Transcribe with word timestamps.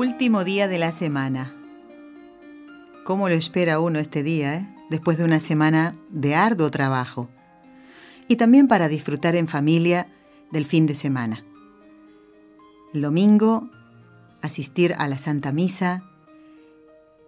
Último 0.00 0.44
día 0.44 0.66
de 0.66 0.78
la 0.78 0.92
semana. 0.92 1.54
¿Cómo 3.04 3.28
lo 3.28 3.34
espera 3.34 3.80
uno 3.80 3.98
este 3.98 4.22
día, 4.22 4.54
eh? 4.54 4.74
después 4.88 5.18
de 5.18 5.24
una 5.24 5.40
semana 5.40 5.94
de 6.08 6.34
arduo 6.34 6.70
trabajo? 6.70 7.28
Y 8.26 8.36
también 8.36 8.66
para 8.66 8.88
disfrutar 8.88 9.36
en 9.36 9.46
familia 9.46 10.06
del 10.52 10.64
fin 10.64 10.86
de 10.86 10.94
semana. 10.94 11.44
El 12.94 13.02
domingo, 13.02 13.68
asistir 14.40 14.94
a 14.96 15.06
la 15.06 15.18
Santa 15.18 15.52
Misa, 15.52 16.02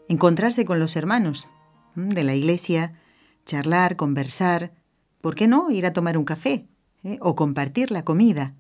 encontrarse 0.09 0.65
con 0.65 0.81
los 0.81 0.97
hermanos 0.97 1.49
de 1.95 2.25
la 2.25 2.35
iglesia, 2.35 2.99
charlar, 3.45 3.97
conversar, 3.97 4.73
¿por 5.21 5.35
qué 5.35 5.47
no 5.47 5.71
ir 5.71 5.85
a 5.85 5.93
tomar 5.93 6.17
un 6.17 6.25
café 6.25 6.67
eh? 7.05 7.19
o 7.21 7.37
compartir 7.37 7.91
la 7.91 8.03
comida? 8.03 8.55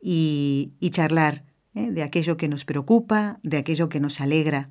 Y, 0.00 0.74
y 0.78 0.90
charlar 0.90 1.49
¿eh? 1.74 1.90
de 1.90 2.02
aquello 2.02 2.36
que 2.36 2.48
nos 2.48 2.64
preocupa, 2.64 3.38
de 3.42 3.58
aquello 3.58 3.88
que 3.88 4.00
nos 4.00 4.20
alegra. 4.20 4.70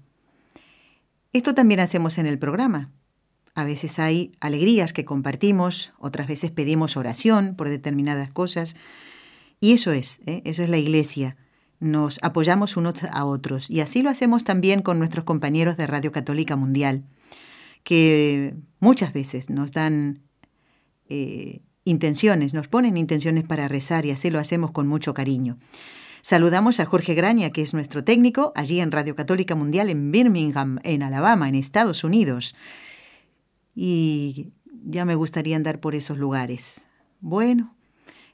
Esto 1.33 1.53
también 1.53 1.79
hacemos 1.79 2.17
en 2.17 2.25
el 2.25 2.39
programa. 2.39 2.91
A 3.55 3.63
veces 3.63 3.99
hay 3.99 4.31
alegrías 4.39 4.93
que 4.93 5.05
compartimos, 5.05 5.93
otras 5.99 6.27
veces 6.27 6.51
pedimos 6.51 6.97
oración 6.97 7.55
por 7.55 7.69
determinadas 7.69 8.31
cosas. 8.31 8.75
Y 9.59 9.73
eso 9.73 9.91
es, 9.91 10.21
¿eh? 10.25 10.41
eso 10.45 10.63
es 10.63 10.69
la 10.69 10.77
iglesia. 10.77 11.35
Nos 11.79 12.19
apoyamos 12.21 12.77
unos 12.77 12.95
a 13.11 13.25
otros. 13.25 13.69
Y 13.69 13.81
así 13.81 14.01
lo 14.01 14.09
hacemos 14.09 14.43
también 14.43 14.81
con 14.81 14.97
nuestros 14.99 15.25
compañeros 15.25 15.77
de 15.77 15.87
Radio 15.87 16.11
Católica 16.11 16.55
Mundial, 16.55 17.05
que 17.83 18.55
muchas 18.79 19.13
veces 19.13 19.49
nos 19.49 19.71
dan 19.71 20.21
eh, 21.07 21.61
intenciones, 21.85 22.53
nos 22.53 22.67
ponen 22.67 22.97
intenciones 22.97 23.43
para 23.43 23.67
rezar 23.67 24.05
y 24.05 24.11
así 24.11 24.29
lo 24.29 24.39
hacemos 24.39 24.71
con 24.71 24.87
mucho 24.87 25.13
cariño. 25.13 25.57
Saludamos 26.21 26.79
a 26.79 26.85
Jorge 26.85 27.13
Graña, 27.13 27.49
que 27.51 27.61
es 27.61 27.73
nuestro 27.73 28.03
técnico, 28.03 28.51
allí 28.55 28.79
en 28.79 28.91
Radio 28.91 29.15
Católica 29.15 29.55
Mundial 29.55 29.89
en 29.89 30.11
Birmingham, 30.11 30.79
en 30.83 31.03
Alabama, 31.03 31.47
en 31.47 31.55
Estados 31.55 32.03
Unidos. 32.03 32.55
Y 33.73 34.51
ya 34.83 35.05
me 35.05 35.15
gustaría 35.15 35.55
andar 35.55 35.79
por 35.79 35.95
esos 35.95 36.17
lugares. 36.17 36.81
Bueno, 37.21 37.75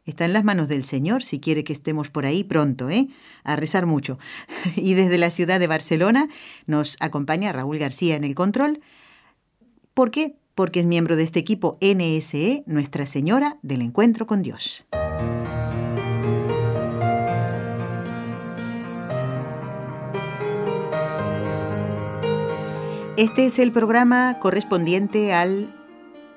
está 0.05 0.25
en 0.25 0.33
las 0.33 0.44
manos 0.44 0.67
del 0.67 0.83
Señor 0.83 1.23
si 1.23 1.39
quiere 1.39 1.64
que 1.64 1.73
estemos 1.73 2.09
por 2.09 2.25
ahí 2.25 2.44
pronto, 2.44 2.89
¿eh? 2.89 3.08
A 3.44 3.55
rezar 3.55 3.86
mucho. 3.86 4.17
Y 4.75 4.95
desde 4.95 5.17
la 5.17 5.31
ciudad 5.31 5.59
de 5.59 5.67
Barcelona 5.67 6.27
nos 6.66 6.97
acompaña 6.99 7.53
Raúl 7.53 7.77
García 7.77 8.16
en 8.16 8.23
el 8.23 8.36
control. 8.36 8.81
¿Por 9.94 10.11
qué? 10.11 10.36
Porque 10.55 10.80
es 10.80 10.86
miembro 10.86 11.16
de 11.16 11.23
este 11.23 11.39
equipo 11.39 11.77
NSE, 11.81 12.64
Nuestra 12.66 13.05
Señora 13.05 13.59
del 13.61 13.81
Encuentro 13.81 14.25
con 14.25 14.42
Dios. 14.42 14.86
Este 23.17 23.45
es 23.45 23.59
el 23.59 23.71
programa 23.71 24.39
correspondiente 24.42 25.33
al 25.33 25.73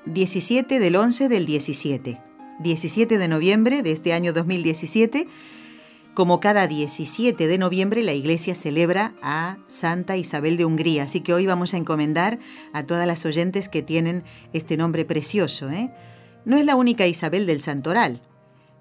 17 0.05 0.79
del 0.79 0.95
11 0.95 1.27
del 1.27 1.45
17. 1.45 2.21
17 2.61 3.17
de 3.17 3.27
noviembre 3.27 3.81
de 3.83 3.91
este 3.91 4.13
año 4.13 4.31
2017. 4.31 5.27
Como 6.13 6.39
cada 6.39 6.67
17 6.67 7.47
de 7.47 7.57
noviembre 7.57 8.01
la 8.01 8.13
Iglesia 8.13 8.55
celebra 8.55 9.13
a 9.21 9.57
Santa 9.67 10.15
Isabel 10.15 10.55
de 10.55 10.63
Hungría, 10.63 11.03
así 11.03 11.19
que 11.19 11.33
hoy 11.33 11.45
vamos 11.45 11.73
a 11.73 11.77
encomendar 11.77 12.39
a 12.71 12.85
todas 12.85 13.05
las 13.05 13.25
oyentes 13.25 13.67
que 13.67 13.81
tienen 13.81 14.23
este 14.53 14.77
nombre 14.77 15.03
precioso. 15.03 15.69
¿eh? 15.69 15.91
No 16.45 16.55
es 16.55 16.65
la 16.65 16.77
única 16.77 17.05
Isabel 17.07 17.45
del 17.45 17.59
Santoral, 17.59 18.21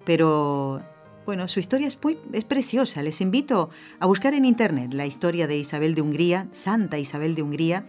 pero 0.05 0.83
bueno, 1.29 1.47
su 1.47 1.61
historia 1.61 1.87
es, 1.87 1.99
es 2.33 2.45
preciosa. 2.47 3.03
Les 3.03 3.21
invito 3.21 3.69
a 4.01 4.07
buscar 4.07 4.33
en 4.33 4.47
internet 4.47 4.95
la 4.95 5.05
historia 5.05 5.47
de 5.47 5.59
Isabel 5.59 5.95
de 5.95 6.01
Hungría, 6.01 6.49
Santa 6.53 6.99
Isabel 6.99 7.35
de 7.35 7.43
Hungría, 7.43 7.87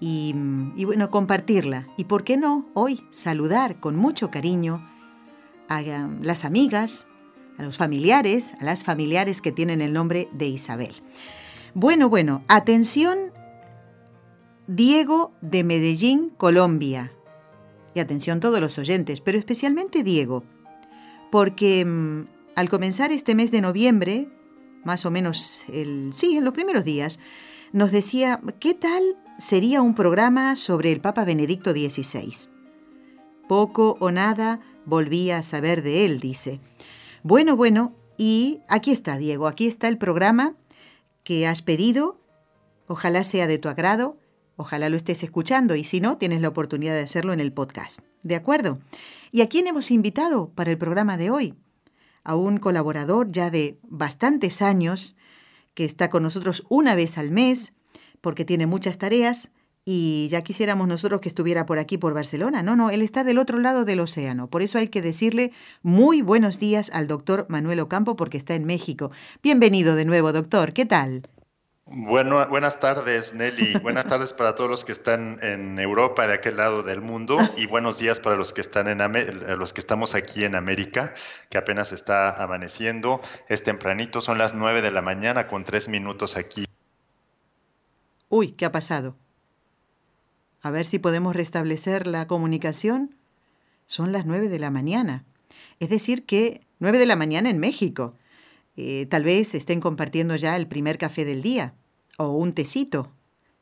y, 0.00 0.34
y 0.74 0.86
bueno, 0.86 1.10
compartirla. 1.10 1.86
Y 1.98 2.04
por 2.04 2.24
qué 2.24 2.38
no, 2.38 2.70
hoy 2.72 3.04
saludar 3.10 3.78
con 3.78 3.96
mucho 3.96 4.30
cariño 4.30 4.88
a 5.68 5.82
las 6.22 6.46
amigas, 6.46 7.06
a 7.58 7.62
los 7.62 7.76
familiares, 7.76 8.54
a 8.58 8.64
las 8.64 8.84
familiares 8.84 9.42
que 9.42 9.52
tienen 9.52 9.82
el 9.82 9.92
nombre 9.92 10.30
de 10.32 10.46
Isabel. 10.46 10.94
Bueno, 11.74 12.08
bueno, 12.08 12.42
atención, 12.48 13.18
Diego 14.66 15.34
de 15.42 15.62
Medellín, 15.62 16.30
Colombia. 16.38 17.12
Y 17.94 18.00
atención 18.00 18.40
todos 18.40 18.60
los 18.60 18.78
oyentes, 18.78 19.20
pero 19.20 19.36
especialmente 19.36 20.02
Diego, 20.02 20.42
porque 21.30 21.84
mm, 21.84 22.41
al 22.54 22.68
comenzar 22.68 23.12
este 23.12 23.34
mes 23.34 23.50
de 23.50 23.60
noviembre, 23.60 24.28
más 24.84 25.06
o 25.06 25.10
menos 25.10 25.64
el, 25.72 26.12
sí, 26.12 26.36
en 26.36 26.44
los 26.44 26.54
primeros 26.54 26.84
días, 26.84 27.18
nos 27.72 27.90
decía 27.90 28.40
qué 28.60 28.74
tal 28.74 29.16
sería 29.38 29.82
un 29.82 29.94
programa 29.94 30.56
sobre 30.56 30.92
el 30.92 31.00
Papa 31.00 31.24
Benedicto 31.24 31.72
XVI. 31.72 32.50
Poco 33.48 33.96
o 34.00 34.10
nada 34.10 34.60
volvía 34.84 35.38
a 35.38 35.42
saber 35.42 35.82
de 35.82 36.04
él, 36.04 36.20
dice. 36.20 36.60
Bueno, 37.22 37.56
bueno, 37.56 37.94
y 38.18 38.60
aquí 38.68 38.90
está, 38.90 39.16
Diego, 39.16 39.46
aquí 39.46 39.66
está 39.66 39.88
el 39.88 39.98
programa 39.98 40.54
que 41.24 41.46
has 41.46 41.62
pedido. 41.62 42.20
Ojalá 42.86 43.24
sea 43.24 43.46
de 43.46 43.58
tu 43.58 43.68
agrado, 43.68 44.18
ojalá 44.56 44.88
lo 44.88 44.96
estés 44.96 45.22
escuchando 45.22 45.76
y 45.76 45.84
si 45.84 46.00
no, 46.00 46.18
tienes 46.18 46.42
la 46.42 46.48
oportunidad 46.48 46.94
de 46.94 47.00
hacerlo 47.00 47.32
en 47.32 47.40
el 47.40 47.52
podcast. 47.52 48.00
¿De 48.22 48.34
acuerdo? 48.34 48.80
¿Y 49.30 49.40
a 49.40 49.48
quién 49.48 49.66
hemos 49.66 49.90
invitado 49.90 50.50
para 50.50 50.70
el 50.70 50.78
programa 50.78 51.16
de 51.16 51.30
hoy? 51.30 51.54
A 52.24 52.36
un 52.36 52.58
colaborador 52.58 53.30
ya 53.30 53.50
de 53.50 53.78
bastantes 53.82 54.62
años 54.62 55.16
que 55.74 55.84
está 55.84 56.10
con 56.10 56.22
nosotros 56.22 56.64
una 56.68 56.94
vez 56.94 57.18
al 57.18 57.30
mes 57.30 57.72
porque 58.20 58.44
tiene 58.44 58.66
muchas 58.66 58.98
tareas 58.98 59.50
y 59.84 60.28
ya 60.30 60.42
quisiéramos 60.42 60.86
nosotros 60.86 61.20
que 61.20 61.28
estuviera 61.28 61.66
por 61.66 61.78
aquí, 61.78 61.98
por 61.98 62.14
Barcelona. 62.14 62.62
No, 62.62 62.76
no, 62.76 62.90
él 62.90 63.02
está 63.02 63.24
del 63.24 63.38
otro 63.38 63.58
lado 63.58 63.84
del 63.84 64.00
océano. 64.00 64.48
Por 64.48 64.62
eso 64.62 64.78
hay 64.78 64.88
que 64.88 65.02
decirle 65.02 65.52
muy 65.82 66.22
buenos 66.22 66.60
días 66.60 66.90
al 66.92 67.08
doctor 67.08 67.46
Manuel 67.48 67.80
Ocampo 67.80 68.14
porque 68.14 68.38
está 68.38 68.54
en 68.54 68.64
México. 68.64 69.10
Bienvenido 69.42 69.96
de 69.96 70.04
nuevo, 70.04 70.32
doctor. 70.32 70.72
¿Qué 70.72 70.86
tal? 70.86 71.28
Bueno, 71.94 72.48
buenas 72.48 72.80
tardes, 72.80 73.34
Nelly. 73.34 73.74
Buenas 73.82 74.06
tardes 74.06 74.32
para 74.32 74.54
todos 74.54 74.70
los 74.70 74.82
que 74.82 74.92
están 74.92 75.38
en 75.42 75.78
Europa, 75.78 76.26
de 76.26 76.32
aquel 76.32 76.56
lado 76.56 76.82
del 76.82 77.02
mundo, 77.02 77.36
y 77.56 77.66
buenos 77.66 77.98
días 77.98 78.18
para 78.18 78.34
los 78.34 78.54
que 78.54 78.62
están 78.62 78.88
en 78.88 79.58
los 79.58 79.74
que 79.74 79.80
estamos 79.80 80.14
aquí 80.14 80.44
en 80.44 80.54
América, 80.54 81.12
que 81.50 81.58
apenas 81.58 81.92
está 81.92 82.42
amaneciendo. 82.42 83.20
Es 83.48 83.62
tempranito, 83.62 84.22
son 84.22 84.38
las 84.38 84.54
nueve 84.54 84.80
de 84.80 84.90
la 84.90 85.02
mañana 85.02 85.48
con 85.48 85.64
tres 85.64 85.88
minutos 85.88 86.38
aquí. 86.38 86.64
Uy, 88.30 88.52
¿qué 88.52 88.64
ha 88.64 88.72
pasado? 88.72 89.18
A 90.62 90.70
ver 90.70 90.86
si 90.86 90.98
podemos 90.98 91.36
restablecer 91.36 92.06
la 92.06 92.26
comunicación. 92.26 93.16
Son 93.84 94.12
las 94.12 94.24
nueve 94.24 94.48
de 94.48 94.58
la 94.58 94.70
mañana. 94.70 95.26
Es 95.78 95.90
decir, 95.90 96.24
que 96.24 96.62
nueve 96.78 96.98
de 96.98 97.06
la 97.06 97.16
mañana 97.16 97.50
en 97.50 97.58
México. 97.58 98.14
Eh, 98.76 99.04
tal 99.10 99.24
vez 99.24 99.54
estén 99.54 99.80
compartiendo 99.80 100.34
ya 100.36 100.56
el 100.56 100.66
primer 100.66 100.96
café 100.96 101.26
del 101.26 101.42
día 101.42 101.74
o 102.18 102.28
un 102.28 102.52
tecito 102.52 103.10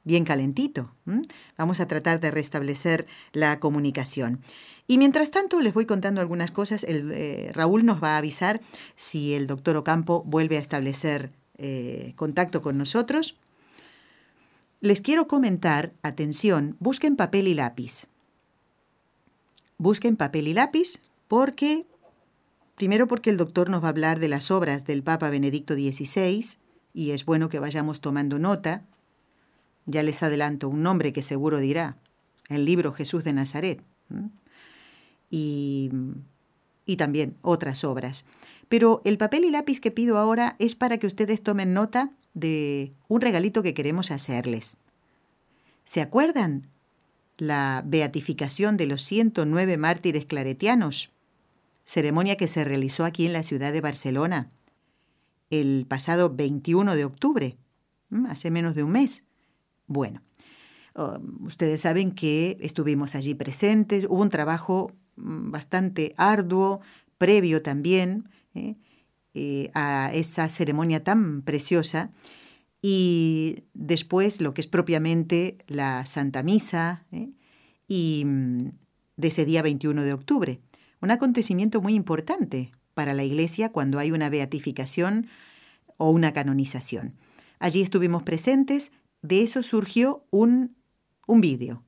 bien 0.04 0.24
calentito. 0.24 0.94
Vamos 1.56 1.80
a 1.80 1.86
tratar 1.86 2.20
de 2.20 2.30
restablecer 2.30 3.06
la 3.32 3.60
comunicación. 3.60 4.40
Y 4.86 4.98
mientras 4.98 5.30
tanto 5.30 5.60
les 5.60 5.74
voy 5.74 5.86
contando 5.86 6.20
algunas 6.20 6.50
cosas. 6.50 6.84
El, 6.84 7.12
eh, 7.12 7.52
Raúl 7.54 7.84
nos 7.84 8.02
va 8.02 8.14
a 8.14 8.18
avisar 8.18 8.60
si 8.96 9.34
el 9.34 9.46
doctor 9.46 9.76
Ocampo 9.76 10.22
vuelve 10.24 10.56
a 10.56 10.60
establecer 10.60 11.30
eh, 11.58 12.12
contacto 12.16 12.62
con 12.62 12.78
nosotros. 12.78 13.36
Les 14.80 15.00
quiero 15.00 15.28
comentar, 15.28 15.92
atención, 16.02 16.76
busquen 16.80 17.16
papel 17.16 17.46
y 17.46 17.54
lápiz. 17.54 18.06
Busquen 19.76 20.16
papel 20.16 20.48
y 20.48 20.54
lápiz 20.54 21.00
porque 21.28 21.86
Primero 22.80 23.06
porque 23.06 23.28
el 23.28 23.36
doctor 23.36 23.68
nos 23.68 23.82
va 23.82 23.88
a 23.88 23.90
hablar 23.90 24.20
de 24.20 24.28
las 24.28 24.50
obras 24.50 24.86
del 24.86 25.02
Papa 25.02 25.28
Benedicto 25.28 25.74
XVI 25.74 26.56
y 26.92 27.10
es 27.10 27.24
bueno 27.24 27.48
que 27.48 27.58
vayamos 27.58 28.00
tomando 28.00 28.38
nota. 28.38 28.84
Ya 29.86 30.02
les 30.02 30.22
adelanto 30.22 30.68
un 30.68 30.82
nombre 30.82 31.12
que 31.12 31.22
seguro 31.22 31.58
dirá, 31.58 31.96
el 32.48 32.64
libro 32.64 32.92
Jesús 32.92 33.24
de 33.24 33.32
Nazaret. 33.32 33.82
Y, 35.30 35.90
y 36.84 36.96
también 36.96 37.36
otras 37.42 37.84
obras. 37.84 38.24
Pero 38.68 39.02
el 39.04 39.18
papel 39.18 39.44
y 39.44 39.50
lápiz 39.50 39.80
que 39.80 39.90
pido 39.90 40.18
ahora 40.18 40.56
es 40.58 40.74
para 40.74 40.98
que 40.98 41.06
ustedes 41.06 41.42
tomen 41.42 41.72
nota 41.72 42.10
de 42.34 42.92
un 43.08 43.20
regalito 43.20 43.62
que 43.62 43.74
queremos 43.74 44.10
hacerles. 44.10 44.76
¿Se 45.84 46.00
acuerdan? 46.00 46.68
La 47.36 47.82
beatificación 47.86 48.76
de 48.76 48.86
los 48.86 49.02
109 49.02 49.76
mártires 49.76 50.26
claretianos, 50.26 51.10
ceremonia 51.84 52.36
que 52.36 52.48
se 52.48 52.64
realizó 52.64 53.04
aquí 53.04 53.24
en 53.26 53.32
la 53.32 53.42
ciudad 53.42 53.72
de 53.72 53.80
Barcelona 53.80 54.50
el 55.50 55.86
pasado 55.88 56.30
21 56.34 56.94
de 56.94 57.04
octubre, 57.04 57.58
hace 58.28 58.50
menos 58.50 58.74
de 58.74 58.84
un 58.84 58.92
mes. 58.92 59.24
Bueno, 59.86 60.22
um, 60.96 61.44
ustedes 61.44 61.80
saben 61.80 62.12
que 62.12 62.56
estuvimos 62.60 63.14
allí 63.14 63.34
presentes, 63.34 64.06
hubo 64.08 64.22
un 64.22 64.30
trabajo 64.30 64.92
mm, 65.16 65.50
bastante 65.50 66.14
arduo, 66.16 66.80
previo 67.18 67.62
también 67.62 68.28
¿eh? 68.54 68.76
Eh, 69.34 69.70
a 69.74 70.10
esa 70.14 70.48
ceremonia 70.48 71.04
tan 71.04 71.42
preciosa, 71.42 72.10
y 72.82 73.64
después 73.74 74.40
lo 74.40 74.54
que 74.54 74.62
es 74.62 74.66
propiamente 74.66 75.58
la 75.66 76.06
Santa 76.06 76.42
Misa, 76.42 77.04
¿eh? 77.12 77.30
y 77.86 78.22
mm, 78.24 78.70
de 79.16 79.28
ese 79.28 79.44
día 79.44 79.62
21 79.62 80.02
de 80.02 80.12
octubre. 80.12 80.60
Un 81.02 81.10
acontecimiento 81.10 81.80
muy 81.80 81.94
importante 81.94 82.72
para 83.00 83.14
la 83.14 83.24
Iglesia 83.24 83.72
cuando 83.72 83.98
hay 83.98 84.12
una 84.12 84.28
beatificación 84.28 85.26
o 85.96 86.10
una 86.10 86.34
canonización. 86.34 87.16
Allí 87.58 87.80
estuvimos 87.80 88.24
presentes, 88.24 88.92
de 89.22 89.40
eso 89.40 89.62
surgió 89.62 90.26
un, 90.28 90.76
un 91.26 91.40
vídeo. 91.40 91.82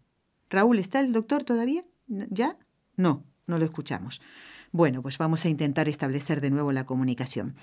Raúl, 0.48 0.78
¿está 0.78 1.00
el 1.00 1.12
doctor 1.12 1.44
todavía? 1.44 1.84
¿Ya? 2.06 2.56
No, 2.96 3.26
no 3.46 3.58
lo 3.58 3.66
escuchamos. 3.66 4.22
Bueno, 4.70 5.02
pues 5.02 5.18
vamos 5.18 5.44
a 5.44 5.50
intentar 5.50 5.86
establecer 5.86 6.40
de 6.40 6.48
nuevo 6.48 6.72
la 6.72 6.86
comunicación. 6.86 7.56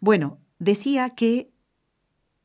Bueno, 0.00 0.40
decía 0.58 1.10
que 1.10 1.52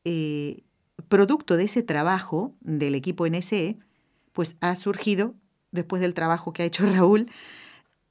eh, 0.04 0.62
producto 1.08 1.56
de 1.56 1.64
ese 1.64 1.82
trabajo 1.82 2.54
del 2.60 2.94
equipo 2.94 3.26
NSE, 3.26 3.76
pues 4.30 4.54
ha 4.60 4.76
surgido, 4.76 5.34
después 5.72 6.00
del 6.00 6.14
trabajo 6.14 6.52
que 6.52 6.62
ha 6.62 6.66
hecho 6.66 6.86
Raúl, 6.94 7.28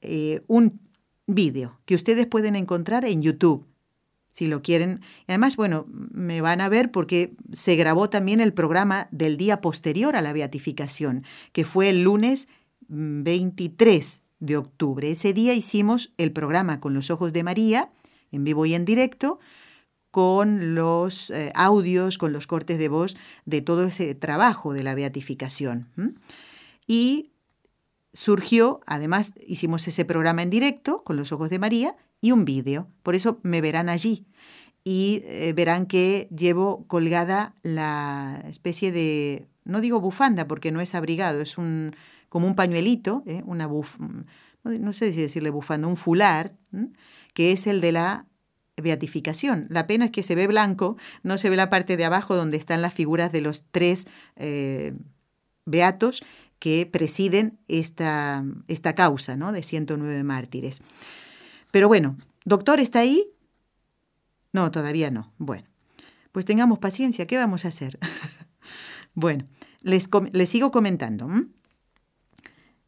eh, 0.02 0.42
un 0.46 0.83
vídeo 1.26 1.78
que 1.84 1.94
ustedes 1.94 2.26
pueden 2.26 2.56
encontrar 2.56 3.04
en 3.04 3.22
YouTube, 3.22 3.66
si 4.30 4.46
lo 4.46 4.62
quieren. 4.62 5.00
Además, 5.28 5.56
bueno, 5.56 5.86
me 5.88 6.40
van 6.40 6.60
a 6.60 6.68
ver 6.68 6.90
porque 6.90 7.34
se 7.52 7.76
grabó 7.76 8.10
también 8.10 8.40
el 8.40 8.52
programa 8.52 9.08
del 9.10 9.36
día 9.36 9.60
posterior 9.60 10.16
a 10.16 10.22
la 10.22 10.32
beatificación, 10.32 11.24
que 11.52 11.64
fue 11.64 11.90
el 11.90 12.02
lunes 12.02 12.48
23 12.88 14.20
mm, 14.20 14.44
de 14.44 14.56
octubre. 14.56 15.10
Ese 15.10 15.32
día 15.32 15.54
hicimos 15.54 16.12
el 16.18 16.32
programa 16.32 16.80
con 16.80 16.94
los 16.94 17.10
ojos 17.10 17.32
de 17.32 17.44
María, 17.44 17.90
en 18.32 18.44
vivo 18.44 18.66
y 18.66 18.74
en 18.74 18.84
directo, 18.84 19.38
con 20.10 20.74
los 20.74 21.30
eh, 21.30 21.50
audios, 21.54 22.18
con 22.18 22.32
los 22.32 22.46
cortes 22.46 22.78
de 22.78 22.88
voz 22.88 23.16
de 23.46 23.62
todo 23.62 23.84
ese 23.84 24.14
trabajo 24.14 24.72
de 24.72 24.82
la 24.82 24.94
beatificación. 24.94 25.88
Y 26.86 27.30
surgió, 28.14 28.80
además 28.86 29.34
hicimos 29.46 29.86
ese 29.86 30.06
programa 30.06 30.42
en 30.42 30.48
directo 30.48 30.98
con 31.04 31.16
los 31.16 31.32
ojos 31.32 31.50
de 31.50 31.58
María 31.58 31.96
y 32.20 32.30
un 32.32 32.46
vídeo, 32.46 32.88
por 33.02 33.14
eso 33.14 33.38
me 33.42 33.60
verán 33.60 33.90
allí 33.90 34.26
y 34.84 35.22
eh, 35.24 35.52
verán 35.54 35.86
que 35.86 36.28
llevo 36.34 36.86
colgada 36.86 37.54
la 37.62 38.42
especie 38.48 38.92
de, 38.92 39.48
no 39.64 39.80
digo 39.80 40.00
bufanda 40.00 40.46
porque 40.46 40.72
no 40.72 40.80
es 40.80 40.94
abrigado, 40.94 41.42
es 41.42 41.58
un 41.58 41.94
como 42.28 42.46
un 42.48 42.56
pañuelito, 42.56 43.22
¿eh? 43.26 43.42
una 43.46 43.68
buf, 43.68 43.96
no 44.64 44.92
sé 44.92 45.12
si 45.12 45.20
decirle 45.20 45.50
bufanda, 45.50 45.86
un 45.86 45.96
fular, 45.96 46.56
que 47.32 47.52
es 47.52 47.68
el 47.68 47.80
de 47.80 47.92
la 47.92 48.26
beatificación. 48.76 49.66
La 49.68 49.86
pena 49.86 50.06
es 50.06 50.10
que 50.10 50.24
se 50.24 50.34
ve 50.34 50.48
blanco, 50.48 50.96
no 51.22 51.38
se 51.38 51.48
ve 51.48 51.54
la 51.54 51.70
parte 51.70 51.96
de 51.96 52.04
abajo 52.04 52.34
donde 52.34 52.56
están 52.56 52.82
las 52.82 52.92
figuras 52.92 53.30
de 53.30 53.40
los 53.40 53.64
tres 53.70 54.08
eh, 54.34 54.94
beatos 55.64 56.24
que 56.58 56.88
presiden 56.90 57.58
esta, 57.68 58.44
esta 58.68 58.94
causa 58.94 59.36
¿no? 59.36 59.52
de 59.52 59.62
109 59.62 60.22
mártires. 60.24 60.80
Pero 61.70 61.88
bueno, 61.88 62.16
doctor, 62.44 62.80
¿está 62.80 63.00
ahí? 63.00 63.24
No, 64.52 64.70
todavía 64.70 65.10
no. 65.10 65.32
Bueno, 65.38 65.66
pues 66.32 66.44
tengamos 66.44 66.78
paciencia, 66.78 67.26
¿qué 67.26 67.36
vamos 67.36 67.64
a 67.64 67.68
hacer? 67.68 67.98
bueno, 69.14 69.46
les, 69.82 70.08
sigo 70.48 70.70
comentando. 70.70 71.28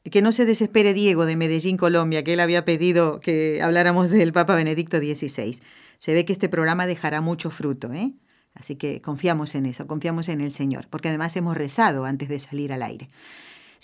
Que 0.04 0.22
no 0.22 0.30
se 0.30 0.44
desespere 0.44 0.94
Diego 0.94 1.26
de 1.26 1.34
Medellín, 1.34 1.76
Colombia, 1.76 2.22
que 2.22 2.34
él 2.34 2.40
había 2.40 2.64
pedido 2.64 3.18
que 3.18 3.60
habláramos 3.60 4.08
del 4.10 4.32
Papa 4.32 4.54
Benedicto 4.54 4.98
XVI. 4.98 5.58
Se 5.98 6.14
ve 6.14 6.24
que 6.24 6.32
este 6.32 6.48
programa 6.48 6.86
dejará 6.86 7.20
mucho 7.20 7.50
fruto, 7.50 7.92
¿eh? 7.92 8.12
Así 8.54 8.76
que 8.76 9.02
confiamos 9.02 9.54
en 9.54 9.66
eso, 9.66 9.86
confiamos 9.86 10.28
en 10.28 10.40
el 10.40 10.52
Señor, 10.52 10.86
porque 10.88 11.08
además 11.08 11.36
hemos 11.36 11.56
rezado 11.56 12.04
antes 12.04 12.28
de 12.28 12.38
salir 12.38 12.72
al 12.72 12.82
aire. 12.82 13.10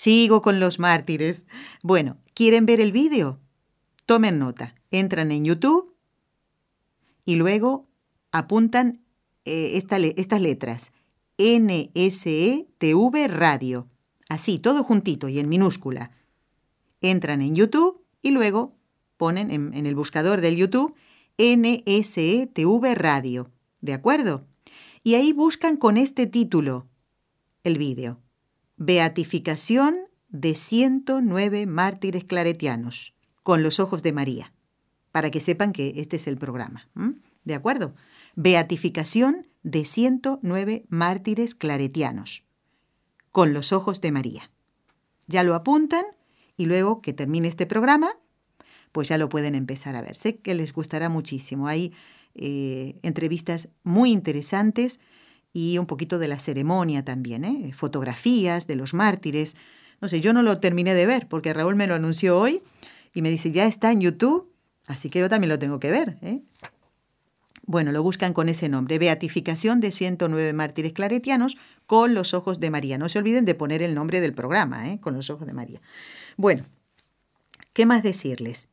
Sigo 0.03 0.43
con 0.43 0.59
los 0.59 0.81
mártires. 0.81 1.47
Bueno, 1.85 2.17
¿quieren 2.35 2.67
ver 2.67 2.81
el 2.81 2.91
vídeo? 2.91 3.39
Tomen 4.05 4.41
nota. 4.41 4.75
Entran 4.91 5.31
en 5.31 5.45
YouTube 5.45 5.95
y 7.25 7.37
luego 7.37 7.87
apuntan 8.33 9.05
eh, 9.45 9.77
estas 9.77 10.41
letras. 10.41 10.91
NSETV 11.39 13.29
Radio. 13.29 13.89
Así, 14.29 14.59
todo 14.59 14.83
juntito 14.83 15.29
y 15.29 15.39
en 15.39 15.49
minúscula. 15.49 16.11
Entran 17.01 17.41
en 17.41 17.55
YouTube 17.55 18.05
y 18.23 18.33
luego 18.33 18.75
ponen 19.17 19.53
en, 19.53 19.73
en 19.73 19.87
el 19.87 19.95
buscador 19.95 20.41
del 20.41 20.57
YouTube 20.57 20.97
NSETV 21.39 22.95
Radio. 22.97 23.53
¿De 23.81 23.93
acuerdo? 23.93 24.43
Y 25.05 25.15
ahí 25.15 25.33
buscan 25.33 25.77
con 25.77 25.97
este 25.97 26.27
título 26.27 26.89
el 27.63 27.79
vídeo. 27.79 28.22
Beatificación 28.85 29.95
de 30.29 30.57
109 30.57 31.67
mártires 31.67 32.25
claretianos, 32.25 33.15
con 33.45 33.63
los 33.63 33.79
ojos 33.79 34.03
de 34.03 34.13
María, 34.13 34.53
para 35.13 35.31
que 35.31 35.39
sepan 35.39 35.73
que 35.73 35.93
este 35.99 36.17
es 36.17 36.27
el 36.27 36.37
programa. 36.37 36.89
¿De 37.45 37.55
acuerdo? 37.55 37.95
Beatificación 38.35 39.47
de 39.63 39.85
109 39.85 40.85
mártires 40.89 41.55
claretianos, 41.55 42.43
con 43.31 43.55
los 43.55 43.73
ojos 43.73 44.01
de 44.01 44.11
María. 44.11 44.51
Ya 45.29 45.45
lo 45.45 45.55
apuntan 45.55 46.05
y 46.57 46.67
luego 46.67 47.03
que 47.03 47.13
termine 47.13 47.47
este 47.47 47.67
programa, 47.67 48.19
pues 48.91 49.07
ya 49.07 49.17
lo 49.17 49.29
pueden 49.29 49.55
empezar 49.55 49.95
a 49.95 50.03
ver. 50.03 50.17
Sé 50.17 50.39
que 50.39 50.57
les 50.57 50.73
gustará 50.73 51.09
muchísimo. 51.09 51.69
Hay 51.69 51.93
eh, 52.35 52.99
entrevistas 53.03 53.69
muy 53.85 54.11
interesantes 54.11 54.99
y 55.53 55.79
un 55.79 55.87
poquito 55.87 56.19
de 56.19 56.29
la 56.29 56.39
ceremonia 56.39 57.05
también, 57.05 57.45
¿eh? 57.45 57.73
fotografías 57.75 58.67
de 58.67 58.77
los 58.77 58.95
mártires. 58.95 59.55
No 60.01 60.09
sé, 60.09 60.21
yo 60.21 60.33
no 60.33 60.43
lo 60.43 60.59
terminé 60.59 60.95
de 60.95 61.07
ver 61.07 61.29
porque 61.29 61.53
Raúl 61.53 61.77
me 61.77 61.87
lo 61.87 61.95
anunció 61.95 62.39
hoy 62.39 62.63
y 63.15 63.23
me 63.23 63.31
dice, 63.31 63.51
ya 63.51 63.67
está 63.67 63.93
en 63.93 64.01
YouTube, 64.01 64.51
así 64.87 65.11
que 65.11 65.21
yo 65.21 65.29
también 65.29 65.51
lo 65.51 65.59
tengo 65.59 65.79
que 65.79 65.91
ver. 65.91 66.19
¿eh? 66.23 66.43
Bueno, 67.65 67.93
lo 67.93 68.03
buscan 68.03 68.33
con 68.33 68.49
ese 68.49 68.69
nombre, 68.69 68.99
Beatificación 68.99 69.81
de 69.81 69.93
109 69.93 70.53
mártires 70.53 70.93
claretianos 70.93 71.57
con 71.87 72.15
los 72.15 72.35
ojos 72.35 72.59
de 72.59 72.71
María. 72.71 72.99
No 72.99 73.09
se 73.09 73.19
olviden 73.19 73.45
de 73.45 73.55
poner 73.55 73.83
el 73.83 73.95
nombre 73.95 74.21
del 74.21 74.35
programa, 74.35 74.91
¿eh? 74.91 75.01
con 75.01 75.15
los 75.15 75.31
ojos 75.31 75.47
de 75.47 75.53
María. 75.53 75.81
Bueno, 76.37 76.65
¿qué 77.73 77.87
más 77.87 78.03
decirles? 78.03 78.69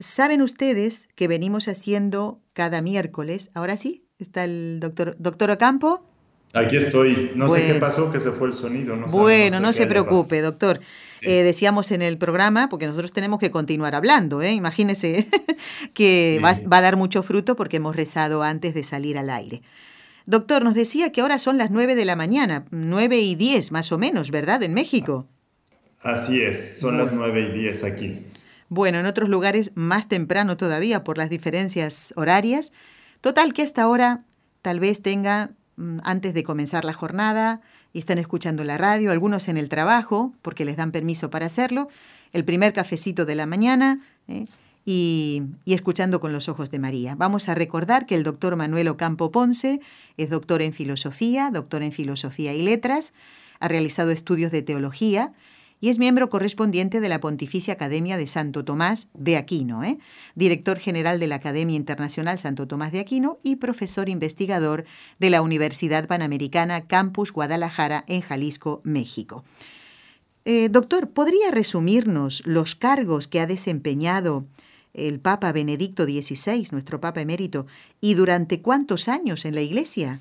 Saben 0.00 0.42
ustedes 0.42 1.08
que 1.14 1.28
venimos 1.28 1.68
haciendo 1.68 2.40
cada 2.52 2.82
miércoles, 2.82 3.50
ahora 3.54 3.76
sí, 3.76 4.04
Está 4.20 4.44
el 4.44 4.78
doctor, 4.80 5.16
doctor 5.18 5.50
Ocampo. 5.50 6.04
Aquí 6.52 6.76
estoy. 6.76 7.32
No 7.34 7.48
sé 7.48 7.66
qué 7.66 7.74
pasó, 7.80 8.10
que 8.10 8.20
se 8.20 8.32
fue 8.32 8.48
el 8.48 8.54
sonido. 8.54 8.96
bueno, 9.08 9.60
no 9.60 9.72
se 9.72 9.86
preocupe, 9.86 10.40
doctor. 10.40 10.80
Eh, 11.22 11.42
decíamos 11.42 11.90
en 11.90 12.02
el 12.02 12.18
programa, 12.18 12.68
porque 12.68 12.86
nosotros 12.86 13.12
tenemos 13.12 13.40
que 13.40 13.50
continuar 13.50 13.94
hablando, 13.94 14.40
¿eh? 14.40 14.52
imagínese 14.52 15.28
que 15.94 16.40
va, 16.42 16.54
va, 16.72 16.78
a 16.78 16.80
dar 16.80 16.96
mucho 16.96 17.22
fruto 17.22 17.56
porque 17.56 17.76
hemos 17.76 17.94
rezado 17.94 18.42
antes 18.42 18.72
de 18.72 18.84
salir 18.84 19.18
al 19.18 19.28
aire. 19.28 19.60
Doctor, 20.24 20.64
nos 20.64 20.74
decía 20.74 21.12
que 21.12 21.20
ahora 21.20 21.38
son 21.38 21.58
las 21.58 21.70
9 21.70 21.94
de 21.94 22.04
la 22.06 22.16
mañana, 22.16 22.64
9 22.70 23.18
y 23.18 23.34
10 23.34 23.70
más 23.70 23.92
o 23.92 23.98
menos, 23.98 24.30
¿verdad? 24.30 24.62
En 24.62 24.72
México. 24.72 25.28
Así 26.02 26.40
es, 26.40 26.78
son 26.78 26.96
las 26.96 27.12
9 27.12 27.52
y 27.54 27.58
10 27.58 27.84
aquí. 27.84 28.26
Bueno, 28.70 28.98
en 29.00 29.06
otros 29.06 29.28
lugares 29.28 29.72
más 29.74 30.08
temprano 30.08 30.56
todavía 30.56 31.04
por 31.04 31.18
las 31.18 31.28
diferencias 31.28 32.14
horarias. 32.16 32.72
Total 33.20 33.52
que 33.52 33.62
hasta 33.62 33.82
ahora 33.82 34.24
tal 34.62 34.80
vez 34.80 35.02
tenga, 35.02 35.50
mm, 35.76 35.98
antes 36.04 36.34
de 36.34 36.42
comenzar 36.44 36.84
la 36.84 36.92
jornada, 36.92 37.60
y 37.92 37.98
están 37.98 38.18
escuchando 38.18 38.64
la 38.64 38.78
radio, 38.78 39.10
algunos 39.10 39.48
en 39.48 39.56
el 39.56 39.68
trabajo, 39.68 40.32
porque 40.42 40.64
les 40.64 40.76
dan 40.76 40.92
permiso 40.92 41.30
para 41.30 41.46
hacerlo, 41.46 41.88
el 42.32 42.44
primer 42.44 42.72
cafecito 42.72 43.26
de 43.26 43.34
la 43.34 43.46
mañana 43.46 44.00
¿eh? 44.28 44.44
y, 44.84 45.42
y, 45.64 45.74
escuchando 45.74 46.20
con 46.20 46.32
los 46.32 46.48
ojos 46.48 46.70
de 46.70 46.78
María. 46.78 47.16
Vamos 47.16 47.48
a 47.48 47.54
recordar 47.54 48.06
que 48.06 48.14
el 48.14 48.22
doctor 48.22 48.54
Manuel 48.54 48.88
Ocampo 48.88 49.32
Ponce 49.32 49.80
es 50.16 50.30
doctor 50.30 50.62
en 50.62 50.72
filosofía, 50.72 51.50
doctor 51.50 51.82
en 51.82 51.92
filosofía 51.92 52.54
y 52.54 52.62
letras, 52.62 53.12
ha 53.58 53.68
realizado 53.68 54.10
estudios 54.10 54.52
de 54.52 54.62
teología 54.62 55.32
y 55.80 55.88
es 55.88 55.98
miembro 55.98 56.28
correspondiente 56.28 57.00
de 57.00 57.08
la 57.08 57.20
Pontificia 57.20 57.74
Academia 57.74 58.16
de 58.16 58.26
Santo 58.26 58.64
Tomás 58.64 59.08
de 59.14 59.36
Aquino, 59.36 59.82
¿eh? 59.82 59.98
director 60.34 60.78
general 60.78 61.18
de 61.18 61.26
la 61.26 61.36
Academia 61.36 61.76
Internacional 61.76 62.38
Santo 62.38 62.68
Tomás 62.68 62.92
de 62.92 63.00
Aquino 63.00 63.38
y 63.42 63.56
profesor 63.56 64.08
investigador 64.08 64.84
de 65.18 65.30
la 65.30 65.42
Universidad 65.42 66.06
Panamericana 66.06 66.86
Campus 66.86 67.32
Guadalajara 67.32 68.04
en 68.08 68.20
Jalisco, 68.20 68.82
México. 68.84 69.44
Eh, 70.44 70.68
doctor, 70.70 71.10
¿podría 71.10 71.50
resumirnos 71.50 72.42
los 72.46 72.74
cargos 72.74 73.28
que 73.28 73.40
ha 73.40 73.46
desempeñado 73.46 74.46
el 74.92 75.20
Papa 75.20 75.52
Benedicto 75.52 76.04
XVI, 76.04 76.68
nuestro 76.72 77.00
Papa 77.00 77.20
emérito, 77.20 77.66
y 78.00 78.14
durante 78.14 78.60
cuántos 78.60 79.08
años 79.08 79.44
en 79.44 79.54
la 79.54 79.60
Iglesia? 79.60 80.20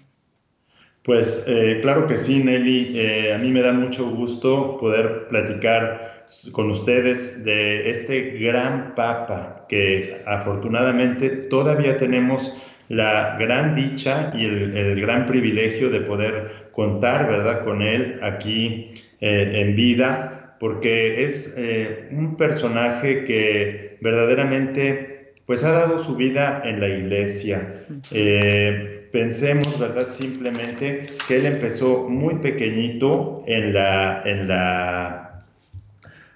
Pues 1.10 1.44
eh, 1.48 1.80
claro 1.82 2.06
que 2.06 2.18
sí, 2.18 2.44
Nelly. 2.44 2.92
Eh, 2.94 3.34
a 3.34 3.40
mí 3.40 3.50
me 3.50 3.64
da 3.64 3.74
mucho 3.74 4.12
gusto 4.12 4.78
poder 4.80 5.28
platicar 5.28 6.28
con 6.52 6.70
ustedes 6.70 7.44
de 7.44 7.90
este 7.90 8.38
gran 8.38 8.94
Papa 8.94 9.66
que 9.68 10.22
afortunadamente 10.28 11.30
todavía 11.30 11.98
tenemos 11.98 12.54
la 12.90 13.38
gran 13.40 13.74
dicha 13.74 14.32
y 14.36 14.46
el, 14.46 15.02
gran 15.02 15.26
privilegio 15.26 15.90
de 15.90 16.02
poder 16.02 16.70
contar, 16.74 17.28
¿verdad?, 17.28 17.64
con 17.64 17.82
él 17.82 18.20
aquí 18.22 18.92
eh, 19.20 19.52
en 19.56 19.76
vida, 19.76 20.58
porque 20.60 21.24
es 21.24 21.56
un 22.12 22.38
personaje 22.38 23.24
que 23.24 23.98
verdaderamente 24.00 25.34
pues 25.48 25.64
ha 25.64 25.72
dado 25.72 26.04
su 26.04 26.16
vida 26.16 26.62
en 26.64 26.80
la 26.80 26.88
iglesia 26.88 27.84
pensemos, 29.12 29.80
¿verdad? 29.80 30.10
Simplemente 30.12 31.08
que 31.28 31.38
él 31.38 31.46
empezó 31.46 32.08
muy 32.10 32.36
pequeñito 32.36 33.44
en 33.48 33.74
la, 33.74 34.22
en 34.26 34.48
la, 34.48 35.40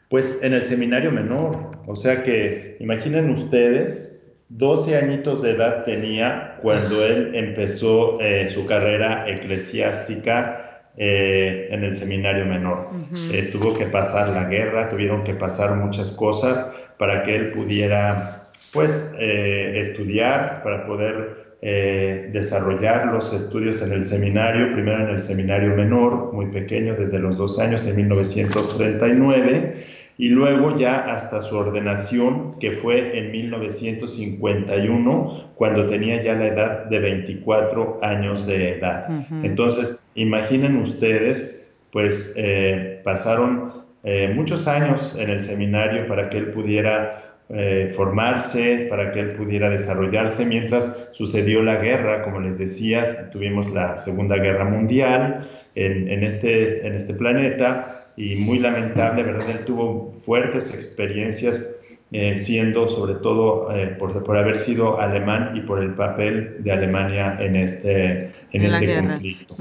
pues 0.09 0.43
en 0.43 0.53
el 0.53 0.63
seminario 0.63 1.11
menor. 1.11 1.71
O 1.85 1.95
sea 1.95 2.23
que, 2.23 2.77
imaginen 2.79 3.29
ustedes, 3.31 4.21
12 4.49 4.97
añitos 4.97 5.41
de 5.41 5.51
edad 5.51 5.83
tenía 5.83 6.59
cuando 6.61 7.03
él 7.03 7.31
empezó 7.33 8.19
eh, 8.21 8.47
su 8.47 8.65
carrera 8.65 9.27
eclesiástica 9.27 10.89
eh, 10.95 11.67
en 11.69 11.83
el 11.83 11.95
seminario 11.95 12.45
menor. 12.45 12.89
Eh, 13.31 13.49
tuvo 13.51 13.73
que 13.73 13.85
pasar 13.87 14.29
la 14.29 14.45
guerra, 14.45 14.89
tuvieron 14.89 15.23
que 15.23 15.33
pasar 15.33 15.75
muchas 15.75 16.11
cosas 16.11 16.71
para 16.99 17.23
que 17.23 17.35
él 17.35 17.51
pudiera, 17.51 18.49
pues, 18.71 19.13
estudiar, 19.17 20.61
para 20.63 20.85
poder 20.85 21.42
eh, 21.65 22.29
desarrollar 22.33 23.05
los 23.05 23.31
estudios 23.31 23.81
en 23.81 23.93
el 23.93 24.03
seminario, 24.03 24.73
primero 24.73 25.05
en 25.05 25.11
el 25.11 25.19
seminario 25.21 25.73
menor, 25.73 26.33
muy 26.33 26.47
pequeño, 26.47 26.93
desde 26.93 27.19
los 27.19 27.37
dos 27.37 27.57
años, 27.57 27.85
en 27.85 27.95
1939, 27.95 29.75
y 30.17 30.27
luego 30.27 30.77
ya 30.77 31.09
hasta 31.09 31.41
su 31.41 31.55
ordenación, 31.55 32.59
que 32.59 32.73
fue 32.73 33.17
en 33.17 33.31
1951, 33.31 35.51
cuando 35.55 35.87
tenía 35.87 36.21
ya 36.21 36.35
la 36.35 36.47
edad 36.47 36.83
de 36.87 36.99
24 36.99 37.99
años 38.01 38.45
de 38.45 38.79
edad. 38.79 39.07
Entonces, 39.41 40.05
imaginen 40.15 40.75
ustedes, 40.75 41.71
pues 41.93 42.33
eh, 42.35 42.99
pasaron 43.05 43.85
eh, 44.03 44.33
muchos 44.35 44.67
años 44.67 45.15
en 45.17 45.29
el 45.29 45.39
seminario 45.39 46.09
para 46.09 46.27
que 46.27 46.39
él 46.39 46.47
pudiera 46.47 47.22
eh, 47.49 47.91
formarse, 47.95 48.87
para 48.89 49.11
que 49.11 49.19
él 49.19 49.29
pudiera 49.33 49.69
desarrollarse, 49.69 50.45
mientras 50.45 51.09
sucedió 51.13 51.61
la 51.61 51.75
guerra, 51.75 52.23
como 52.23 52.39
les 52.39 52.57
decía, 52.57 53.29
tuvimos 53.31 53.69
la 53.69 53.99
Segunda 53.99 54.37
Guerra 54.37 54.65
Mundial 54.65 55.47
en, 55.75 56.23
este, 56.23 56.87
en 56.87 56.93
este 56.93 57.13
planeta 57.13 58.07
y 58.15 58.35
muy 58.35 58.59
lamentable, 58.59 59.23
¿verdad? 59.23 59.49
Él 59.49 59.65
tuvo 59.65 60.13
fuertes 60.13 60.73
experiencias 60.73 61.81
eh, 62.11 62.37
siendo 62.37 62.87
sobre 62.87 63.15
todo 63.15 63.75
eh, 63.75 63.87
por, 63.97 64.23
por, 64.23 64.37
haber 64.37 64.57
sido 64.57 64.99
alemán 64.99 65.49
y 65.55 65.61
por 65.61 65.81
el 65.81 65.95
papel 65.95 66.63
de 66.63 66.71
Alemania 66.71 67.37
en 67.39 67.55
este, 67.55 68.31
en, 68.51 68.63
este 68.63 69.01
conflicto. 69.01 69.57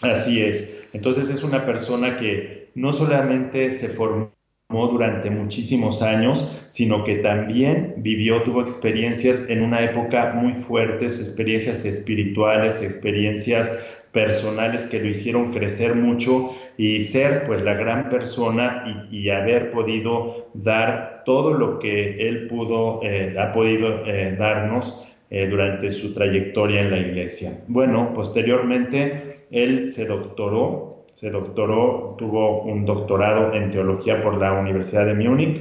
Así 0.00 0.42
es. 0.42 0.82
Entonces 0.94 1.28
es 1.28 1.42
una 1.42 1.64
persona 1.66 2.16
que 2.16 2.70
no 2.74 2.92
solamente 2.92 3.72
se 3.72 3.88
formó 3.88 4.33
durante 4.68 5.30
muchísimos 5.30 6.02
años, 6.02 6.48
sino 6.68 7.04
que 7.04 7.16
también 7.16 7.94
vivió, 7.98 8.42
tuvo 8.42 8.60
experiencias 8.60 9.48
en 9.48 9.62
una 9.62 9.82
época 9.82 10.32
muy 10.34 10.54
fuertes, 10.54 11.20
experiencias 11.20 11.84
espirituales, 11.84 12.82
experiencias 12.82 13.70
personales 14.12 14.86
que 14.86 15.00
lo 15.00 15.08
hicieron 15.08 15.52
crecer 15.52 15.94
mucho 15.96 16.54
y 16.76 17.00
ser 17.00 17.44
pues 17.46 17.62
la 17.62 17.74
gran 17.74 18.08
persona 18.08 19.06
y, 19.10 19.28
haber 19.28 19.70
podido 19.70 20.50
dar 20.54 21.22
todo 21.26 21.52
lo 21.52 21.78
que 21.78 22.28
él 22.28 22.46
pudo, 22.46 23.00
eh, 23.02 23.34
ha 23.38 23.52
podido 23.52 24.06
eh, 24.06 24.36
darnos 24.38 25.04
eh, 25.30 25.48
durante 25.48 25.90
su 25.90 26.12
trayectoria 26.14 26.82
en 26.82 26.90
la 26.90 26.98
iglesia. 26.98 27.50
Bueno, 27.66 28.12
posteriormente 28.14 29.46
él 29.50 29.90
se 29.90 30.06
doctoró 30.06 30.93
se 31.14 31.30
doctoró, 31.30 32.16
tuvo 32.18 32.62
un 32.62 32.84
doctorado 32.84 33.54
en 33.54 33.70
teología 33.70 34.20
por 34.20 34.36
la 34.36 34.52
Universidad 34.52 35.06
de 35.06 35.14
Múnich 35.14 35.60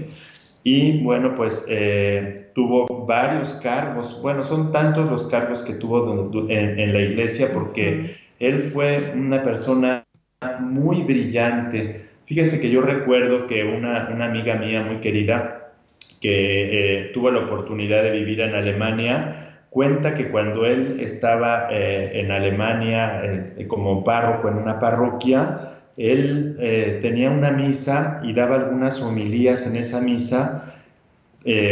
y 0.64 1.04
bueno, 1.04 1.36
pues 1.36 1.68
eh, 1.70 2.50
tuvo 2.56 3.06
varios 3.06 3.54
cargos, 3.56 4.20
bueno, 4.22 4.44
son 4.44 4.72
tantos 4.72 5.10
los 5.12 5.26
cargos 5.26 5.60
que 5.60 5.74
tuvo 5.74 6.50
en, 6.50 6.94
la 6.94 7.02
iglesia 7.02 7.52
porque 7.54 8.16
él 8.40 8.62
fue 8.64 9.14
una 9.16 9.44
persona 9.44 10.06
muy 10.60 11.04
brillante. 11.04 12.08
Fíjese 12.26 12.60
que 12.60 12.72
yo 12.72 12.82
recuerdo 12.82 13.46
que 13.46 13.64
una, 13.64 14.08
amiga 14.26 14.56
mía 14.56 14.82
muy 14.82 14.98
querida 14.98 15.74
que 16.20 17.02
eh, 17.02 17.12
tuvo 17.14 17.30
la 17.30 17.40
oportunidad 17.40 18.02
de 18.02 18.12
vivir 18.12 18.42
en 18.42 18.56
Alemania, 18.56 19.53
cuenta 19.74 20.14
que 20.14 20.30
cuando 20.30 20.66
él 20.68 21.00
estaba 21.00 21.68
eh, 21.72 22.20
en 22.20 22.32
Alemania 22.32 23.22
eh, 23.58 23.68
como 23.68 24.04
párroco 24.04 24.48
en 24.48 24.58
una 24.60 24.78
parroquia, 24.78 25.80
él 25.98 26.56
eh, 26.60 27.00
tenía 27.02 27.32
una 27.32 27.52
misa 27.52 28.22
y 28.24 28.34
daba 28.34 28.56
algunas 28.56 29.02
homilías 29.02 29.66
en 29.66 29.76
esa 29.76 30.00
misa. 30.00 30.66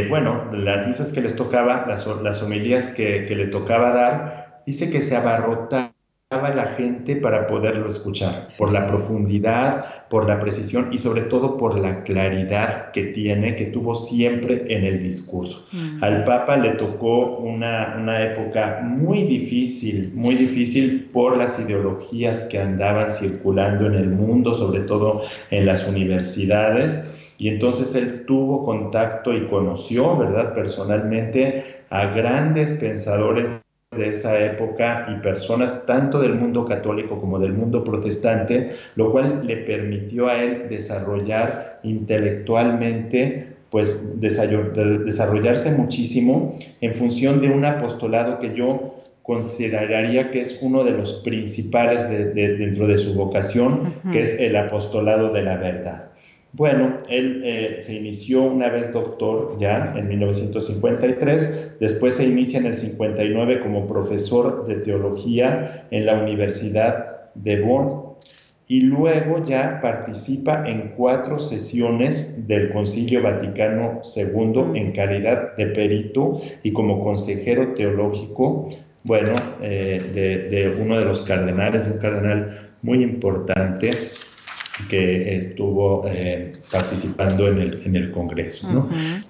bueno, 0.10 0.50
las 0.52 0.88
misas 0.88 1.14
que 1.14 1.22
les 1.22 1.36
tocaba, 1.36 1.86
las, 1.88 2.06
las 2.08 2.42
homilías 2.44 2.90
que, 2.90 3.26
que, 3.26 3.36
le 3.36 3.48
tocaba 3.48 3.92
dar, 3.92 4.64
dice 4.66 4.90
que 4.90 5.02
se 5.02 5.16
abarrotaba 5.16 5.91
la 6.32 6.76
gente 6.78 7.18
para 7.18 7.46
poderlo 7.46 7.90
escuchar, 7.90 8.48
por 8.58 8.72
la 8.72 8.88
profundidad, 8.88 10.08
por 10.10 10.30
la 10.30 10.40
precisión 10.40 10.88
y 10.90 10.98
sobre 10.98 11.24
todo 11.24 11.58
por 11.58 11.78
la 11.78 12.04
claridad 12.04 12.92
que 12.92 13.04
tiene, 13.08 13.58
que 13.58 13.66
tuvo 13.66 13.98
siempre 13.98 14.64
en 14.74 14.86
el 14.86 15.04
discurso. 15.04 15.66
Mm. 15.74 16.02
Al 16.02 16.24
Papa 16.24 16.56
le 16.56 16.70
tocó 16.72 17.38
una, 17.38 17.98
una 18.00 18.24
época 18.24 18.80
muy 18.82 19.24
difícil, 19.24 20.14
muy 20.16 20.36
difícil 20.36 21.10
por 21.12 21.36
las 21.36 21.60
ideologías 21.60 22.44
que 22.44 22.60
andaban 22.60 23.12
circulando 23.12 23.88
en 23.88 23.96
el 23.96 24.08
mundo, 24.08 24.54
sobre 24.54 24.82
todo 24.82 25.24
en 25.50 25.66
las 25.66 25.86
universidades. 25.86 27.34
Y 27.40 27.50
entonces 27.50 27.94
él 27.96 28.26
tuvo 28.26 28.64
contacto 28.64 29.34
y 29.34 29.48
conoció, 29.48 30.16
¿verdad?, 30.16 30.54
personalmente 30.54 31.66
a 31.90 32.06
grandes 32.06 32.76
pensadores 32.76 33.62
de 33.98 34.08
esa 34.08 34.40
época 34.40 35.06
y 35.10 35.22
personas 35.22 35.86
tanto 35.86 36.22
del 36.22 36.36
mundo 36.36 36.64
católico 36.64 37.20
como 37.20 37.40
del 37.40 37.52
mundo 37.52 37.84
protestante, 37.84 38.72
lo 38.96 39.12
cual 39.12 39.46
le 39.46 39.58
permitió 39.58 40.30
a 40.30 40.42
él 40.42 40.68
desarrollar 40.70 41.82
intelectualmente, 41.84 43.48
pues 43.70 44.02
desarrollarse 44.22 45.72
muchísimo 45.72 46.58
en 46.80 46.94
función 46.94 47.42
de 47.42 47.50
un 47.50 47.66
apostolado 47.66 48.40
que 48.40 48.56
yo 48.56 48.96
consideraría 49.24 50.32
que 50.32 50.40
es 50.40 50.60
uno 50.62 50.86
de 50.86 50.92
los 50.92 51.16
principales 51.26 52.10
dentro 52.34 52.88
de 52.88 52.98
su 52.98 53.14
vocación, 53.14 53.94
que 54.14 54.22
es 54.22 54.40
el 54.40 54.56
apostolado 54.56 55.34
de 55.34 55.42
la 55.42 55.58
verdad. 55.58 56.12
Bueno, 56.54 56.98
él 57.08 57.44
eh, 57.46 57.78
se 57.80 57.94
inició 57.94 58.42
una 58.42 58.68
vez 58.68 58.92
doctor 58.92 59.58
ya 59.58 59.94
en 59.96 60.10
1953, 60.10 61.80
después 61.80 62.16
se 62.16 62.26
inicia 62.26 62.60
en 62.60 62.66
el 62.66 62.74
59 62.74 63.62
como 63.62 63.88
profesor 63.88 64.68
de 64.68 64.76
teología 64.76 65.88
en 65.92 66.06
la 66.06 66.22
Universidad 66.22 67.32
de 67.36 67.62
Bonn 67.62 68.12
y 68.68 68.82
luego 68.82 69.46
ya 69.46 69.80
participa 69.82 70.68
en 70.68 70.90
cuatro 70.98 71.40
sesiones 71.40 72.48
del 72.50 72.72
Concilio 72.74 73.22
Vaticano 73.22 74.02
II 74.14 74.78
en 74.78 74.92
calidad 74.92 75.56
de 75.56 75.68
perito 75.68 76.42
y 76.64 76.74
como 76.74 77.02
consejero 77.02 77.74
teológico, 77.76 78.68
bueno, 79.04 79.36
eh, 79.62 80.02
de, 80.14 80.50
de 80.50 80.70
uno 80.82 81.00
de 81.00 81.06
los 81.06 81.22
cardenales, 81.22 81.88
un 81.88 81.98
cardenal 81.98 82.72
muy 82.82 83.02
importante 83.04 83.92
que 84.90 85.36
estuvo 85.36 86.04
eh, 86.08 86.54
participando 86.72 87.48
en 87.48 87.60
el, 87.60 87.82
en 87.86 87.96
el 87.96 88.12
Congreso, 88.12 88.90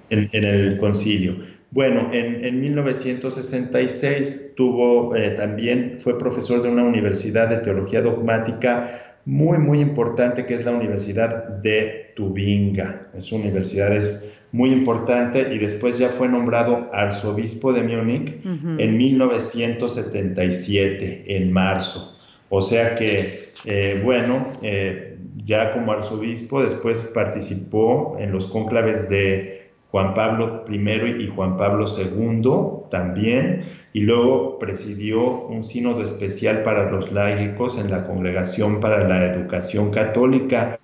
en, 0.09 0.29
el 0.33 0.77
concilio. 0.77 1.37
Bueno, 1.71 2.09
en, 2.11 2.43
en 2.43 2.59
1966 2.59 4.53
tuvo 4.55 5.15
eh, 5.15 5.31
también, 5.31 5.97
fue 5.99 6.17
profesor 6.17 6.61
de 6.61 6.69
una 6.69 6.83
universidad 6.83 7.49
de 7.49 7.57
teología 7.57 8.01
dogmática 8.01 9.17
muy, 9.25 9.57
muy 9.57 9.79
importante 9.79 10.45
que 10.45 10.55
es 10.55 10.65
la 10.65 10.71
Universidad 10.71 11.47
de 11.61 12.11
Tubinga. 12.15 13.09
Es 13.15 13.31
una 13.31 13.43
universidad 13.43 13.95
es 13.95 14.33
muy 14.51 14.71
importante 14.71 15.53
y 15.53 15.59
después 15.59 15.97
ya 15.97 16.09
fue 16.09 16.27
nombrado 16.27 16.89
arzobispo 16.93 17.71
de 17.71 17.83
Múnich 17.83 18.35
en 18.77 18.97
1977, 18.97 21.37
en 21.37 21.53
marzo. 21.53 22.17
O 22.49 22.61
sea 22.61 22.95
que, 22.95 23.53
eh, 23.65 24.01
bueno, 24.03 24.47
eh, 24.61 25.10
ya 25.37 25.73
como 25.73 25.91
arzobispo 25.91 26.63
después 26.63 27.11
participó 27.13 28.17
en 28.19 28.31
los 28.31 28.47
cónclaves 28.47 29.09
de 29.09 29.71
Juan 29.91 30.13
Pablo 30.13 30.63
I 30.69 31.23
y 31.23 31.27
Juan 31.27 31.57
Pablo 31.57 31.85
II 31.85 32.89
también, 32.89 33.65
y 33.93 34.01
luego 34.01 34.57
presidió 34.57 35.47
un 35.47 35.63
sínodo 35.63 36.01
especial 36.01 36.63
para 36.63 36.89
los 36.89 37.11
laicos 37.11 37.77
en 37.77 37.91
la 37.91 38.05
Congregación 38.05 38.79
para 38.79 39.05
la 39.05 39.25
Educación 39.25 39.91
Católica, 39.91 40.79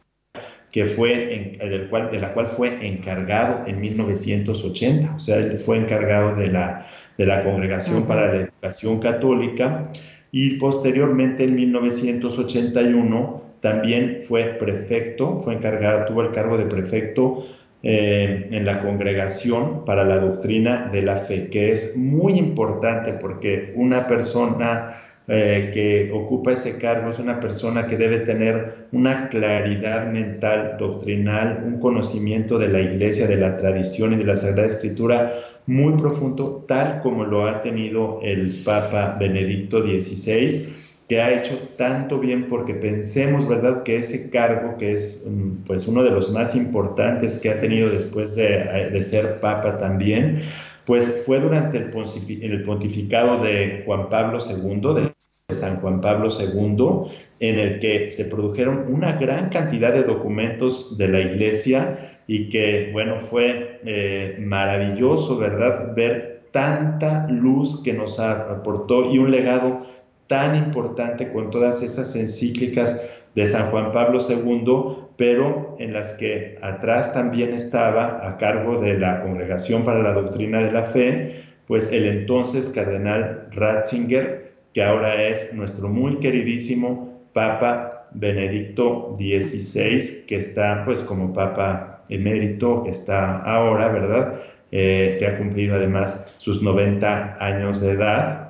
que 0.72 0.86
fue 0.86 1.56
del 1.58 1.90
cual, 1.90 2.12
de 2.12 2.20
la 2.20 2.34
cual 2.34 2.48
fue 2.48 2.86
encargado 2.86 3.66
en 3.66 3.80
1980, 3.80 5.16
o 5.16 5.20
sea, 5.22 5.38
él 5.38 5.58
fue 5.58 5.78
encargado 5.78 6.36
de 6.36 6.48
la, 6.48 6.88
de 7.18 7.26
la 7.26 7.46
Congregación 7.46 8.06
para 8.06 8.28
la 8.28 8.42
Educación 8.42 9.00
Católica, 9.00 9.90
y 10.34 10.56
posteriormente 10.56 11.46
en 11.46 11.56
1981 11.56 13.47
también 13.60 14.24
fue 14.28 14.44
prefecto, 14.60 15.40
fue 15.40 15.56
encargado, 15.56 16.06
tuvo 16.06 16.22
el 16.22 16.32
cargo 16.32 16.58
de 16.58 16.66
prefecto 16.66 17.46
eh, 17.84 18.48
en 18.52 18.66
la 18.66 18.82
congregación 18.82 19.86
para 19.86 20.04
la 20.04 20.20
doctrina 20.20 20.90
de 20.92 21.02
la 21.04 21.18
fe, 21.18 21.48
que 21.50 21.72
es 21.72 21.96
muy 21.96 22.34
importante 22.34 23.14
porque 23.14 23.72
una 23.76 24.08
persona 24.08 24.96
eh, 25.28 25.72
que 25.74 26.10
ocupa 26.14 26.54
ese 26.54 26.78
cargo 26.78 27.12
es 27.12 27.20
una 27.20 27.40
persona 27.40 27.86
que 27.86 27.98
debe 27.98 28.20
tener 28.20 28.88
una 28.94 29.30
claridad 29.30 30.10
mental, 30.10 30.78
doctrinal, 30.80 31.64
un 31.66 31.80
conocimiento 31.80 32.58
de 32.58 32.70
la 32.70 32.80
iglesia, 32.80 33.28
de 33.28 33.36
la 33.36 33.58
tradición 33.58 34.14
y 34.14 34.18
de 34.18 34.24
la 34.24 34.38
Sagrada 34.38 34.68
Escritura 34.68 35.34
muy 35.66 35.94
profundo, 35.94 36.64
tal 36.68 37.00
como 37.02 37.26
lo 37.26 37.46
ha 37.46 37.62
tenido 37.62 38.22
el 38.24 38.64
Papa 38.64 39.18
Benedicto 39.20 39.82
XVI 39.82 40.87
que 41.08 41.22
ha 41.22 41.40
hecho 41.40 41.58
tanto 41.78 42.20
bien 42.20 42.48
porque 42.48 42.74
pensemos, 42.74 43.48
¿verdad?, 43.48 43.84
que 43.84 43.98
ese 43.98 44.30
cargo, 44.30 44.76
que 44.78 44.94
es 44.94 45.26
mm, 45.26 45.64
pues 45.66 45.88
uno 45.88 46.04
de 46.04 46.12
los 46.12 46.30
más 46.32 46.54
importantes 46.56 47.40
que 47.42 47.50
ha 47.50 47.60
tenido 47.60 47.90
después 47.90 48.36
de, 48.36 48.90
de 48.92 49.04
ser 49.04 49.40
papa 49.40 49.78
también, 49.78 50.42
pues 50.86 51.24
fue 51.26 51.40
durante 51.40 51.78
el, 51.78 52.44
el 52.44 52.64
pontificado 52.64 53.44
de 53.44 53.84
Juan 53.86 54.10
Pablo 54.10 54.40
II, 54.40 54.96
de 54.96 55.14
San 55.54 55.78
Juan 55.78 56.02
Pablo 56.02 56.30
II, 56.30 57.12
en 57.40 57.60
el 57.60 57.80
que 57.80 58.10
se 58.10 58.26
produjeron 58.26 58.94
una 58.94 59.14
gran 59.14 59.50
cantidad 59.50 59.94
de 59.94 60.04
documentos 60.04 60.98
de 60.98 61.08
la 61.08 61.22
iglesia 61.22 62.22
y 62.28 62.50
que, 62.50 62.90
bueno, 62.92 63.20
fue 63.20 63.80
eh, 63.86 64.38
maravilloso, 64.40 65.38
¿verdad?, 65.38 65.94
ver 65.96 66.38
tanta 66.52 67.28
luz 67.28 67.82
que 67.84 67.94
nos 67.94 68.20
aportó 68.20 69.14
y 69.14 69.18
un 69.20 69.32
legado 69.32 69.86
tan 70.28 70.56
importante 70.56 71.32
con 71.32 71.50
todas 71.50 71.82
esas 71.82 72.16
encíclicas 72.16 73.02
de 73.36 73.46
San 73.46 73.70
Juan 73.70 73.92
Pablo 73.92 74.20
II, 74.28 75.08
pero 75.16 75.76
en 75.80 75.94
las 75.94 76.14
que 76.14 76.58
atrás 76.62 77.14
también 77.14 77.54
estaba 77.54 78.28
a 78.28 78.38
cargo 78.38 78.78
de 78.78 78.98
la 78.98 79.22
Congregación 79.22 79.84
para 79.84 80.02
la 80.02 80.14
Doctrina 80.14 80.64
de 80.64 80.72
la 80.72 80.84
Fe, 80.84 81.44
pues 81.68 81.92
el 81.92 82.06
entonces 82.06 82.70
cardenal 82.70 83.48
Ratzinger, 83.52 84.54
que 84.74 84.84
ahora 84.84 85.24
es 85.28 85.54
nuestro 85.54 85.90
muy 85.90 86.18
queridísimo 86.18 87.22
Papa 87.34 88.08
Benedicto 88.12 89.16
XVI, 89.18 90.26
que 90.28 90.38
está 90.38 90.84
pues 90.86 91.04
como 91.04 91.34
Papa 91.34 92.04
emérito, 92.10 92.84
que 92.84 92.92
está 92.92 93.42
ahora, 93.42 93.90
¿verdad? 93.90 94.40
Eh, 94.72 95.18
que 95.20 95.28
ha 95.28 95.38
cumplido 95.38 95.76
además 95.76 96.34
sus 96.38 96.62
90 96.62 97.38
años 97.40 97.82
de 97.82 97.92
edad 97.92 98.47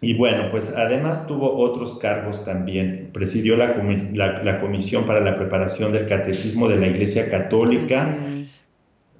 y 0.00 0.14
bueno, 0.14 0.48
pues 0.50 0.72
además 0.76 1.26
tuvo 1.26 1.56
otros 1.56 1.98
cargos 1.98 2.44
también. 2.44 3.10
Presidió 3.12 3.56
la, 3.56 3.74
la, 4.14 4.60
Comisión 4.60 5.06
para 5.06 5.18
la 5.20 5.34
Preparación 5.34 5.92
del 5.92 6.06
Catecismo 6.06 6.68
de 6.68 6.76
la 6.76 6.86
Iglesia 6.86 7.28
Católica. 7.28 8.16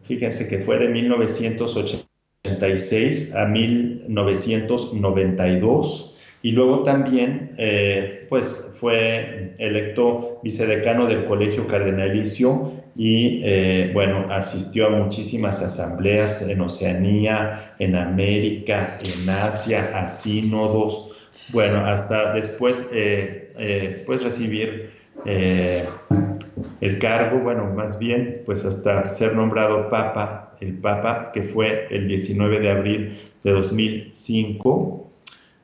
Fíjense 0.02 0.46
que 0.46 0.58
fue 0.58 0.78
de 0.78 0.86
1986 0.88 3.34
a 3.34 3.46
1992. 3.46 6.14
Y 6.42 6.52
luego 6.52 6.84
también, 6.84 7.56
eh, 7.58 8.24
pues 8.28 8.70
fue 8.78 9.54
electo 9.58 10.38
vicedecano 10.44 11.06
del 11.06 11.24
Colegio 11.24 11.66
Cardenalicio 11.66 12.77
y 12.98 13.42
eh, 13.44 13.92
bueno, 13.94 14.26
asistió 14.28 14.88
a 14.88 14.90
muchísimas 14.90 15.62
asambleas 15.62 16.42
en 16.42 16.60
Oceanía, 16.60 17.76
en 17.78 17.94
América, 17.94 18.98
en 19.04 19.30
Asia, 19.30 19.92
a 19.94 20.08
sínodos, 20.08 21.12
bueno, 21.52 21.86
hasta 21.86 22.34
después 22.34 22.90
eh, 22.92 23.52
eh, 23.56 24.02
pues 24.04 24.24
recibir 24.24 24.90
el 25.24 26.98
cargo, 26.98 27.38
bueno, 27.38 27.72
más 27.72 28.00
bien, 28.00 28.42
pues 28.44 28.64
hasta 28.64 29.08
ser 29.08 29.34
nombrado 29.34 29.88
papa, 29.88 30.56
el 30.60 30.74
papa 30.78 31.30
que 31.32 31.42
fue 31.42 31.86
el 31.90 32.08
19 32.08 32.58
de 32.58 32.70
abril 32.70 33.18
de 33.44 33.52
2005 33.52 35.08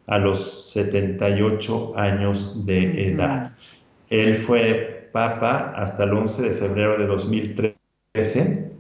a 0.07 0.18
los 0.18 0.70
78 0.70 1.94
años 1.97 2.64
de 2.64 3.09
edad. 3.09 3.57
Él 4.09 4.37
fue 4.37 4.93
Papa 5.14 5.72
hasta 5.77 6.03
el 6.03 6.12
11 6.12 6.42
de 6.42 6.50
febrero 6.50 6.98
de 6.98 7.07
2013. 7.07 8.72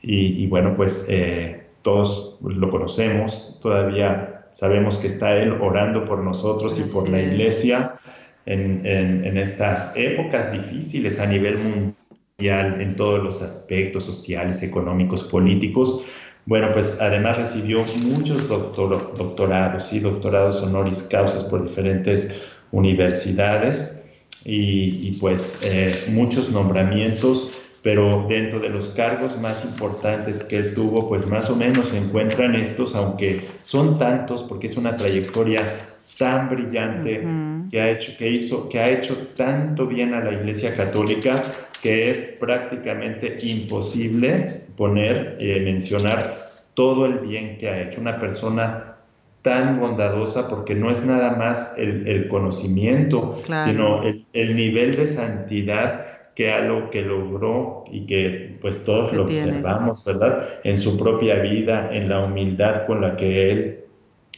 Y, 0.00 0.46
bueno, 0.46 0.76
pues 0.76 1.04
eh, 1.08 1.66
todos 1.82 2.38
lo 2.40 2.70
conocemos, 2.70 3.58
todavía 3.60 4.46
sabemos 4.52 4.98
que 4.98 5.08
está 5.08 5.36
Él 5.36 5.50
orando 5.60 6.04
por 6.04 6.22
nosotros 6.22 6.78
y 6.78 6.82
por 6.82 7.08
la 7.08 7.20
iglesia 7.20 7.98
en, 8.46 8.86
en, 8.86 9.36
estas 9.36 9.96
épocas 9.96 10.52
difíciles 10.52 11.18
a 11.18 11.26
nivel 11.26 11.58
mundial, 11.58 12.80
en 12.80 12.94
todos 12.94 13.20
los 13.20 13.42
aspectos 13.42 14.04
sociales, 14.04 14.62
económicos, 14.62 15.24
políticos. 15.24 16.04
Bueno, 16.46 16.68
pues 16.72 17.00
además 17.00 17.36
recibió 17.36 17.84
muchos 18.04 18.46
doctorados 18.46 19.92
y 19.92 19.98
doctorados 19.98 20.62
honoris 20.62 21.02
causas 21.02 21.42
por 21.42 21.64
diferentes 21.64 22.40
universidades 22.70 24.07
y, 24.44 25.12
pues 25.20 25.60
eh, 25.62 26.04
muchos 26.08 26.50
nombramientos, 26.50 27.60
pero 27.82 28.26
dentro 28.28 28.60
de 28.60 28.68
los 28.68 28.88
cargos 28.88 29.38
más 29.40 29.64
importantes 29.64 30.42
que 30.44 30.56
él 30.56 30.74
tuvo, 30.74 31.08
pues 31.08 31.26
más 31.26 31.48
o 31.50 31.56
menos 31.56 31.88
se 31.88 31.98
encuentran 31.98 32.54
estos, 32.54 32.94
aunque 32.94 33.40
son 33.62 33.98
tantos, 33.98 34.42
porque 34.42 34.66
es 34.66 34.76
una 34.76 34.96
trayectoria 34.96 35.86
tan 36.18 36.48
brillante 36.48 37.24
que, 37.70 37.80
ha 37.80 37.90
hecho, 37.90 38.12
que, 38.18 38.30
hizo, 38.30 38.68
que 38.68 38.78
ha 38.80 38.90
hecho 38.90 39.16
tanto 39.36 39.86
bien 39.86 40.14
a 40.14 40.20
la 40.20 40.32
Iglesia 40.32 40.74
Católica 40.74 41.42
que 41.80 42.10
es 42.10 42.36
prácticamente 42.40 43.36
imposible 43.42 44.64
poner, 44.76 45.36
eh, 45.38 45.60
mencionar 45.60 46.50
todo 46.74 47.06
el 47.06 47.20
bien 47.20 47.56
que 47.56 47.68
ha 47.68 47.82
hecho. 47.82 48.00
Una 48.00 48.18
persona 48.18 48.97
tan 49.42 49.78
bondadosa 49.80 50.48
porque 50.48 50.74
no 50.74 50.90
es 50.90 51.04
nada 51.04 51.36
más 51.36 51.74
el, 51.78 52.28
conocimiento, 52.28 53.40
sino 53.44 54.02
el, 54.32 54.56
nivel 54.56 54.94
de 54.94 55.06
santidad 55.06 56.06
que 56.34 56.52
a 56.52 56.60
lo 56.60 56.90
que 56.90 57.02
logró 57.02 57.84
y 57.90 58.06
que 58.06 58.58
pues 58.60 58.84
todos 58.84 59.12
lo 59.12 59.24
observamos, 59.24 60.04
¿verdad? 60.04 60.46
En 60.64 60.78
su 60.78 60.96
propia 60.96 61.36
vida, 61.36 61.90
en 61.92 62.08
la 62.08 62.20
humildad 62.20 62.86
con 62.86 63.00
la 63.00 63.16
que 63.16 63.50
él 63.50 63.84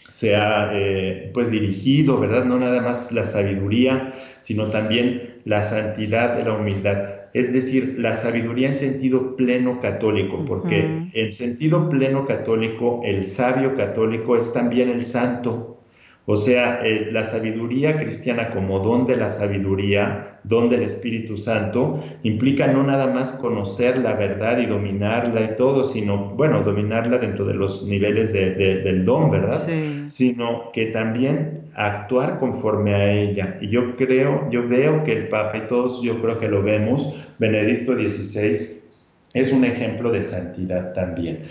se 0.09 0.35
ha 0.35 0.71
eh, 0.73 1.31
pues 1.33 1.51
dirigido, 1.51 2.19
¿verdad? 2.19 2.45
No 2.45 2.59
nada 2.59 2.81
más 2.81 3.13
la 3.13 3.25
sabiduría, 3.25 4.13
sino 4.41 4.67
también 4.67 5.41
la 5.45 5.63
santidad 5.63 6.37
de 6.37 6.45
la 6.45 6.55
humildad 6.55 7.20
es 7.33 7.53
decir, 7.53 7.97
la 7.99 8.15
sabiduría 8.15 8.69
en 8.69 8.77
sentido 8.77 9.37
pleno 9.37 9.81
católico, 9.81 10.45
porque 10.47 11.05
en 11.13 11.33
sentido 11.33 11.89
pleno 11.89 12.27
católico, 12.27 13.01
el 13.05 13.25
sabio 13.25 13.75
católico 13.75 14.37
es 14.37 14.53
también 14.53 14.89
el 14.89 15.03
santo. 15.03 15.80
O 16.27 16.37
sea, 16.37 16.81
eh, 16.85 17.09
la 17.11 17.25
sabiduría 17.25 17.99
cristiana 17.99 18.51
como 18.51 18.81
don 18.81 19.07
de 19.07 19.17
la 19.17 19.31
sabiduría, 19.31 20.39
don 20.45 20.69
del 20.69 20.83
Espíritu 20.83 21.37
Santo, 21.37 22.03
implica 22.23 22.67
no 22.67 22.83
nada 22.83 23.09
más 23.09 23.33
conocer 23.33 23.99
la 23.99 24.15
verdad 24.15 24.59
y 24.59 24.67
dominarla 24.67 25.43
y 25.43 25.57
todo, 25.57 25.85
sino, 25.85 26.31
bueno, 26.37 26.63
dominarla 26.63 27.19
dentro 27.19 27.45
de 27.45 27.55
los 27.55 27.83
niveles 27.85 28.33
del 28.33 29.05
don, 29.05 29.31
¿verdad? 29.31 29.67
Sino 30.07 30.71
que 30.73 30.87
también 30.87 31.71
actuar 31.75 32.39
conforme 32.39 32.95
a 32.95 33.13
ella. 33.13 33.57
Y 33.61 33.69
yo 33.69 33.97
creo, 33.97 34.49
yo 34.51 34.69
veo 34.69 35.03
que 35.05 35.13
el 35.13 35.29
Papa, 35.29 35.59
y 35.59 35.69
todos 35.69 36.03
yo 36.03 36.21
creo 36.21 36.39
que 36.39 36.49
lo 36.49 36.63
vemos, 36.63 37.15
Benedicto 37.39 37.95
XVI 37.95 38.80
es 39.33 39.53
un 39.53 39.65
ejemplo 39.65 40.11
de 40.11 40.23
santidad 40.23 40.93
también, 40.93 41.45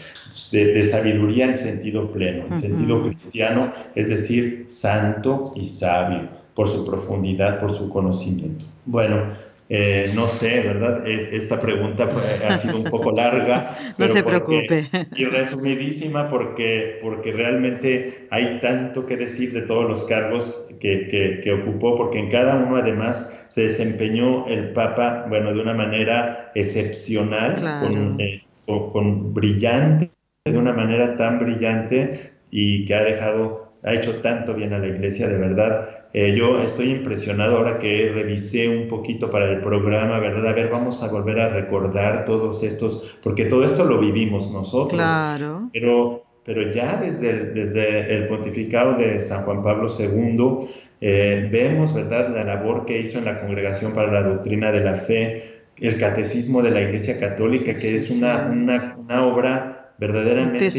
de, 0.52 0.84
sabiduría 0.84 1.46
en 1.46 1.58
sentido 1.58 2.12
pleno, 2.12 2.46
en 2.50 2.58
sentido 2.58 3.04
cristiano, 3.04 3.72
es 3.96 4.10
decir, 4.10 4.66
santo 4.68 5.54
y 5.56 5.66
sabio 5.66 6.30
por 6.54 6.68
su 6.68 6.86
profundidad, 6.86 7.60
por 7.60 7.76
su 7.76 7.90
conocimiento. 7.90 8.66
Bueno, 8.86 9.34
eh, 9.72 10.10
no 10.16 10.28
sé, 10.28 10.62
¿verdad? 10.62 11.08
esta 11.08 11.60
pregunta 11.60 12.10
ha 12.48 12.58
sido 12.58 12.78
un 12.78 12.86
poco 12.86 13.12
larga. 13.12 13.78
no 14.00 14.08
se 14.08 14.24
preocupe. 14.24 14.86
Y 15.16 15.26
resumidísima 15.26 16.28
porque, 16.28 16.98
porque 17.04 17.32
realmente 17.32 18.28
hay 18.32 18.60
tanto 18.62 19.06
que 19.06 19.16
decir 19.16 19.54
de 19.54 19.62
todos 19.62 19.88
los 19.88 20.04
cargos 20.04 20.66
que, 20.80 21.40
que, 21.44 21.54
ocupó, 21.54 21.94
porque 21.94 22.18
en 22.18 22.32
cada 22.32 22.56
uno 22.56 22.78
además 22.78 23.44
se 23.46 23.62
desempeñó 23.64 24.48
el 24.48 24.72
Papa, 24.72 25.26
bueno, 25.30 25.54
de 25.54 25.62
una 25.62 25.76
manera 25.76 26.52
excepcional, 26.56 27.56
con, 27.56 28.20
eh, 28.20 28.42
con, 28.66 29.36
brillante, 29.36 30.10
de 30.46 30.58
una 30.58 30.74
manera 30.74 31.16
tan 31.16 31.38
brillante 31.38 32.32
y 32.50 32.86
que 32.86 32.96
ha 32.96 33.04
dejado, 33.04 33.74
ha 33.84 33.94
hecho 33.94 34.20
tanto 34.22 34.56
bien 34.56 34.74
a 34.74 34.80
la 34.80 34.88
iglesia, 34.88 35.28
de 35.28 35.38
verdad 35.38 35.99
eh, 36.12 36.36
yo 36.36 36.60
estoy 36.62 36.90
impresionado 36.90 37.58
ahora 37.58 37.78
que 37.78 38.10
revisé 38.12 38.68
un 38.68 38.88
poquito 38.88 39.30
para 39.30 39.52
el 39.52 39.62
programa, 39.62 40.20
¿verdad? 40.20 40.48
A 40.48 40.54
ver, 40.54 40.70
vamos 40.70 41.04
a 41.04 41.08
volver 41.08 41.40
a 41.40 41.50
recordar 41.50 42.26
todos 42.26 42.64
estos, 42.64 43.16
porque 43.22 43.46
todo 43.46 43.64
esto 43.64 43.86
lo 43.86 44.00
vivimos 44.00 44.52
nosotros. 44.52 45.00
Claro. 45.00 45.70
Pero, 45.72 46.24
pero 46.44 46.72
ya 46.72 46.98
desde 46.98 47.30
el, 47.30 47.54
desde 47.54 48.16
el 48.16 48.28
pontificado 48.28 48.96
de 48.96 49.20
San 49.20 49.44
Juan 49.44 49.62
Pablo 49.62 49.88
II, 49.88 50.68
eh, 51.02 51.48
vemos, 51.52 51.94
¿verdad?, 51.94 52.34
la 52.36 52.44
labor 52.44 52.86
que 52.86 53.00
hizo 53.00 53.20
en 53.20 53.26
la 53.26 53.40
Congregación 53.40 53.94
para 53.94 54.12
la 54.12 54.24
Doctrina 54.24 54.72
de 54.72 54.80
la 54.80 54.96
Fe, 54.96 55.62
el 55.78 55.98
Catecismo 56.00 56.64
de 56.64 56.72
la 56.72 56.82
Iglesia 56.82 57.20
Católica, 57.20 57.78
que 57.78 57.96
es 57.96 58.10
una, 58.10 58.50
una, 58.52 58.96
una 58.98 59.26
obra 59.26 59.94
verdaderamente 60.00 60.72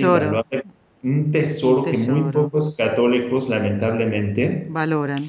tesoro 1.02 1.78
un 1.78 1.84
tesoro, 1.84 1.84
que 1.84 1.98
muy 1.98 2.32
pocos 2.32 2.76
católicos 2.76 3.48
lamentablemente 3.48 4.66
valoran, 4.68 5.26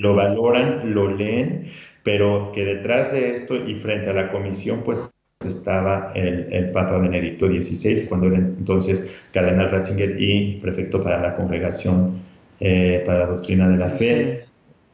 lo, 0.00 0.14
valoran, 0.14 0.94
lo 0.94 1.14
leen, 1.14 1.66
pero 2.02 2.50
que 2.52 2.64
detrás 2.64 3.12
de 3.12 3.34
esto 3.34 3.56
y 3.56 3.74
frente 3.74 4.10
a 4.10 4.14
la 4.14 4.30
comisión 4.30 4.82
pues 4.84 5.10
estaba 5.46 6.12
el, 6.14 6.70
Papa 6.72 6.98
Benedicto 6.98 7.48
XVI, 7.48 8.08
cuando 8.08 8.28
era 8.28 8.38
entonces 8.38 9.14
Cardenal 9.32 9.70
Ratzinger 9.70 10.20
y 10.20 10.58
prefecto 10.60 11.02
para 11.02 11.20
la 11.20 11.36
congregación 11.36 12.20
eh, 12.60 13.02
para 13.06 13.20
la 13.20 13.26
doctrina 13.26 13.68
de 13.68 13.76
la 13.76 13.90
fe. 13.90 14.44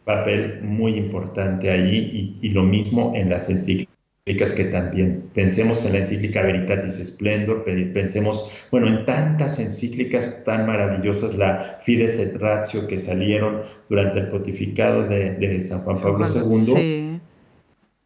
Papel 0.04 0.60
muy 0.62 0.94
importante 0.94 1.68
allí 1.68 2.36
y, 2.40 2.46
y 2.46 2.50
lo 2.50 2.62
mismo 2.62 3.12
en 3.16 3.28
las 3.28 3.50
encíclicas 3.50 3.95
que 4.26 4.64
también 4.64 5.22
pensemos 5.34 5.86
en 5.86 5.92
la 5.92 5.98
encíclica 6.00 6.42
Veritatis 6.42 6.94
Splendor, 6.94 7.64
pensemos, 7.64 8.50
bueno, 8.72 8.88
en 8.88 9.04
tantas 9.04 9.60
encíclicas 9.60 10.42
tan 10.44 10.66
maravillosas, 10.66 11.36
la 11.36 11.78
Fides 11.84 12.18
et 12.18 12.34
Ratio 12.40 12.88
que 12.88 12.98
salieron 12.98 13.62
durante 13.88 14.18
el 14.18 14.28
pontificado 14.28 15.04
de, 15.04 15.62
San 15.62 15.82
Juan 15.82 16.00
Pablo 16.00 16.26
II. 16.26 17.20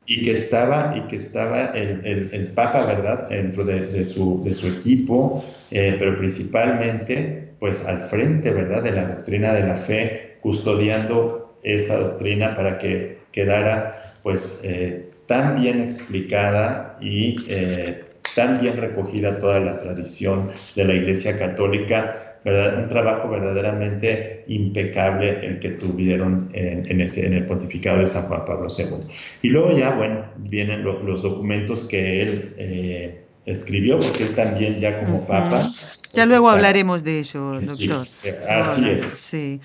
Y 0.04 0.22
que 0.22 0.32
estaba, 0.32 0.94
y 0.94 1.08
que 1.08 1.16
estaba 1.16 1.66
el, 1.68 2.52
Papa, 2.54 2.84
¿verdad?, 2.84 3.30
dentro 3.30 3.64
de, 3.64 4.04
su, 4.04 4.42
de 4.44 4.52
su, 4.52 4.66
equipo, 4.66 5.42
eh, 5.70 5.96
pero 5.98 6.16
principalmente, 6.16 7.54
pues 7.58 7.86
al 7.86 7.98
frente, 8.10 8.50
¿verdad?, 8.50 8.82
de 8.82 8.92
la 8.92 9.04
doctrina 9.04 9.54
de 9.54 9.66
la 9.66 9.76
fe, 9.76 10.36
custodiando 10.42 11.56
esta 11.62 11.96
doctrina 11.96 12.54
para 12.54 12.76
que 12.76 13.20
quedara, 13.32 14.16
pues, 14.22 14.60
eh, 14.64 15.06
tan 15.30 15.60
bien 15.60 15.80
explicada 15.80 16.98
y 17.00 17.36
eh, 17.46 18.04
tan 18.34 18.60
bien 18.60 18.76
recogida 18.76 19.38
toda 19.38 19.60
la 19.60 19.78
tradición 19.78 20.48
de 20.74 20.84
la 20.84 20.94
Iglesia 20.94 21.38
Católica, 21.38 22.36
¿verdad? 22.44 22.82
un 22.82 22.88
trabajo 22.88 23.28
verdaderamente 23.28 24.44
impecable 24.48 25.46
el 25.46 25.60
que 25.60 25.68
tuvieron 25.68 26.50
en, 26.52 27.00
ese, 27.00 27.28
en 27.28 27.34
el 27.34 27.46
pontificado 27.46 28.00
de 28.00 28.08
San 28.08 28.24
Juan 28.24 28.44
Pablo 28.44 28.66
II. 28.76 29.06
Y 29.42 29.50
luego 29.50 29.78
ya, 29.78 29.90
bueno, 29.94 30.24
vienen 30.36 30.82
los 30.82 31.22
documentos 31.22 31.84
que 31.84 32.22
él 32.22 32.54
eh, 32.58 33.20
escribió, 33.46 34.00
porque 34.00 34.24
él 34.24 34.34
también 34.34 34.80
ya 34.80 34.98
como 34.98 35.24
papa... 35.28 35.62
Ya 36.12 36.26
luego 36.26 36.50
hablaremos 36.50 37.04
de 37.04 37.20
eso, 37.20 37.60
doctor. 37.60 38.04
así 38.48 38.90
es. 38.90 39.02
Sí. 39.04 39.60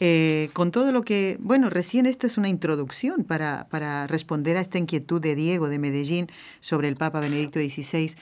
Eh, 0.00 0.50
con 0.52 0.70
todo 0.70 0.92
lo 0.92 1.02
que, 1.02 1.38
bueno, 1.40 1.70
recién 1.70 2.06
esto 2.06 2.26
es 2.26 2.38
una 2.38 2.48
introducción 2.48 3.24
para, 3.24 3.66
para, 3.68 4.06
responder 4.06 4.56
a 4.56 4.60
esta 4.60 4.78
inquietud 4.78 5.20
de 5.20 5.34
Diego 5.34 5.68
de 5.68 5.80
Medellín 5.80 6.28
sobre 6.60 6.86
el 6.86 6.94
Papa 6.94 7.18
Benedicto 7.18 7.58
XVI 7.58 8.14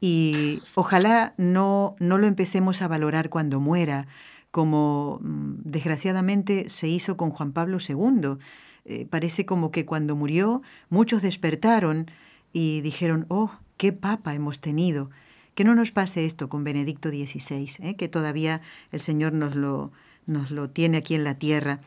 y 0.00 0.60
ojalá 0.74 1.34
no, 1.36 1.94
no 2.00 2.18
lo 2.18 2.26
empecemos 2.26 2.80
a 2.80 2.88
valorar 2.88 3.28
cuando 3.28 3.60
muera, 3.60 4.08
como 4.50 5.20
mm, 5.22 5.56
desgraciadamente 5.64 6.68
se 6.68 6.88
hizo 6.88 7.16
con 7.16 7.30
Juan 7.30 7.52
Pablo 7.52 7.78
II. 7.86 8.38
Eh, 8.86 9.06
parece 9.08 9.44
como 9.44 9.70
que 9.70 9.84
cuando 9.84 10.16
murió 10.16 10.62
muchos 10.88 11.20
despertaron 11.22 12.10
y 12.52 12.80
dijeron, 12.80 13.26
oh, 13.28 13.52
qué 13.76 13.92
papa 13.92 14.34
hemos 14.34 14.60
tenido. 14.60 15.10
Que 15.54 15.64
no 15.64 15.74
nos 15.74 15.90
pase 15.90 16.24
esto 16.24 16.48
con 16.48 16.64
Benedicto 16.64 17.10
XVI, 17.10 17.68
¿eh? 17.80 17.96
que 17.96 18.08
todavía 18.08 18.62
el 18.92 19.00
Señor 19.00 19.34
nos 19.34 19.54
lo, 19.54 19.92
nos 20.30 20.50
lo 20.50 20.70
tiene 20.70 20.98
aquí 20.98 21.14
en 21.14 21.24
la 21.24 21.38
tierra. 21.38 21.80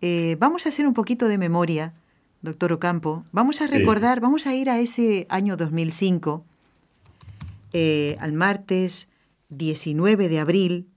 Eh, 0.00 0.36
vamos 0.40 0.66
a 0.66 0.70
hacer 0.70 0.86
un 0.86 0.94
poquito 0.94 1.28
de 1.28 1.38
memoria, 1.38 1.94
doctor 2.42 2.72
Ocampo. 2.72 3.24
Vamos 3.32 3.60
a 3.60 3.66
recordar, 3.66 4.20
vamos 4.20 4.46
a 4.46 4.54
ir 4.54 4.70
a 4.70 4.80
ese 4.80 5.26
año 5.28 5.56
2005, 5.56 6.44
eh, 7.72 8.16
al 8.18 8.32
martes 8.32 9.08
19 9.50 10.28
de 10.28 10.40
abril 10.40 10.88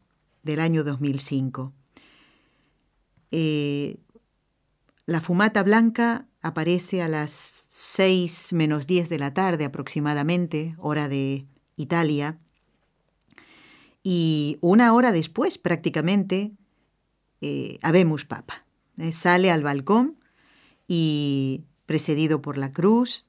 del 0.42 0.60
año 0.60 0.84
2005. 0.84 1.74
Eh, 3.32 3.98
la 5.06 5.20
fumata 5.20 5.64
blanca 5.64 6.28
aparece 6.42 7.02
a 7.02 7.10
las 7.10 7.52
6 7.70 8.54
menos 8.54 8.88
10 8.88 9.10
de 9.10 9.20
la 9.20 9.34
tarde 9.34 9.66
aproximadamente, 9.66 10.76
hora 10.78 11.10
de 11.10 11.46
Italia. 11.76 12.38
Y 14.04 14.58
una 14.62 14.94
hora 14.94 15.12
después, 15.12 15.58
prácticamente, 15.58 16.52
eh, 17.44 17.78
Habemos 17.82 18.24
Papa. 18.24 18.66
Eh, 18.98 19.12
sale 19.12 19.52
al 19.52 19.64
balcón 19.64 20.18
y, 20.88 21.66
precedido 21.86 22.42
por 22.42 22.58
la 22.58 22.72
cruz, 22.72 23.26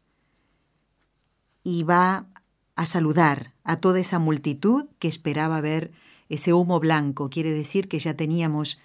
y 1.65 1.83
va 1.83 2.29
a 2.77 2.87
saludar 2.87 3.55
a 3.65 3.81
toda 3.81 3.99
esa 3.99 4.21
multitud 4.21 4.87
que 5.01 5.09
esperaba 5.09 5.61
ver 5.61 5.91
ese 6.29 6.53
humo 6.53 6.79
blanco. 6.79 7.29
Quiere 7.29 7.51
decir 7.51 7.89
que 7.89 7.99
ya 7.99 8.15
teníamos 8.15 8.79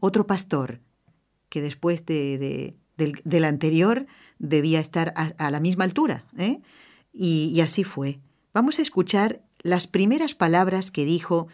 otro 0.00 0.26
pastor 0.26 0.80
que 1.50 1.60
después 1.60 2.06
de, 2.06 2.74
del, 2.96 3.44
anterior 3.44 4.06
debía 4.38 4.80
estar 4.80 5.12
a, 5.16 5.50
la 5.50 5.60
misma 5.60 5.84
altura. 5.84 6.24
¿eh? 6.38 6.60
Y, 7.12 7.52
y 7.54 7.60
así 7.60 7.84
fue. 7.84 8.20
Vamos 8.54 8.78
a 8.78 8.82
escuchar 8.82 9.42
las 9.60 9.86
primeras 9.86 10.34
palabras 10.34 10.90
que 10.90 11.04
dijo 11.04 11.48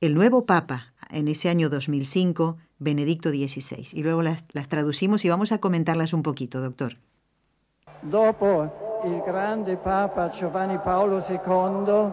el 0.00 0.14
nuevo 0.14 0.44
Papa 0.44 0.92
en 1.10 1.28
ese 1.28 1.48
año 1.48 1.68
2005, 1.68 2.56
Benedicto 2.78 3.30
XVI. 3.30 3.88
Y 3.92 4.02
luego 4.02 4.22
las, 4.22 4.44
las 4.52 4.68
traducimos 4.68 5.24
y 5.24 5.28
vamos 5.28 5.52
a 5.52 5.58
comentarlas 5.58 6.12
un 6.12 6.22
poquito, 6.22 6.60
doctor. 6.60 6.96
Dopo 8.02 8.70
il 9.04 9.22
grande 9.22 9.76
Papa 9.76 10.30
Giovanni 10.30 10.78
Paolo 10.78 11.24
II, 11.26 12.12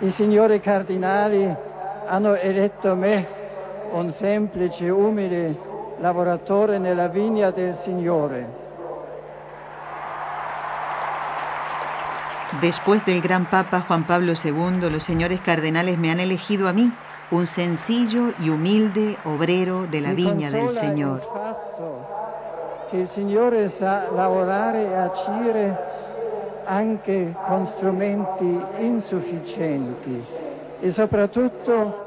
i 0.00 0.10
signori 0.10 0.60
cardinali 0.60 1.56
hanno 2.06 2.34
eletto 2.34 2.94
me 2.94 3.37
un 3.92 4.12
semplice, 4.12 4.90
umile 4.90 5.56
lavoratore 6.00 6.78
nella 6.78 7.08
vigna 7.08 7.50
del 7.50 7.74
Signore. 7.76 8.66
Después 12.60 13.04
del 13.04 13.20
gran 13.20 13.48
Papa 13.48 13.80
Juan 13.80 14.06
Pablo 14.06 14.32
II, 14.32 14.90
los 14.90 15.02
señores 15.02 15.40
cardenales 15.40 15.98
me 15.98 16.10
han 16.10 16.18
elegido 16.18 16.68
a 16.68 16.72
mí, 16.72 16.90
un 17.30 17.46
sencillo 17.46 18.32
y 18.38 18.48
humilde 18.48 19.16
obrero 19.24 19.86
de 19.86 20.00
la 20.00 20.14
viña 20.14 20.50
del 20.50 20.70
Señor. 20.70 21.22
Que 22.90 23.02
el 23.02 23.08
Signore 23.08 23.68
sa 23.68 24.10
lavorare 24.10 24.86
e 24.86 24.94
agire 24.96 25.76
anche 26.66 27.34
con 27.46 27.66
strumenti 27.66 28.58
insufficienti. 28.80 30.47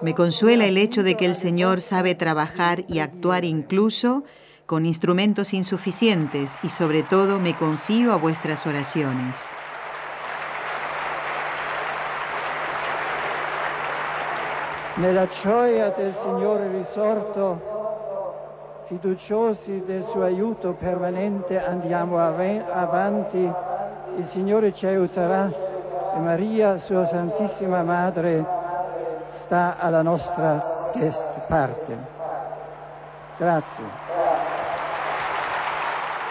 Me 0.02 0.16
consuela 0.16 0.66
el 0.66 0.78
hecho 0.78 1.04
de 1.04 1.16
que 1.16 1.26
el 1.26 1.36
Señor 1.36 1.82
sabe 1.82 2.16
trabajar 2.16 2.84
y 2.88 3.00
actuar 3.00 3.44
incluso 3.44 4.24
con 4.66 4.86
instrumentos 4.86 5.54
insuficientes 5.54 6.58
y 6.64 6.70
sobre 6.70 7.04
todo 7.04 7.40
me 7.40 7.54
confío 7.54 8.14
a 8.14 8.18
vuestras 8.18 8.66
oraciones. 8.66 9.52
Nella 14.98 15.28
gioia 15.28 15.90
del 15.92 16.14
Signore 16.22 16.70
risorto, 16.70 17.60
fiduciosi 18.88 19.84
del 19.86 20.06
suo 20.12 20.24
aiuto 20.24 20.74
permanente 20.74 21.60
andiamo 21.60 22.20
avanti, 22.20 23.52
il 24.18 24.28
Signore 24.28 24.74
ci 24.74 24.86
aiuterà 24.86 25.50
e 26.14 26.20
Maria, 26.20 26.78
sua 26.78 27.06
Santissima 27.06 27.84
Madre, 27.84 28.46
sta 29.52 29.78
alla 29.78 30.02
nostra 30.02 30.94
parte. 31.50 31.98
Grazie. 33.38 33.86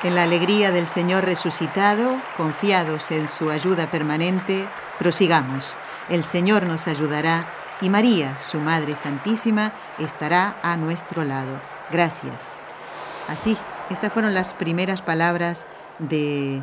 En 0.05 0.15
la 0.15 0.23
alegría 0.23 0.71
del 0.71 0.87
Señor 0.87 1.27
resucitado, 1.27 2.17
confiados 2.39 3.11
en 3.11 3.29
su 3.29 3.51
ayuda 3.51 3.91
permanente, 3.91 4.67
prosigamos. 4.99 5.77
El 6.09 6.25
Señor 6.25 6.63
nos 6.63 6.89
ayudará 6.89 7.45
y 7.83 7.91
María, 7.91 8.39
su 8.41 8.59
Madre 8.59 8.97
Santísima, 8.97 9.75
estará 9.99 10.57
a 10.63 10.79
nuestro 10.79 11.23
lado. 11.23 11.61
Gracias. 11.91 12.59
Así, 13.29 13.55
estas 13.91 14.15
fueron 14.15 14.33
las 14.33 14.55
primeras 14.55 15.03
palabras 15.03 15.67
de 15.99 16.63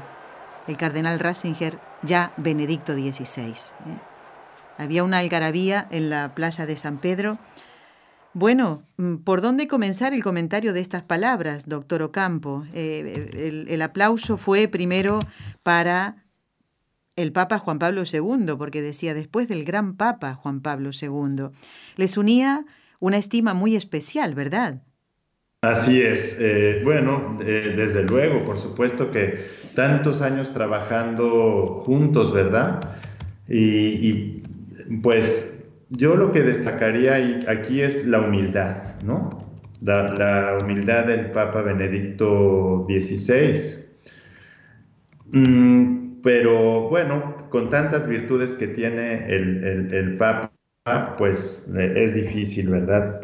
el 0.66 0.76
cardenal 0.76 1.20
Ratzinger, 1.20 1.80
ya 2.02 2.32
Benedicto 2.36 2.94
XVI. 2.94 3.54
¿Eh? 4.78 4.84
Había 4.84 5.04
una 5.04 5.20
algarabía 5.20 5.88
en 5.92 6.10
la 6.10 6.36
plaza 6.36 6.66
de 6.66 6.78
San 6.78 6.98
Pedro. 7.00 7.38
Bueno, 8.34 8.84
mm, 8.98 9.18
¿por 9.18 9.42
dónde 9.42 9.68
comenzar 9.68 10.14
el 10.14 10.24
comentario 10.24 10.74
de 10.74 10.82
estas 10.82 11.04
palabras, 11.04 11.68
doctor 11.68 12.02
Ocampo? 12.02 12.66
Eh, 12.74 13.66
el 13.68 13.82
aplauso 13.82 14.38
fue 14.38 14.68
primero 14.68 15.20
para 15.64 16.24
el 17.16 17.32
Papa 17.32 17.58
Juan 17.60 17.80
Pablo 17.80 18.04
II, 18.12 18.56
porque 18.58 18.82
decía 18.82 19.14
después 19.14 19.48
del 19.48 19.66
gran 19.66 19.96
Papa 19.96 20.36
Juan 20.36 20.62
Pablo 20.62 20.92
II. 20.94 21.50
Les 21.96 22.16
unía 22.16 22.66
una 23.00 23.18
estima 23.18 23.54
muy 23.54 23.76
especial, 23.76 24.36
¿verdad? 24.36 24.82
Así 25.62 26.02
es. 26.02 26.38
Eh, 26.40 26.82
bueno, 26.84 27.40
eh, 27.42 27.74
desde 27.76 28.04
luego, 28.04 28.46
por 28.46 28.60
supuesto 28.60 29.12
que 29.12 29.46
tantos 29.74 30.22
años 30.22 30.54
trabajando 30.54 31.84
juntos, 31.86 32.32
¿verdad? 32.32 32.80
Y, 33.50 34.44
pues 35.02 35.64
yo 35.90 36.16
lo 36.16 36.32
que 36.32 36.42
destacaría 36.42 37.16
aquí 37.50 37.82
es 37.82 38.06
la 38.06 38.22
humildad, 38.22 39.02
¿no? 39.04 39.30
La, 39.82 40.58
humildad 40.62 41.06
del 41.06 41.30
Papa 41.32 41.62
Benedicto 41.62 42.86
XVI. 42.88 43.86
Mm, 45.34 46.22
pero 46.22 46.90
bueno, 46.90 47.36
con 47.50 47.70
tantas 47.70 48.08
virtudes 48.08 48.56
que 48.56 48.68
tiene 48.68 49.28
el, 49.28 50.16
Papa, 50.18 50.52
pues 51.18 51.72
eh, 51.78 51.94
es 51.96 52.16
difícil, 52.16 52.70
¿verdad? 52.70 53.22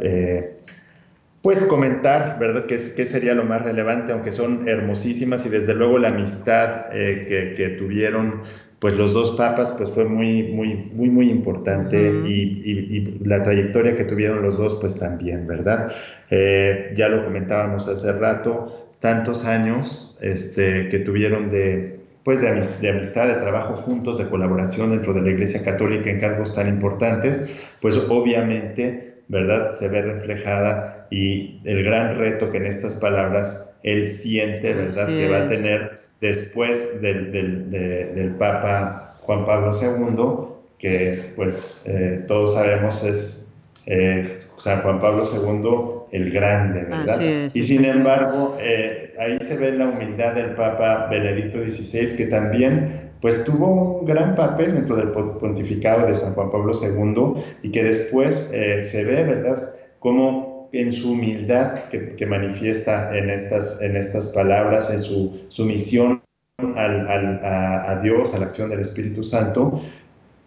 pues 1.44 1.66
comentar, 1.66 2.40
¿verdad? 2.40 2.66
¿Qué, 2.68 2.80
¿Qué, 2.96 3.06
sería 3.06 3.36
lo 3.36 3.44
más 3.44 3.64
relevante? 3.64 4.14
Aunque 4.14 4.32
son 4.32 4.66
hermosísimas 4.68 5.46
y 5.46 5.50
desde 5.50 5.76
luego 5.76 6.00
la 6.00 6.08
amistad 6.08 6.86
eh, 6.94 7.54
que, 7.58 7.70
tuvieron 7.72 8.44
pues 8.84 8.98
los 8.98 9.14
dos 9.14 9.32
papas 9.38 9.76
pues 9.78 9.90
fue 9.92 10.04
muy, 10.04 10.44
muy, 10.44 10.76
muy, 10.92 11.10
muy 11.10 11.30
importante 11.30 11.98
y, 12.28 13.18
la 13.24 13.42
trayectoria 13.42 13.96
que 13.96 14.04
tuvieron 14.04 14.42
los 14.42 14.58
dos 14.58 14.76
pues 14.76 15.00
también, 15.00 15.48
¿verdad? 15.48 15.94
Eh, 16.30 16.92
ya 16.94 17.08
lo 17.08 17.24
comentábamos 17.24 17.88
hace 17.88 18.12
rato, 18.12 18.90
tantos 19.00 19.46
años 19.46 20.14
este, 20.20 20.90
que 20.90 21.00
tuvieron 21.00 21.50
de, 21.50 22.02
pues 22.26 22.42
de, 22.42 22.62
de, 22.82 22.90
amistad, 22.90 23.30
de 23.30 23.36
trabajo 23.36 23.76
juntos, 23.78 24.18
de 24.18 24.28
colaboración 24.28 24.90
dentro 24.90 25.14
de 25.14 25.22
la 25.22 25.30
Iglesia 25.30 25.64
Católica 25.64 26.10
en 26.10 26.20
cargos 26.20 26.54
tan 26.54 26.68
importantes, 26.68 27.50
pues 27.80 27.96
obviamente, 28.10 29.24
¿verdad? 29.30 29.72
Se 29.72 29.88
ve 29.88 30.02
reflejada 30.02 31.08
y 31.10 31.62
el 31.64 31.86
gran 31.86 32.18
reto 32.18 32.52
que 32.52 32.58
en 32.58 32.66
estas 32.66 32.96
palabras 32.96 33.78
él 33.84 34.10
siente, 34.10 34.74
¿verdad?, 34.74 35.08
que 35.08 35.30
va 35.30 35.38
a 35.38 35.48
tener 35.48 36.03
después 36.24 37.02
del, 37.02 37.32
del, 37.70 38.36
Papa 38.40 39.18
Juan 39.22 39.46
Pablo 39.46 39.72
II, 39.74 40.56
que 40.80 41.34
pues 41.36 41.84
eh, 41.86 42.24
todos 42.28 42.54
sabemos 42.54 43.04
es 43.04 43.52
eh, 43.86 44.38
San 44.58 44.82
Juan 44.82 45.00
Pablo 45.00 45.26
II 45.26 46.18
el 46.18 46.32
Grande, 46.32 46.86
¿verdad? 46.86 47.20
y 47.54 47.62
sin 47.62 47.84
embargo, 47.84 48.56
eh, 48.62 49.14
ahí 49.20 49.38
se 49.42 49.58
ve 49.58 49.74
la 49.74 49.88
humildad 49.88 50.34
del 50.36 50.52
Papa 50.52 51.08
Benedicto 51.12 51.58
XVI, 51.58 52.16
que 52.16 52.28
también 52.28 53.12
pues 53.20 53.44
tuvo 53.44 54.00
un 54.00 54.06
gran 54.06 54.34
papel 54.36 54.76
dentro 54.76 54.96
del 54.96 55.10
pontificado 55.10 56.08
de 56.08 56.16
San 56.16 56.34
Juan 56.36 56.52
Pablo 56.52 56.72
II 56.74 57.44
y 57.64 57.72
que 57.72 57.84
después 57.84 58.50
se 58.50 59.04
ve, 59.04 59.24
¿verdad?, 59.24 59.72
como 60.00 60.53
en 60.74 60.92
su 60.92 61.12
humildad 61.12 61.76
que, 61.90 62.26
manifiesta 62.26 63.16
en 63.16 63.30
estas, 63.30 63.80
en 63.82 63.96
estas 63.96 64.30
palabras, 64.30 64.90
en 64.90 65.00
su 65.00 65.46
sumisión 65.50 66.22
al, 66.58 67.40
a, 67.44 68.00
Dios, 68.02 68.34
a 68.34 68.40
la 68.40 68.46
acción 68.46 68.72
del 68.72 68.80
Espíritu 68.80 69.24
Santo, 69.24 69.82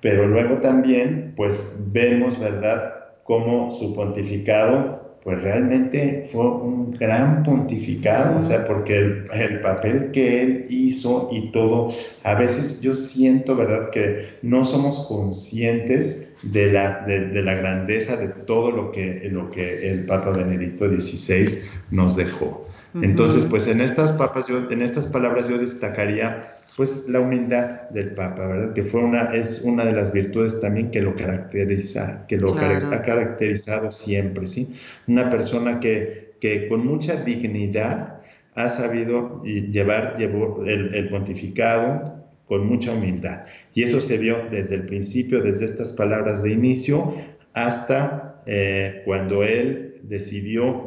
pero 0.00 0.26
luego 0.26 0.56
también, 0.56 1.32
pues 1.36 1.80
vemos, 1.92 2.38
¿verdad?, 2.38 2.92
cómo 3.22 3.72
su 3.72 3.94
pontificado, 3.94 5.16
pues 5.22 5.40
realmente 5.42 6.28
fue 6.30 6.46
un 6.46 6.92
gran 6.92 7.42
pontificado, 7.42 8.38
o 8.38 8.42
sea, 8.42 8.66
porque 8.66 8.96
el, 8.96 9.24
el, 9.32 9.60
papel 9.60 10.10
que 10.12 10.42
él 10.42 10.66
hizo 10.70 11.28
y 11.32 11.50
todo, 11.50 11.92
a 12.24 12.34
veces 12.34 12.80
yo 12.80 12.94
siento, 12.94 13.56
¿verdad?, 13.56 13.90
que 13.90 14.38
no 14.42 14.64
somos 14.64 15.06
conscientes 15.06 16.28
de 16.52 16.72
la, 16.72 17.04
de, 17.06 17.42
la 17.42 17.54
grandeza 17.54 18.16
de 18.16 18.28
todo 18.28 18.70
lo 18.70 18.92
que, 18.92 19.28
lo 19.30 19.50
que 19.50 19.90
el 19.90 20.04
Papa 20.04 20.30
Benedicto 20.30 20.88
XVI 20.88 21.46
nos 21.90 22.16
dejó. 22.16 22.66
Entonces, 23.02 23.44
pues 23.44 23.66
en 23.66 23.82
estas, 23.82 24.14
papas 24.14 24.48
yo, 24.48 24.70
en 24.70 24.80
estas 24.80 25.06
palabras 25.09 25.50
yo 25.50 25.59
destacaría 25.59 26.56
pues 26.78 27.09
la 27.09 27.20
humildad 27.20 27.90
del 27.90 28.14
Papa, 28.14 28.46
¿verdad? 28.46 28.72
Que 28.72 28.82
fue 28.82 29.02
una, 29.02 29.35
es 29.35 29.61
una 29.62 29.85
de 29.85 29.92
las 29.92 30.12
virtudes 30.12 30.61
también 30.62 30.90
que 30.90 31.02
lo 31.02 31.14
caracteriza, 31.14 32.26
que 32.26 32.38
lo 32.38 32.54
ha 32.56 33.02
caracterizado 33.02 33.90
siempre, 33.90 34.46
¿sí? 34.46 34.74
Una 35.09 35.28
persona 35.28 35.78
que, 35.78 36.37
que 36.40 36.68
con 36.68 36.87
mucha 36.87 37.16
dignidad 37.16 38.20
ha 38.54 38.68
sabido 38.70 39.42
llevar 39.42 40.16
llevó 40.16 40.64
el, 40.64 40.94
el 40.94 41.09
pontificado 41.11 42.24
con 42.46 42.66
mucha 42.66 42.92
humildad. 42.92 43.44
Y 43.76 43.82
eso 43.82 44.00
se 44.00 44.16
vio 44.16 44.38
desde 44.50 44.76
el 44.76 44.86
principio, 44.86 45.42
desde 45.42 45.66
estas 45.66 45.92
palabras 45.92 46.42
de 46.42 46.50
inicio, 46.50 47.14
hasta 47.52 48.42
eh, 48.46 49.02
cuando 49.04 49.42
él 49.42 50.00
decidió 50.02 50.86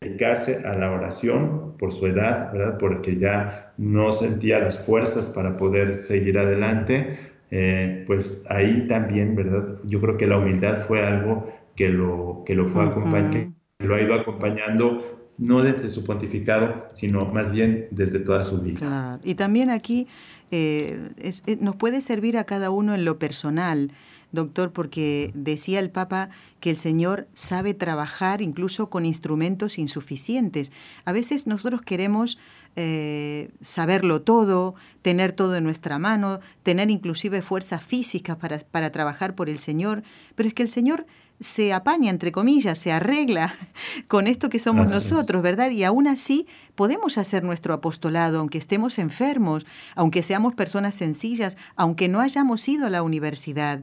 dedicarse 0.00 0.56
a 0.64 0.74
la 0.74 0.92
oración 0.92 1.76
por 1.76 1.92
su 1.92 2.06
edad, 2.06 2.50
¿verdad? 2.50 2.78
Porque 2.78 3.18
ya 3.18 3.74
no 3.76 4.14
sentía 4.14 4.60
las 4.60 4.82
fuerzas 4.82 5.26
para 5.26 5.58
poder 5.58 5.98
seguir 5.98 6.38
adelante. 6.38 7.18
Eh, 7.50 8.02
pues 8.06 8.46
ahí 8.48 8.86
también, 8.86 9.36
¿verdad? 9.36 9.78
Yo 9.84 10.00
creo 10.00 10.16
que 10.16 10.26
la 10.26 10.38
humildad 10.38 10.86
fue 10.86 11.02
algo 11.02 11.52
que 11.76 11.90
lo, 11.90 12.44
que 12.46 12.54
lo 12.54 12.66
fue 12.66 12.86
acompañando, 12.86 13.52
que 13.78 13.86
lo 13.86 13.94
ha 13.94 14.00
ido 14.00 14.14
acompañando 14.14 15.22
no 15.36 15.62
desde 15.62 15.90
su 15.90 16.02
pontificado, 16.02 16.86
sino 16.94 17.26
más 17.26 17.52
bien 17.52 17.88
desde 17.90 18.20
toda 18.20 18.42
su 18.42 18.58
vida. 18.62 18.78
Claro. 18.78 19.20
Y 19.22 19.34
también 19.34 19.68
aquí 19.68 20.06
eh, 20.52 21.08
eh, 21.46 21.56
nos 21.60 21.76
puede 21.76 22.02
servir 22.02 22.36
a 22.36 22.44
cada 22.44 22.68
uno 22.68 22.94
en 22.94 23.06
lo 23.06 23.18
personal, 23.18 23.90
doctor, 24.32 24.70
porque 24.70 25.30
decía 25.34 25.80
el 25.80 25.90
Papa 25.90 26.28
que 26.60 26.68
el 26.68 26.76
Señor 26.76 27.26
sabe 27.32 27.72
trabajar 27.72 28.42
incluso 28.42 28.90
con 28.90 29.06
instrumentos 29.06 29.78
insuficientes. 29.78 30.70
A 31.06 31.12
veces 31.12 31.46
nosotros 31.46 31.80
queremos 31.80 32.38
eh, 32.76 33.50
saberlo 33.62 34.20
todo, 34.20 34.74
tener 35.00 35.32
todo 35.32 35.56
en 35.56 35.64
nuestra 35.64 35.98
mano, 35.98 36.40
tener 36.62 36.90
inclusive 36.90 37.40
fuerza 37.40 37.78
física 37.78 38.36
para, 38.36 38.58
para 38.58 38.92
trabajar 38.92 39.34
por 39.34 39.48
el 39.48 39.58
Señor, 39.58 40.02
pero 40.34 40.48
es 40.48 40.54
que 40.54 40.62
el 40.62 40.68
Señor 40.68 41.06
se 41.42 41.72
apaña, 41.72 42.10
entre 42.10 42.32
comillas, 42.32 42.78
se 42.78 42.92
arregla 42.92 43.54
con 44.08 44.26
esto 44.26 44.48
que 44.48 44.58
somos 44.58 44.90
nosotros, 44.90 45.42
¿verdad? 45.42 45.70
Y 45.70 45.84
aún 45.84 46.06
así 46.06 46.46
podemos 46.74 47.18
hacer 47.18 47.42
nuestro 47.42 47.74
apostolado, 47.74 48.38
aunque 48.38 48.58
estemos 48.58 48.98
enfermos, 48.98 49.66
aunque 49.94 50.22
seamos 50.22 50.54
personas 50.54 50.94
sencillas, 50.94 51.56
aunque 51.76 52.08
no 52.08 52.20
hayamos 52.20 52.66
ido 52.68 52.86
a 52.86 52.90
la 52.90 53.02
universidad. 53.02 53.82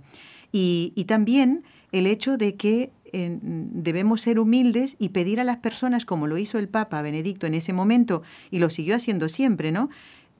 Y, 0.51 1.05
también 1.07 1.63
el 1.91 2.07
hecho 2.07 2.37
de 2.37 2.55
que 2.55 2.91
debemos 3.11 4.21
ser 4.21 4.39
humildes 4.39 4.95
y 4.99 5.09
pedir 5.09 5.39
a 5.39 5.43
las 5.43 5.57
personas, 5.57 6.05
como 6.05 6.27
lo 6.27 6.37
hizo 6.37 6.59
el 6.59 6.69
Papa 6.69 7.01
Benedicto 7.01 7.47
en 7.47 7.55
ese 7.55 7.73
momento, 7.73 8.21
y 8.51 8.59
lo 8.59 8.69
siguió 8.69 8.95
haciendo 8.95 9.29
siempre, 9.29 9.71
¿no? 9.71 9.89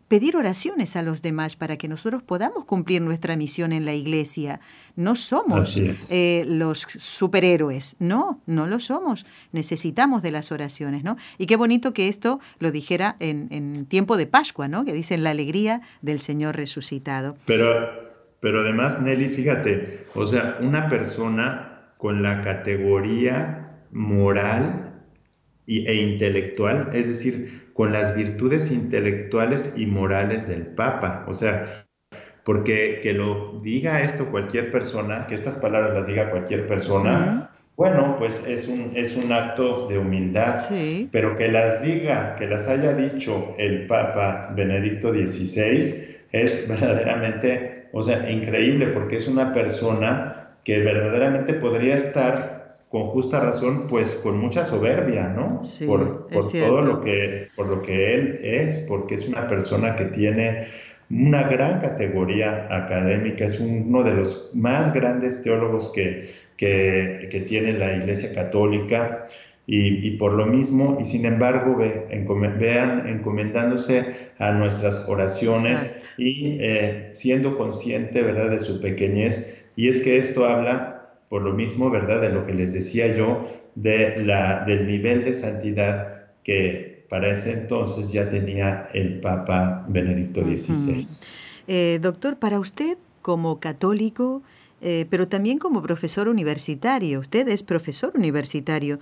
Pedir 0.09 0.35
oraciones 0.35 0.95
a 0.95 1.03
los 1.03 1.21
demás 1.21 1.55
para 1.55 1.77
que 1.77 1.87
nosotros 1.87 2.23
podamos 2.23 2.65
cumplir 2.65 3.01
nuestra 3.01 3.37
misión 3.37 3.71
en 3.71 3.85
la 3.85 3.93
iglesia. 3.93 4.59
No 4.95 5.15
somos 5.15 5.81
eh, 6.09 6.43
los 6.47 6.79
superhéroes, 6.79 7.95
no, 7.99 8.41
no 8.47 8.65
lo 8.65 8.79
somos. 8.79 9.25
Necesitamos 9.53 10.21
de 10.23 10.31
las 10.31 10.51
oraciones, 10.51 11.03
¿no? 11.03 11.15
Y 11.37 11.45
qué 11.45 11.55
bonito 11.55 11.93
que 11.93 12.07
esto 12.07 12.39
lo 12.57 12.71
dijera 12.71 13.15
en, 13.19 13.85
tiempo 13.85 14.17
de 14.17 14.25
Pascua, 14.25 14.67
¿no? 14.67 14.83
Que 14.83 14.93
dicen 14.93 15.23
la 15.23 15.29
alegría 15.29 15.81
del 16.01 16.19
Señor 16.19 16.57
resucitado. 16.57 17.37
Pero, 17.45 17.71
pero 18.41 18.61
además, 18.61 18.99
Nelly, 19.01 19.29
fíjate, 19.29 20.07
o 20.15 20.25
sea, 20.25 20.57
una 20.59 20.89
persona 20.89 21.93
con 21.97 22.23
la 22.23 22.43
categoría 22.43 23.83
moral 23.91 25.03
e 25.67 25.95
intelectual, 25.95 26.89
es 26.93 27.07
decir, 27.07 27.58
con 27.79 27.93
las 27.93 28.13
virtudes 28.13 28.71
intelectuales 28.71 29.75
y 29.77 29.85
morales 29.85 30.49
del 30.49 30.63
Papa. 30.63 31.23
O 31.29 31.33
sea, 31.33 31.85
porque 32.43 32.99
que 33.01 33.13
lo 33.13 33.57
diga 33.61 34.01
esto 34.01 34.29
cualquier 34.29 34.69
persona, 34.69 35.25
que 35.27 35.35
estas 35.35 35.55
palabras 35.55 35.93
las 35.93 36.07
diga 36.07 36.29
cualquier 36.29 36.67
persona, 36.67 37.49
bueno, 37.77 38.17
pues 38.19 38.45
es 38.45 38.67
un, 38.67 38.91
es 38.95 39.15
un 39.15 39.31
acto 39.31 39.87
de 39.87 39.97
humildad, 39.97 40.61
pero 41.09 41.37
que 41.37 41.47
las 41.47 41.81
diga, 41.81 42.35
que 42.35 42.47
las 42.47 42.67
haya 42.67 42.91
dicho 42.91 43.55
el 43.57 43.87
Papa 43.87 44.51
Benedicto 44.53 45.13
XVI, 45.13 46.17
es 46.33 46.67
verdaderamente, 46.67 47.87
o 47.93 48.03
sea, 48.03 48.29
increíble, 48.29 48.87
porque 48.87 49.15
es 49.15 49.25
una 49.25 49.53
persona 49.53 50.57
que 50.65 50.79
verdaderamente 50.79 51.53
podría 51.53 51.95
estar 51.95 52.58
con 52.89 53.03
justa 53.07 53.39
razón, 53.39 53.85
pues 53.87 54.15
con 54.23 54.39
mucha 54.39 54.65
soberbia, 54.65 55.29
¿no? 55.29 55.61
por, 55.85 56.27
por 56.27 56.51
todo 56.51 56.81
lo 56.81 57.01
que, 57.01 57.49
por 57.55 57.67
lo 57.67 57.81
que 57.83 58.15
él 58.15 58.39
es, 58.41 58.85
porque 58.89 59.15
es 59.15 59.27
una 59.27 59.47
persona 59.47 59.95
que 59.95 60.05
tiene 60.05 60.67
una 61.11 61.43
gran 61.43 61.79
categoría 61.79 62.67
académica, 62.69 63.45
es 63.45 63.59
uno 63.59 64.03
de 64.03 64.13
los 64.13 64.49
más 64.53 64.93
grandes 64.93 65.41
teólogos 65.41 65.89
que, 65.89 66.31
que, 66.57 67.45
tiene 67.47 67.73
la 67.73 67.95
Iglesia 67.95 68.33
Católica 68.33 69.27
y, 69.65 70.17
por 70.17 70.33
lo 70.33 70.47
mismo, 70.47 70.97
y 70.99 71.05
sin 71.05 71.25
embargo, 71.25 71.77
vean 71.77 73.07
encomendándose 73.07 74.31
a 74.39 74.51
nuestras 74.51 75.07
oraciones 75.07 76.15
y 76.17 76.57
eh, 76.59 77.09
siendo 77.11 77.55
consciente, 77.55 78.23
¿verdad?, 78.23 78.49
de 78.49 78.57
su 78.57 78.81
pequeñez. 78.81 79.63
Y 79.75 79.89
es 79.89 79.99
que 79.99 80.17
esto 80.17 80.45
habla, 80.45 80.98
por 81.29 81.43
lo 81.43 81.53
mismo, 81.53 81.89
¿verdad?, 81.89 82.21
de 82.21 82.29
lo 82.29 82.45
que 82.45 82.53
les 82.53 82.73
decía 82.73 83.15
yo, 83.15 83.49
de 83.75 84.23
la, 84.23 84.65
del 84.65 84.87
nivel 84.87 85.23
de 85.23 85.33
santidad 85.33 86.33
que 86.43 87.05
para 87.09 87.31
ese 87.31 87.53
entonces 87.53 88.11
ya 88.11 88.29
tenía 88.29 88.89
el 88.93 89.19
Papa 89.19 89.85
Benedicto 89.87 90.41
XVI. 90.41 91.05
Eh, 91.67 91.99
doctor, 92.01 92.37
para 92.37 92.59
usted, 92.59 92.97
como 93.21 93.59
católico, 93.59 94.41
eh, 94.81 95.05
pero 95.09 95.27
también 95.27 95.57
como 95.57 95.81
profesor 95.81 96.27
universitario. 96.27 97.19
Usted 97.19 97.47
es 97.47 97.63
profesor 97.63 98.13
universitario. 98.15 98.99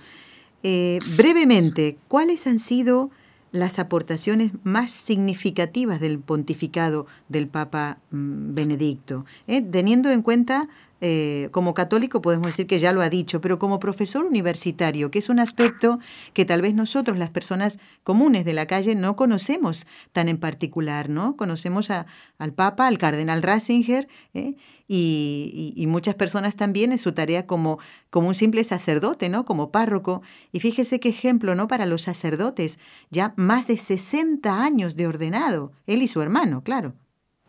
Eh, 0.62 0.98
brevemente, 1.16 1.96
¿cuáles 2.08 2.46
han 2.46 2.58
sido 2.58 3.10
las 3.52 3.78
aportaciones 3.78 4.52
más 4.64 4.90
significativas 4.90 6.00
del 6.00 6.18
pontificado 6.18 7.06
del 7.28 7.46
Papa 7.46 7.98
mm, 8.10 8.54
Benedicto? 8.54 9.24
Eh, 9.46 9.62
teniendo 9.62 10.10
en 10.10 10.22
cuenta 10.22 10.68
eh, 11.00 11.48
como 11.52 11.74
católico 11.74 12.20
podemos 12.20 12.48
decir 12.48 12.66
que 12.66 12.78
ya 12.78 12.92
lo 12.92 13.02
ha 13.02 13.08
dicho, 13.08 13.40
pero 13.40 13.58
como 13.58 13.78
profesor 13.78 14.24
universitario, 14.24 15.10
que 15.10 15.18
es 15.18 15.28
un 15.28 15.40
aspecto 15.40 15.98
que 16.32 16.44
tal 16.44 16.62
vez 16.62 16.74
nosotros, 16.74 17.18
las 17.18 17.30
personas 17.30 17.78
comunes 18.02 18.44
de 18.44 18.52
la 18.52 18.66
calle, 18.66 18.94
no 18.94 19.16
conocemos 19.16 19.86
tan 20.12 20.28
en 20.28 20.38
particular, 20.38 21.08
¿no? 21.08 21.36
Conocemos 21.36 21.90
a, 21.90 22.06
al 22.38 22.52
Papa, 22.52 22.86
al 22.86 22.98
Cardenal 22.98 23.42
Ratzinger, 23.42 24.08
¿eh? 24.34 24.54
y, 24.88 25.84
muchas 25.88 26.14
personas 26.14 26.56
también 26.56 26.92
en 26.92 26.98
su 26.98 27.12
tarea 27.12 27.46
como, 27.46 27.78
como 28.10 28.28
un 28.28 28.34
simple 28.34 28.64
sacerdote, 28.64 29.28
¿no? 29.28 29.44
Como 29.44 29.70
párroco. 29.70 30.22
Y 30.52 30.60
fíjese 30.60 31.00
qué 31.00 31.10
ejemplo, 31.10 31.54
¿no? 31.54 31.68
Para 31.68 31.86
los 31.86 32.02
sacerdotes, 32.02 32.78
ya 33.10 33.34
más 33.36 33.66
de 33.66 33.76
60 33.76 34.62
años 34.62 34.96
de 34.96 35.06
ordenado, 35.06 35.72
él 35.86 36.02
y 36.02 36.08
su 36.08 36.22
hermano, 36.22 36.62
claro. 36.64 36.94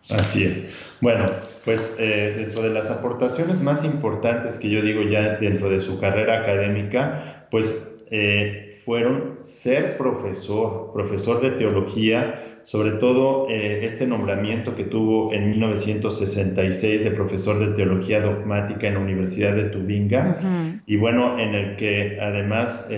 Así 0.10 0.44
es. 0.44 0.70
Bueno, 1.02 1.28
pues 1.66 1.96
eh, 2.00 2.34
dentro 2.38 2.64
de 2.64 2.72
las 2.72 2.90
aportaciones 2.90 3.62
más 3.62 3.86
importantes 3.86 4.58
que 4.58 4.70
yo 4.70 4.82
digo 4.82 5.04
ya 5.04 5.38
dentro 5.38 5.70
de 5.70 5.80
su 5.80 6.00
carrera 6.00 6.42
académica, 6.42 7.48
pues 7.52 7.92
eh, 8.10 8.76
fueron 8.84 9.40
ser 9.44 9.98
profesor, 9.98 10.92
profesor 10.94 11.42
de 11.42 11.52
teología, 11.52 12.60
sobre 12.64 12.92
todo 12.92 13.48
eh, 13.50 13.86
este 13.86 14.08
nombramiento 14.08 14.76
que 14.76 14.84
tuvo 14.84 15.32
en 15.32 15.52
1966 15.52 17.04
de 17.04 17.12
profesor 17.12 17.60
de 17.60 17.76
teología 17.76 18.20
dogmática 18.20 18.88
en 18.88 18.96
la 18.96 19.00
Universidad 19.00 19.56
de 19.56 19.66
Tubinga, 19.66 20.82
y 20.86 20.98
bueno, 20.98 21.40
en 21.40 21.54
el 21.54 21.76
que 21.76 22.18
además 22.20 22.90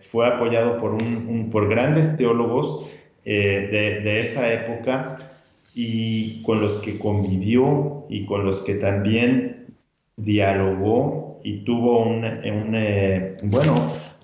fue 0.00 0.26
apoyado 0.26 0.78
por, 0.78 0.94
un, 0.94 1.50
por 1.50 1.68
grandes 1.68 2.16
teólogos 2.16 2.86
de, 3.24 4.00
de 4.04 4.20
esa 4.20 4.52
época 4.52 5.16
y 5.74 6.40
con 6.42 6.60
los 6.60 6.76
que 6.76 6.98
convivió 6.98 8.06
y 8.08 8.26
con 8.26 8.44
los 8.44 8.60
que 8.60 8.74
también 8.74 9.74
dialogó 10.16 11.40
y 11.42 11.64
tuvo 11.64 12.04
un, 12.04 12.24
eh, 12.24 13.36
bueno, 13.42 13.74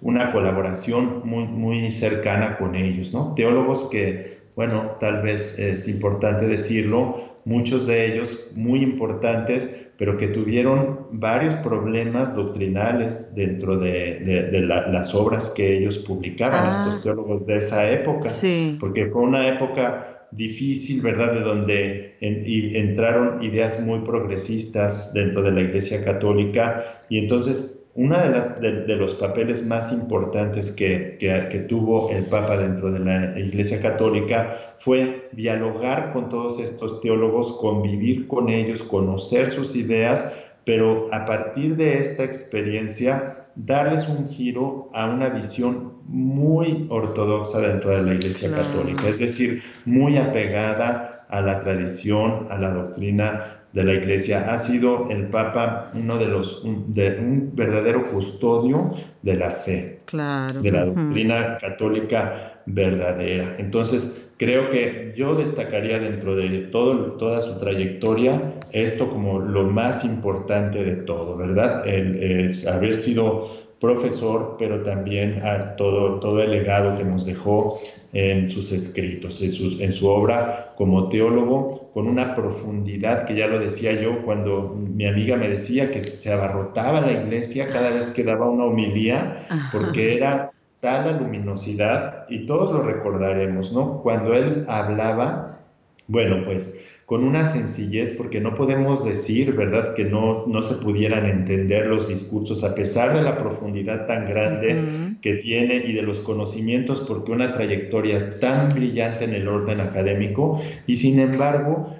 una 0.01 0.33
colaboración 0.33 1.23
muy, 1.25 1.45
muy 1.47 1.91
cercana 1.91 2.57
con 2.57 2.77
ellos, 2.77 3.13
¿no? 3.13 3.35
Teólogos 3.35 3.87
que, 3.91 4.39
bueno, 4.55 4.93
tal 5.01 5.23
vez 5.23 5.59
es 5.59 5.89
importante 5.89 6.47
decirlo, 6.47 7.17
muchos 7.45 7.87
de 7.87 8.13
ellos 8.13 8.47
muy 8.55 8.83
importantes, 8.83 9.89
pero 9.99 10.17
que 10.17 10.29
tuvieron 10.29 11.09
varios 11.11 11.55
problemas 11.57 12.35
doctrinales 12.35 13.35
dentro 13.35 13.77
de, 13.77 14.21
de, 14.21 14.61
las 14.61 15.15
obras 15.15 15.53
que 15.55 15.77
ellos 15.77 15.99
publicaban, 15.99 16.65
ah. 16.65 16.85
estos 16.87 17.03
teólogos 17.03 17.45
de 17.47 17.57
esa 17.57 17.91
época, 17.91 18.31
porque 18.79 19.07
fue 19.07 19.21
una 19.23 19.47
época 19.47 20.10
difícil, 20.33 21.01
¿verdad? 21.01 21.35
De 21.35 21.41
donde 21.41 22.17
entraron 22.21 23.43
ideas 23.43 23.81
muy 23.81 24.01
progresistas 24.01 25.13
dentro 25.13 25.43
de 25.43 25.53
la 25.53 25.63
Iglesia 25.63 26.05
Católica 26.05 27.03
y 27.09 27.19
entonces 27.19 27.81
uno 27.95 28.17
de, 28.61 28.85
de, 28.87 28.97
los 28.97 29.15
papeles 29.15 29.67
más 29.67 29.93
importantes 29.93 30.71
que, 30.71 31.17
que, 31.19 31.59
tuvo 31.69 32.11
el 32.11 32.25
Papa 32.25 32.57
dentro 32.57 32.91
de 32.93 33.01
la 33.01 33.39
Iglesia 33.39 33.83
Católica 33.83 34.75
fue 34.79 35.29
dialogar 35.33 36.13
con 36.13 36.29
todos 36.29 36.61
estos 36.61 37.01
teólogos, 37.01 37.53
convivir 37.55 38.29
con 38.29 38.49
ellos, 38.49 38.85
conocer 38.85 39.51
sus 39.51 39.75
ideas, 39.75 40.33
pero 40.65 41.09
a 41.13 41.25
partir 41.25 41.77
de 41.77 41.99
esta 41.99 42.23
experiencia 42.23 43.40
darles 43.57 44.09
un 44.09 44.29
giro 44.29 44.91
a 44.93 45.07
una 45.07 45.29
visión 45.29 45.93
muy 46.07 46.87
ortodoxa 46.91 47.61
dentro 47.61 47.91
de 47.91 48.03
la 48.03 48.15
Iglesia 48.15 48.51
Católica, 48.51 49.09
es 49.09 49.19
decir, 49.19 49.63
muy 49.85 50.17
apegada 50.17 51.27
a 51.29 51.41
la 51.41 51.61
tradición, 51.61 52.47
a 52.51 52.59
la 52.59 52.71
doctrina 52.71 53.61
de 53.73 53.85
la 53.85 53.95
Iglesia. 53.95 54.53
Ha 54.53 54.59
sido 54.59 55.09
el 55.11 55.29
Papa 55.29 55.91
uno 55.95 56.19
de 56.19 56.27
los, 56.27 56.63
un, 56.65 56.93
de, 56.93 57.19
un 57.21 57.53
verdadero 57.55 58.11
custodio 58.11 58.93
de 59.23 59.35
la 59.35 59.51
fe, 59.51 60.01
de 60.11 60.73
la 60.73 60.85
doctrina 60.87 61.59
católica 61.59 62.61
verdadera. 62.67 63.57
Entonces, 63.59 64.21
creo 64.41 64.71
que 64.71 65.13
yo 65.15 65.35
destacaría 65.35 65.99
dentro 65.99 66.35
de 66.35 66.49
todo, 66.73 67.13
toda 67.19 67.43
su 67.43 67.59
trayectoria 67.59 68.55
esto 68.73 69.11
como 69.11 69.39
lo 69.39 69.65
más 69.65 70.03
importante 70.03 70.83
de 70.83 70.97
todo, 70.97 71.37
¿verdad? 71.37 71.87
El, 71.87 72.67
haber 72.67 72.95
sido 72.95 73.51
profesor, 73.79 74.57
pero 74.59 74.83
también 74.83 75.45
a 75.45 75.77
todo, 75.77 76.21
todo 76.21 76.43
el 76.43 76.53
legado 76.53 76.97
que 76.97 77.05
nos 77.05 77.27
dejó 77.27 77.81
en 78.15 78.49
sus 78.49 78.73
escritos, 78.73 79.43
en, 79.43 79.83
en 79.83 79.93
su 79.93 80.07
obra 80.07 80.73
como 80.75 81.11
teólogo, 81.11 81.91
con 81.93 82.07
una 82.07 82.35
profundidad 82.35 83.27
que 83.27 83.37
ya 83.37 83.47
lo 83.47 83.59
decía 83.59 83.93
yo 83.93 84.23
cuando 84.23 84.75
mi 84.75 85.05
amiga 85.05 85.37
me 85.37 85.49
decía 85.49 85.91
que 85.91 86.03
se 86.03 86.33
abarrotaba 86.33 87.03
la 87.03 87.13
iglesia 87.13 87.69
cada 87.69 87.91
vez 87.91 88.09
que 88.09 88.25
daba 88.25 88.49
una 88.49 88.65
homilía, 88.65 89.47
porque 89.71 90.17
era 90.17 90.51
tal 90.81 91.07
la 91.07 91.21
luminosidad, 91.21 92.27
y 92.29 92.47
todos 92.47 92.73
lo 92.73 92.83
recordaremos, 92.83 93.73
¿no? 93.73 94.01
Cuando 94.03 94.35
él 94.35 94.65
hablaba, 94.69 95.61
bueno, 96.09 96.45
pues 96.45 96.87
con 97.05 97.25
una 97.25 97.45
sencillez, 97.45 98.13
porque 98.17 98.41
no 98.41 98.55
podemos 98.55 99.05
decir, 99.05 99.57
¿verdad?, 99.57 99.95
que 99.95 100.05
no, 100.05 100.47
no 100.47 100.63
se 100.63 100.77
pudieran 100.77 101.27
entender 101.27 101.87
los 101.87 102.07
discursos, 102.07 102.63
a 102.63 102.73
pesar 102.73 103.17
de 103.17 103.23
la 103.23 103.37
profundidad 103.37 104.07
tan 104.07 104.29
grande 104.29 105.17
que 105.21 105.35
tiene 105.35 105.79
y 105.85 105.93
de 105.93 106.03
los 106.03 106.21
conocimientos, 106.21 107.01
porque 107.01 107.33
una 107.33 107.53
trayectoria 107.53 108.39
tan 108.39 108.69
brillante 108.69 109.25
en 109.25 109.35
el 109.35 109.49
orden 109.49 109.81
académico, 109.81 110.61
y 110.87 110.95
sin 110.95 111.19
embargo, 111.19 111.93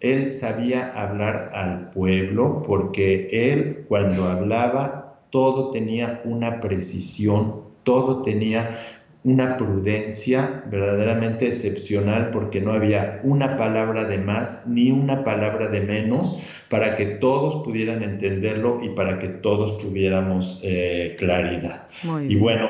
él 0.00 0.34
sabía 0.34 0.92
hablar 0.94 1.50
al 1.54 1.90
pueblo, 1.90 2.62
porque 2.66 3.30
él, 3.32 3.86
cuando 3.88 4.26
hablaba, 4.26 5.18
todo 5.30 5.70
tenía 5.70 6.20
una 6.24 6.60
precisión 6.60 7.67
todo 7.88 8.20
tenía 8.20 8.78
una 9.24 9.56
prudencia 9.56 10.62
verdaderamente 10.66 11.46
excepcional 11.46 12.28
porque 12.30 12.60
no 12.60 12.74
había 12.74 13.18
una 13.22 13.56
palabra 13.56 14.04
de 14.04 14.18
más 14.18 14.66
ni 14.66 14.90
una 14.90 15.24
palabra 15.24 15.68
de 15.68 15.80
menos 15.80 16.38
para 16.68 16.96
que 16.96 17.06
todos 17.06 17.64
pudieran 17.64 18.02
entenderlo 18.02 18.78
y 18.82 18.90
para 18.90 19.18
que 19.18 19.28
todos 19.28 19.78
tuviéramos 19.78 20.60
eh, 20.62 21.16
claridad. 21.18 21.88
Y 22.28 22.36
bueno, 22.36 22.68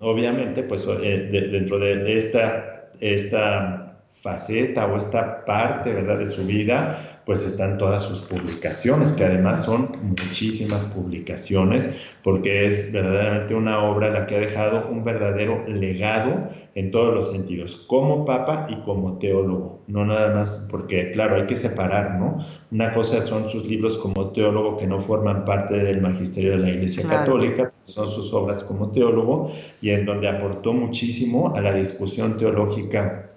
obviamente, 0.00 0.64
pues 0.64 0.86
eh, 1.02 1.48
dentro 1.50 1.78
de 1.78 2.18
esta, 2.18 2.90
esta 3.00 3.87
faceta 4.20 4.86
o 4.86 4.96
esta 4.96 5.44
parte, 5.44 5.92
¿verdad?, 5.92 6.18
de 6.18 6.26
su 6.26 6.44
vida, 6.44 7.22
pues 7.24 7.44
están 7.44 7.76
todas 7.76 8.02
sus 8.04 8.22
publicaciones, 8.22 9.12
que 9.12 9.24
además 9.24 9.64
son 9.64 9.90
muchísimas 10.02 10.86
publicaciones, 10.86 11.94
porque 12.22 12.66
es 12.66 12.90
verdaderamente 12.90 13.54
una 13.54 13.84
obra 13.84 14.08
la 14.08 14.26
que 14.26 14.36
ha 14.36 14.40
dejado 14.40 14.88
un 14.88 15.04
verdadero 15.04 15.62
legado 15.68 16.48
en 16.74 16.90
todos 16.90 17.14
los 17.14 17.30
sentidos, 17.30 17.84
como 17.86 18.24
papa 18.24 18.66
y 18.70 18.76
como 18.82 19.18
teólogo, 19.18 19.82
no 19.88 20.06
nada 20.06 20.34
más, 20.34 20.68
porque 20.70 21.10
claro, 21.10 21.36
hay 21.36 21.46
que 21.46 21.56
separar, 21.56 22.18
¿no? 22.18 22.38
Una 22.70 22.94
cosa 22.94 23.20
son 23.20 23.48
sus 23.48 23.66
libros 23.66 23.98
como 23.98 24.30
teólogo 24.30 24.78
que 24.78 24.86
no 24.86 24.98
forman 25.00 25.44
parte 25.44 25.74
del 25.74 26.00
magisterio 26.00 26.52
de 26.52 26.58
la 26.58 26.70
Iglesia 26.70 27.06
Católica, 27.06 27.70
son 27.84 28.08
sus 28.08 28.32
obras 28.32 28.64
como 28.64 28.90
teólogo 28.90 29.52
y 29.82 29.90
en 29.90 30.06
donde 30.06 30.28
aportó 30.28 30.72
muchísimo 30.72 31.54
a 31.54 31.60
la 31.60 31.72
discusión 31.72 32.38
teológica 32.38 33.27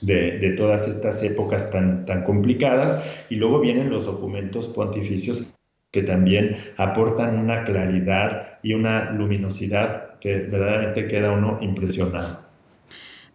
de, 0.00 0.54
todas 0.56 0.88
estas 0.88 1.22
épocas 1.22 1.70
tan, 1.70 2.04
tan 2.06 2.24
complicadas. 2.24 3.02
Y 3.28 3.36
luego 3.36 3.60
vienen 3.60 3.90
los 3.90 4.06
documentos 4.06 4.68
pontificios 4.68 5.52
que 5.90 6.02
también 6.02 6.58
aportan 6.76 7.38
una 7.38 7.64
claridad 7.64 8.58
y 8.62 8.74
una 8.74 9.10
luminosidad 9.10 10.18
que 10.20 10.34
verdaderamente 10.34 11.08
queda 11.08 11.32
uno 11.32 11.58
impresionado. 11.60 12.48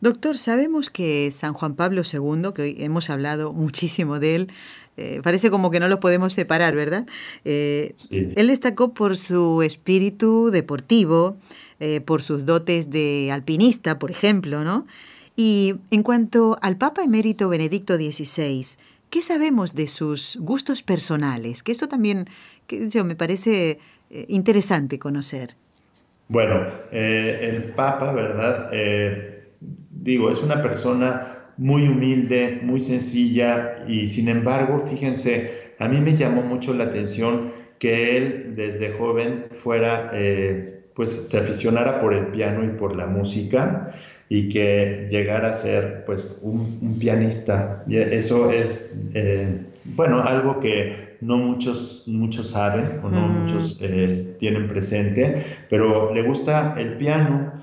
Doctor, 0.01 0.37
sabemos 0.37 0.89
que 0.89 1.31
San 1.31 1.53
Juan 1.53 1.75
Pablo 1.75 2.01
II, 2.01 2.51
que 2.53 2.61
hoy 2.61 2.75
hemos 2.79 3.09
hablado 3.09 3.53
muchísimo 3.53 4.19
de 4.19 4.35
él, 4.35 4.51
eh, 4.97 5.21
parece 5.23 5.49
como 5.49 5.71
que 5.71 5.79
no 5.79 5.87
lo 5.87 5.99
podemos 5.99 6.33
separar, 6.33 6.75
¿verdad? 6.75 7.07
Eh, 7.45 7.95
él 8.35 8.47
destacó 8.47 8.93
por 8.93 9.15
su 9.15 9.63
espíritu 9.63 10.51
deportivo, 10.51 11.37
eh, 11.79 12.01
por 12.01 12.21
sus 12.21 12.45
dotes 12.45 12.89
de 12.89 13.31
alpinista, 13.31 13.97
por 13.97 14.11
ejemplo, 14.11 14.63
¿no? 14.63 14.85
Y 15.35 15.75
en 15.89 16.03
cuanto 16.03 16.57
al 16.61 16.77
Papa 16.77 17.03
emérito 17.03 17.49
Benedicto 17.49 17.95
XVI, 17.95 18.65
¿qué 19.09 19.21
sabemos 19.21 19.73
de 19.73 19.87
sus 19.87 20.37
gustos 20.39 20.83
personales? 20.83 21.63
Que 21.63 21.71
esto 21.71 21.87
también 21.87 22.27
que 22.67 22.87
yo, 22.89 23.03
me 23.03 23.15
parece 23.15 23.79
eh, 24.11 24.25
interesante 24.27 24.99
conocer. 24.99 25.55
Bueno, 26.27 26.61
eh, 26.91 27.39
el 27.41 27.73
Papa, 27.73 28.13
¿verdad? 28.13 28.69
Eh, 28.71 29.49
digo, 29.89 30.31
es 30.31 30.39
una 30.39 30.61
persona 30.61 31.49
muy 31.57 31.87
humilde, 31.87 32.59
muy 32.61 32.79
sencilla 32.79 33.85
y 33.87 34.07
sin 34.07 34.29
embargo, 34.29 34.85
fíjense, 34.87 35.73
a 35.79 35.87
mí 35.87 35.99
me 35.99 36.15
llamó 36.15 36.41
mucho 36.43 36.73
la 36.73 36.85
atención 36.85 37.51
que 37.79 38.17
él 38.17 38.53
desde 38.55 38.93
joven 38.93 39.47
fuera, 39.51 40.11
pues 40.95 41.09
se 41.09 41.37
aficionara 41.37 41.99
por 41.99 42.13
el 42.13 42.27
piano 42.27 42.63
y 42.63 42.69
por 42.69 42.95
la 42.95 43.07
música 43.07 43.93
y 44.33 44.49
que 44.49 45.05
llegara 45.11 45.49
a 45.49 45.53
ser 45.53 46.05
pues 46.05 46.39
un, 46.41 46.97
pianista. 46.99 47.83
Y 47.85 47.97
eso 47.97 48.51
es, 48.51 48.99
eh, 49.13 49.47
bueno, 49.85 50.23
algo 50.23 50.59
que 50.59 51.17
no 51.21 51.37
muchos, 51.37 52.03
muchos 52.07 52.49
saben 52.49 52.99
o 53.03 53.09
no 53.09 53.27
muchos 53.27 53.77
eh, 53.79 54.35
tienen 54.39 54.67
presente, 54.67 55.43
pero 55.69 56.11
le 56.15 56.23
gusta 56.23 56.73
el 56.79 56.97
piano. 56.97 57.53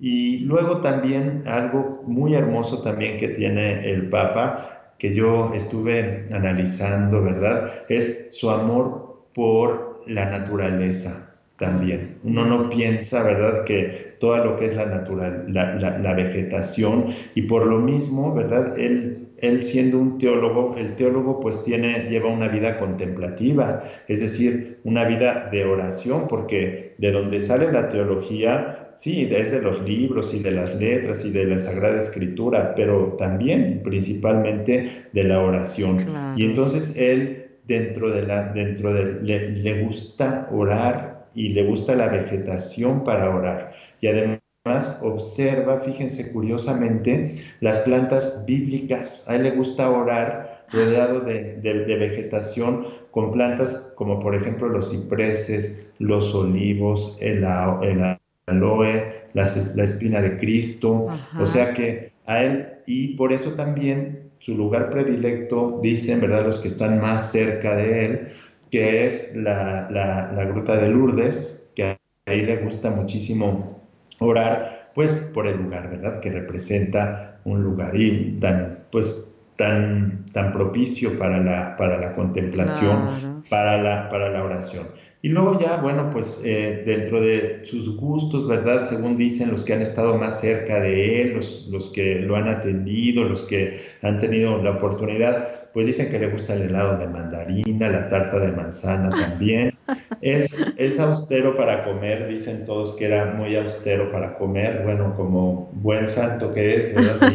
Y 0.00 0.38
luego 0.38 0.80
también 0.80 1.44
algo 1.46 2.02
muy 2.08 2.34
hermoso 2.34 2.82
también 2.82 3.18
que 3.18 3.28
tiene 3.28 3.88
el 3.88 4.08
Papa, 4.08 4.94
que 4.98 5.14
yo 5.14 5.52
estuve 5.54 6.28
analizando, 6.32 7.22
¿verdad? 7.22 7.84
Es 7.88 8.30
su 8.32 8.50
amor 8.50 9.28
por 9.32 10.02
la 10.08 10.28
naturaleza 10.28 11.36
también. 11.56 12.18
Uno 12.24 12.44
no 12.44 12.68
piensa, 12.68 13.22
¿verdad?, 13.22 13.62
que 13.62 14.05
todo 14.18 14.36
lo 14.44 14.56
que 14.56 14.66
es 14.66 14.76
la 14.76 14.86
natural, 14.86 15.44
la, 15.48 16.14
vegetación, 16.14 17.06
y 17.34 17.42
por 17.42 17.66
lo 17.66 17.78
mismo, 17.80 18.34
¿verdad?, 18.34 18.78
él, 18.78 19.28
él 19.38 19.60
siendo 19.62 19.98
un 19.98 20.18
teólogo, 20.18 20.76
el 20.76 20.94
teólogo 20.96 21.40
pues 21.40 21.62
tiene, 21.64 22.08
lleva 22.08 22.28
una 22.28 22.48
vida 22.48 22.78
contemplativa, 22.78 23.84
es 24.08 24.20
decir, 24.20 24.78
una 24.84 25.04
vida 25.04 25.48
de 25.50 25.64
oración, 25.64 26.26
porque 26.28 26.94
de 26.98 27.12
donde 27.12 27.40
sale 27.40 27.70
la 27.70 27.88
teología, 27.88 28.92
sí, 28.96 29.26
desde 29.26 29.60
los 29.60 29.82
libros 29.82 30.32
y 30.34 30.40
de 30.40 30.52
las 30.52 30.74
letras 30.76 31.24
y 31.24 31.30
de 31.30 31.44
la 31.44 31.58
Sagrada 31.58 32.00
Escritura, 32.00 32.74
pero 32.74 33.12
también 33.12 33.82
principalmente 33.82 35.06
de 35.12 35.24
la 35.24 35.40
oración. 35.40 35.98
Y 36.36 36.44
entonces 36.44 36.96
él 36.96 37.46
dentro 37.66 38.10
de 38.10 38.22
la, 38.22 38.52
dentro 38.52 38.92
de, 38.92 39.20
le, 39.22 39.50
le 39.50 39.82
gusta 39.82 40.48
orar 40.52 41.26
y 41.34 41.50
le 41.50 41.64
gusta 41.64 41.94
la 41.94 42.08
vegetación 42.08 43.04
para 43.04 43.28
orar. 43.30 43.74
Y 44.06 44.08
además 44.08 45.00
observa, 45.02 45.80
fíjense 45.80 46.30
curiosamente, 46.32 47.34
las 47.60 47.80
plantas 47.80 48.44
bíblicas. 48.46 49.28
A 49.28 49.34
él 49.34 49.42
le 49.42 49.50
gusta 49.50 49.90
orar 49.90 50.64
rodeado 50.72 51.20
de, 51.20 51.58
vegetación 51.62 52.86
con 53.10 53.32
plantas 53.32 53.92
como 53.96 54.20
por 54.20 54.36
ejemplo 54.36 54.68
los 54.68 54.90
cipreses, 54.90 55.90
los 55.98 56.32
olivos, 56.36 57.18
el, 57.20 57.44
aloe, 57.44 59.12
la, 59.34 59.44
espina 59.82 60.20
de 60.20 60.38
Cristo. 60.38 61.08
O 61.40 61.46
sea 61.48 61.74
que 61.74 62.12
a 62.26 62.44
él, 62.44 62.74
y 62.86 63.16
por 63.16 63.32
eso 63.32 63.54
también 63.54 64.30
su 64.38 64.54
lugar 64.54 64.90
predilecto, 64.90 65.80
dicen, 65.82 66.20
¿verdad? 66.20 66.46
Los 66.46 66.60
que 66.60 66.68
están 66.68 67.00
más 67.00 67.32
cerca 67.32 67.74
de 67.74 68.04
él, 68.04 68.28
que 68.70 69.04
es 69.04 69.34
la, 69.34 69.88
la, 69.90 70.44
gruta 70.44 70.76
de 70.76 70.90
Lourdes, 70.90 71.72
que 71.74 71.96
ahí 72.26 72.42
le 72.42 72.58
gusta 72.58 72.90
muchísimo 72.90 73.75
orar, 74.18 74.90
pues 74.94 75.30
por 75.34 75.46
el 75.46 75.56
lugar, 75.58 75.90
¿verdad? 75.90 76.20
Que 76.20 76.30
representa 76.30 77.40
un 77.44 77.62
lugar 77.62 77.96
y 77.96 78.36
tan, 78.36 78.84
pues, 78.90 79.38
tan, 79.56 80.26
tan 80.32 80.52
propicio 80.52 81.18
para 81.18 81.38
la, 81.38 81.76
para 81.76 81.98
la 81.98 82.14
contemplación, 82.14 83.44
para, 83.48 83.80
la, 83.82 84.08
para 84.08 84.30
la 84.30 84.44
oración. 84.44 84.88
Y 85.22 85.30
luego 85.30 85.58
ya, 85.58 85.78
bueno, 85.78 86.10
pues 86.10 86.42
eh, 86.44 86.82
dentro 86.86 87.20
de 87.20 87.64
sus 87.64 87.96
gustos, 87.96 88.46
¿verdad? 88.46 88.84
Según 88.84 89.16
dicen 89.16 89.50
los 89.50 89.64
que 89.64 89.72
han 89.72 89.82
estado 89.82 90.16
más 90.18 90.40
cerca 90.40 90.80
de 90.80 91.22
él, 91.22 91.34
los, 91.34 91.66
los 91.68 91.90
que 91.90 92.16
lo 92.20 92.36
han 92.36 92.48
atendido, 92.48 93.24
los 93.24 93.42
que 93.42 93.80
han 94.02 94.18
tenido 94.18 94.62
la 94.62 94.72
oportunidad, 94.72 95.70
pues 95.72 95.86
dicen 95.86 96.10
que 96.10 96.18
le 96.18 96.28
gusta 96.30 96.54
el 96.54 96.62
helado 96.62 96.98
de 96.98 97.06
mandarina, 97.06 97.90
la 97.90 98.08
tarta 98.08 98.38
de 98.40 98.52
manzana 98.52 99.10
también. 99.10 99.74
Es, 100.22 100.58
es 100.78 100.98
austero 100.98 101.54
para 101.54 101.84
comer, 101.84 102.26
dicen 102.26 102.64
todos 102.64 102.96
que 102.96 103.04
era 103.04 103.34
muy 103.34 103.54
austero 103.54 104.10
para 104.10 104.34
comer, 104.34 104.82
bueno, 104.82 105.14
como 105.14 105.70
buen 105.74 106.08
santo 106.08 106.52
que 106.52 106.76
es, 106.76 106.92
¿verdad? 106.94 107.30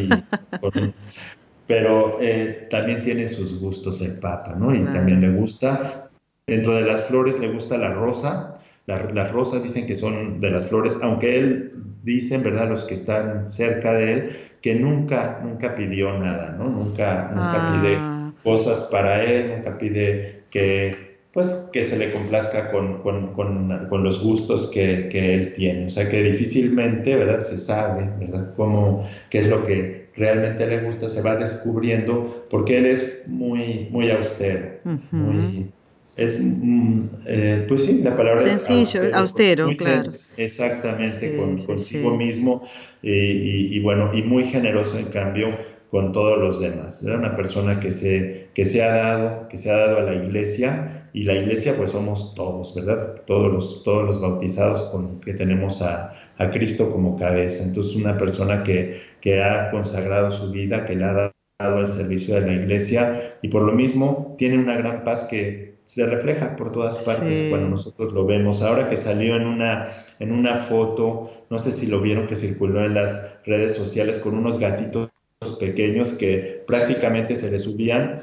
pero 1.66 2.18
eh, 2.20 2.66
también 2.68 3.02
tiene 3.02 3.28
sus 3.28 3.58
gustos 3.58 4.00
el 4.02 4.18
Papa, 4.18 4.54
¿no? 4.58 4.74
Y 4.74 4.84
también 4.84 5.20
le 5.20 5.30
gusta, 5.30 6.01
dentro 6.46 6.74
de 6.74 6.82
las 6.82 7.04
flores 7.04 7.38
le 7.40 7.48
gusta 7.48 7.78
la 7.78 7.92
rosa, 7.92 8.54
las 8.86 9.32
rosas 9.32 9.62
dicen 9.62 9.86
que 9.86 9.94
son 9.94 10.40
de 10.40 10.50
las 10.50 10.68
flores, 10.68 10.98
aunque 11.02 11.38
él 11.38 11.72
dicen, 12.02 12.42
¿verdad? 12.42 12.68
Los 12.68 12.84
que 12.84 12.94
están 12.94 13.48
cerca 13.48 13.92
de 13.92 14.12
él, 14.12 14.36
que 14.60 14.74
nunca, 14.74 15.40
nunca 15.42 15.74
pidió 15.74 16.18
nada, 16.18 16.56
¿no? 16.58 16.68
Nunca, 16.68 17.30
nunca 17.32 17.72
pide 17.72 17.96
ah 17.96 18.22
cosas 18.42 18.88
para 18.90 19.24
él, 19.24 19.54
nunca 19.56 19.78
pide 19.78 20.44
que, 20.50 21.16
pues, 21.32 21.70
que 21.72 21.84
se 21.84 21.96
le 21.96 22.10
complazca 22.10 22.70
con, 22.70 23.02
con, 23.02 23.34
con, 23.34 24.04
los 24.04 24.22
gustos 24.22 24.68
que, 24.70 25.08
que, 25.08 25.34
él 25.34 25.54
tiene. 25.54 25.86
O 25.86 25.90
sea 25.90 26.08
que 26.08 26.22
difícilmente, 26.22 27.16
¿verdad? 27.16 27.42
Se 27.42 27.58
sabe, 27.58 28.10
¿verdad? 28.18 28.54
Cómo, 28.56 29.08
qué 29.30 29.40
es 29.40 29.48
lo 29.48 29.64
que 29.64 30.08
realmente 30.16 30.66
le 30.66 30.80
gusta, 30.82 31.08
se 31.08 31.22
va 31.22 31.36
descubriendo, 31.36 32.46
porque 32.50 32.78
él 32.78 32.86
es 32.86 33.26
muy, 33.28 33.88
muy 33.90 34.10
austero, 34.10 34.68
muy... 35.10 35.70
Es, 36.16 36.42
mm, 36.42 36.98
eh, 37.26 37.64
pues 37.66 37.84
sí, 37.84 38.02
la 38.02 38.16
palabra 38.16 38.42
Sencillo, 38.42 39.02
es 39.02 39.14
austero, 39.14 39.70
claro. 39.78 40.10
exactamente, 40.36 41.36
con, 41.36 41.58
consigo 41.64 42.14
mismo 42.16 42.62
y, 43.02 43.76
y, 43.76 43.80
bueno, 43.80 44.10
y 44.12 44.22
muy 44.22 44.44
generoso 44.44 44.98
en 44.98 45.06
cambio 45.06 45.56
con 45.92 46.12
todos 46.12 46.38
los 46.38 46.60
demás. 46.60 47.02
Era 47.02 47.18
una 47.18 47.36
persona 47.36 47.80
que 47.80 47.92
se, 47.92 48.48
que 48.54 48.64
se 48.64 48.82
ha 48.82 48.92
dado, 48.92 49.48
que 49.48 49.58
se 49.58 49.70
ha 49.70 49.76
dado 49.76 49.98
a 49.98 50.00
la 50.02 50.14
iglesia 50.14 51.08
y 51.12 51.24
la 51.24 51.34
iglesia 51.34 51.76
pues 51.76 51.90
somos 51.90 52.34
todos, 52.34 52.74
¿verdad? 52.74 53.22
Todos 53.26 53.52
los, 53.52 53.82
todos 53.82 54.06
los 54.06 54.20
bautizados 54.20 54.84
con, 54.90 55.20
que 55.20 55.34
tenemos 55.34 55.82
a, 55.82 56.14
a 56.38 56.50
Cristo 56.50 56.90
como 56.90 57.18
cabeza. 57.18 57.64
Entonces 57.64 57.94
una 57.94 58.16
persona 58.16 58.62
que, 58.62 59.02
que 59.20 59.42
ha 59.42 59.70
consagrado 59.70 60.30
su 60.30 60.50
vida, 60.50 60.86
que 60.86 60.96
le 60.96 61.04
ha 61.04 61.12
dado 61.12 61.32
al 61.78 61.88
servicio 61.88 62.34
de 62.36 62.40
la 62.40 62.52
iglesia 62.54 63.36
y 63.42 63.48
por 63.48 63.62
lo 63.62 63.72
mismo 63.72 64.34
tiene 64.38 64.58
una 64.58 64.76
gran 64.76 65.04
paz 65.04 65.26
que 65.30 65.71
se 65.84 66.06
refleja 66.06 66.56
por 66.56 66.72
todas 66.72 66.98
partes 66.98 67.48
cuando 67.50 67.68
nosotros 67.68 68.12
lo 68.12 68.24
vemos. 68.24 68.62
Ahora 68.62 68.88
que 68.88 68.96
salió 68.96 69.36
en 69.36 69.46
una, 69.46 69.86
en 70.18 70.32
una 70.32 70.56
foto, 70.56 71.44
no 71.50 71.58
sé 71.58 71.72
si 71.72 71.86
lo 71.86 72.00
vieron 72.00 72.26
que 72.26 72.36
circuló 72.36 72.84
en 72.84 72.94
las 72.94 73.38
redes 73.44 73.74
sociales 73.74 74.18
con 74.18 74.34
unos 74.34 74.58
gatitos 74.58 75.10
pequeños 75.58 76.12
que 76.12 76.62
prácticamente 76.66 77.36
se 77.36 77.50
le 77.50 77.58
subían 77.58 78.22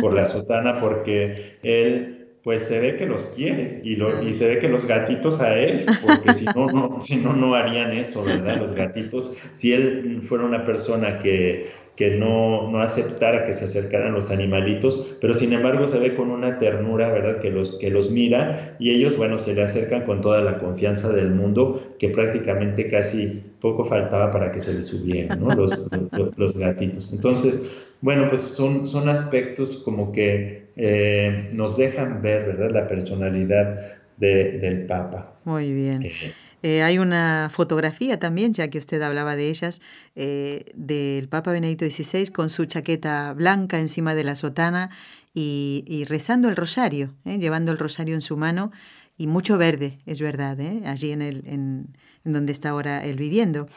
por 0.00 0.14
la 0.14 0.26
sotana 0.26 0.80
porque 0.80 1.58
él 1.62 2.22
pues 2.42 2.64
se 2.64 2.80
ve 2.80 2.96
que 2.96 3.06
los 3.06 3.26
quiere 3.26 3.80
y, 3.84 3.94
lo, 3.94 4.22
y 4.22 4.34
se 4.34 4.48
ve 4.48 4.58
que 4.58 4.68
los 4.68 4.84
gatitos 4.84 5.40
a 5.40 5.56
él, 5.56 5.86
porque 6.04 6.34
si 6.34 6.44
no, 6.46 6.66
no, 6.66 7.00
si 7.00 7.16
no, 7.16 7.32
no 7.34 7.54
harían 7.54 7.92
eso, 7.92 8.24
¿verdad? 8.24 8.56
Los 8.58 8.72
gatitos, 8.72 9.36
si 9.52 9.72
él 9.72 10.18
fuera 10.22 10.44
una 10.44 10.64
persona 10.64 11.20
que, 11.20 11.70
que 11.96 12.16
no, 12.16 12.70
no 12.70 12.80
aceptara 12.80 13.44
que 13.44 13.52
se 13.52 13.66
acercaran 13.66 14.14
los 14.14 14.30
animalitos, 14.30 15.16
pero 15.20 15.34
sin 15.34 15.52
embargo 15.52 15.86
se 15.86 15.98
ve 15.98 16.14
con 16.14 16.30
una 16.30 16.58
ternura, 16.58 17.10
¿verdad? 17.10 17.38
Que 17.38 17.50
los, 17.50 17.78
que 17.78 17.90
los 17.90 18.10
mira 18.10 18.76
y 18.78 18.90
ellos, 18.90 19.16
bueno, 19.16 19.36
se 19.36 19.54
le 19.54 19.62
acercan 19.62 20.04
con 20.04 20.20
toda 20.22 20.40
la 20.40 20.58
confianza 20.58 21.10
del 21.10 21.30
mundo, 21.30 21.94
que 21.98 22.08
prácticamente 22.08 22.88
casi 22.90 23.42
poco 23.60 23.84
faltaba 23.84 24.30
para 24.30 24.50
que 24.50 24.60
se 24.60 24.72
les 24.72 24.86
subieran, 24.86 25.40
¿no? 25.40 25.54
Los, 25.54 25.90
los, 26.12 26.38
los 26.38 26.56
gatitos. 26.56 27.12
Entonces, 27.12 27.60
bueno, 28.00 28.26
pues 28.28 28.40
son, 28.40 28.86
son 28.86 29.08
aspectos 29.08 29.76
como 29.84 30.12
que 30.12 30.62
eh, 30.76 31.50
nos 31.52 31.76
dejan 31.76 32.22
ver, 32.22 32.46
¿verdad?, 32.46 32.70
la 32.70 32.86
personalidad 32.86 33.80
del 34.16 34.86
Papa. 34.86 35.34
Muy 35.44 35.72
bien. 35.72 36.02
Eh, 36.02 36.32
eh, 36.62 36.82
hay 36.82 36.98
una 36.98 37.50
fotografía 37.52 38.18
también, 38.18 38.52
ya 38.52 38.68
que 38.68 38.78
usted 38.78 39.02
hablaba 39.02 39.36
de 39.36 39.50
ellas, 39.50 39.80
del 40.14 41.28
Papa 41.28 41.52
Benedicto 41.52 41.84
XVI 41.84 42.28
con 42.28 42.50
su 42.50 42.66
chaqueta 42.66 43.32
blanca 43.32 43.80
encima 43.80 44.14
de 44.14 44.24
la 44.24 44.36
sotana 44.36 44.90
y, 45.34 46.04
rezando 46.08 46.48
el 46.48 46.56
rosario, 46.56 47.14
llevando 47.24 47.72
el 47.72 47.78
rosario 47.78 48.14
en 48.14 48.20
su 48.20 48.36
mano 48.36 48.70
y 49.16 49.26
mucho 49.26 49.58
verde, 49.58 49.98
es 50.06 50.20
verdad, 50.20 50.58
allí 50.86 51.12
en, 51.12 51.22
el, 51.22 51.42
en, 51.46 51.96
donde 52.24 52.52
está 52.52 52.70
ahora 52.70 53.04
él 53.04 53.16
viviendo. 53.16 53.68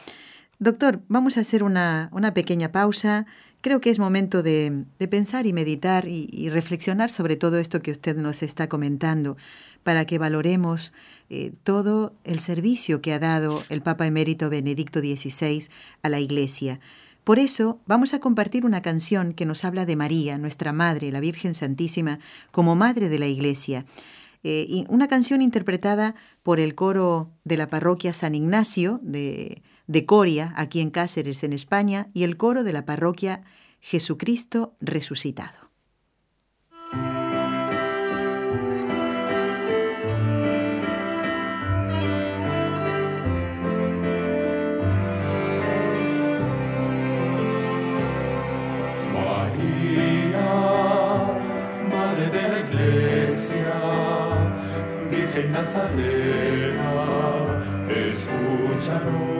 Doctor, 0.58 1.02
vamos 1.08 1.36
a 1.36 1.40
hacer 1.40 1.62
una, 1.62 2.08
una 2.12 2.32
pequeña 2.32 2.72
pausa. 2.72 3.26
Creo 3.60 3.80
que 3.80 3.90
es 3.90 3.98
momento 3.98 4.42
de, 4.42 4.84
pensar 5.10 5.46
y 5.46 5.52
meditar 5.52 6.08
y, 6.08 6.48
reflexionar 6.50 7.10
sobre 7.10 7.36
todo 7.36 7.58
esto 7.58 7.80
que 7.80 7.90
usted 7.90 8.16
nos 8.16 8.42
está 8.42 8.68
comentando, 8.68 9.36
para 9.82 10.04
que 10.04 10.18
valoremos 10.18 10.92
eh, 11.28 11.52
todo 11.64 12.14
el 12.24 12.38
servicio 12.38 13.00
que 13.00 13.12
ha 13.12 13.18
dado 13.18 13.62
el 13.68 13.82
Papa 13.82 14.06
emérito 14.06 14.50
Benedicto 14.50 15.00
XVI 15.00 15.68
a 16.02 16.08
la 16.08 16.20
Iglesia. 16.20 16.80
Por 17.24 17.40
eso 17.40 17.80
vamos 17.86 18.14
a 18.14 18.20
compartir 18.20 18.64
una 18.64 18.82
canción 18.82 19.32
que 19.32 19.46
nos 19.46 19.64
habla 19.64 19.84
de 19.84 19.96
María, 19.96 20.38
nuestra 20.38 20.72
Madre, 20.72 21.10
la 21.10 21.18
Virgen 21.18 21.54
Santísima, 21.54 22.20
como 22.52 22.76
Madre 22.76 23.08
de 23.08 23.18
la 23.18 23.26
Iglesia. 23.26 23.84
Eh, 24.44 24.64
y 24.68 24.84
una 24.88 25.08
canción 25.08 25.42
interpretada 25.42 26.14
por 26.44 26.60
el 26.60 26.76
coro 26.76 27.32
de 27.42 27.56
la 27.56 27.68
parroquia 27.68 28.12
San 28.12 28.36
Ignacio 28.36 29.00
de, 29.02 29.62
de 29.88 30.06
Coria, 30.06 30.52
aquí 30.56 30.80
en 30.80 30.90
Cáceres, 30.90 31.42
en 31.42 31.52
España, 31.52 32.08
y 32.14 32.22
el 32.22 32.36
coro 32.36 32.62
de 32.62 32.72
la 32.72 32.84
parroquia 32.84 33.42
Jesucristo 33.80 34.76
resucitado. 34.80 35.65
Nazarena, 55.56 56.92
escúchanos. 57.88 59.35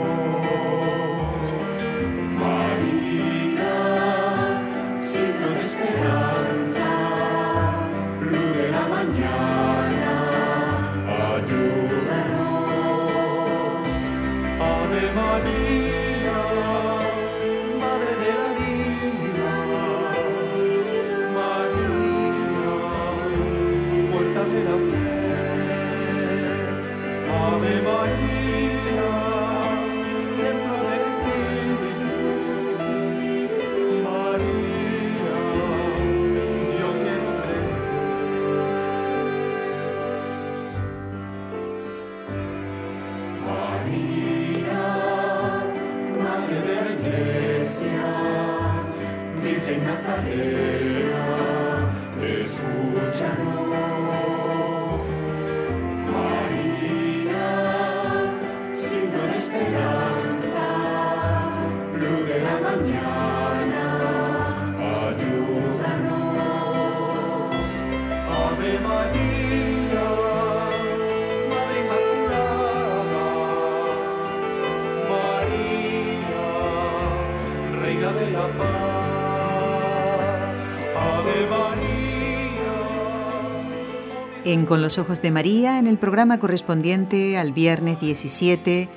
En 84.47 84.65
Con 84.65 84.81
los 84.81 84.97
Ojos 84.99 85.21
de 85.23 85.33
María 85.33 85.81
en 85.81 85.89
el 85.89 85.99
programa 85.99 86.39
correspondiente 86.39 87.37
al 87.37 87.53
viernes 87.53 87.99
17 87.99 88.89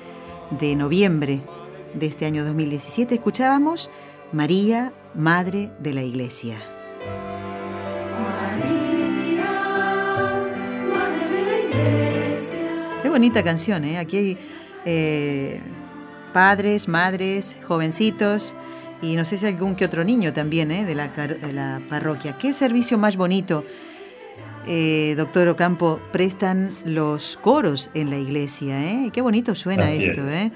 de 0.50 0.76
noviembre 0.76 1.40
de 1.92 2.06
este 2.06 2.24
año 2.24 2.44
2017 2.44 3.16
escuchábamos 3.16 3.90
María, 4.30 4.92
Madre 5.12 5.72
de 5.80 5.92
la 5.92 6.02
Iglesia. 6.02 6.56
Qué 13.02 13.08
bonita 13.08 13.42
canción, 13.42 13.82
¿eh? 13.84 13.98
Aquí 13.98 14.16
hay 14.16 14.38
eh, 14.84 15.60
padres, 16.32 16.86
madres, 16.86 17.56
jovencitos 17.66 18.54
y 19.02 19.16
no 19.16 19.24
sé 19.24 19.36
si 19.36 19.46
algún 19.46 19.74
que 19.74 19.84
otro 19.84 20.04
niño 20.04 20.32
también 20.32 20.70
¿eh? 20.70 20.84
de, 20.84 20.94
la, 20.94 21.08
de 21.08 21.52
la 21.52 21.82
parroquia. 21.90 22.38
Qué 22.38 22.52
servicio 22.52 22.98
más 22.98 23.16
bonito 23.16 23.64
eh, 24.66 25.14
doctor 25.16 25.48
Ocampo, 25.48 26.00
prestan 26.12 26.74
los 26.84 27.38
coros 27.40 27.90
en 27.94 28.10
la 28.10 28.18
iglesia. 28.18 28.80
¿eh? 28.82 29.10
Qué 29.12 29.20
bonito 29.22 29.54
suena 29.54 29.90
esto. 29.90 30.28
¿eh? 30.28 30.52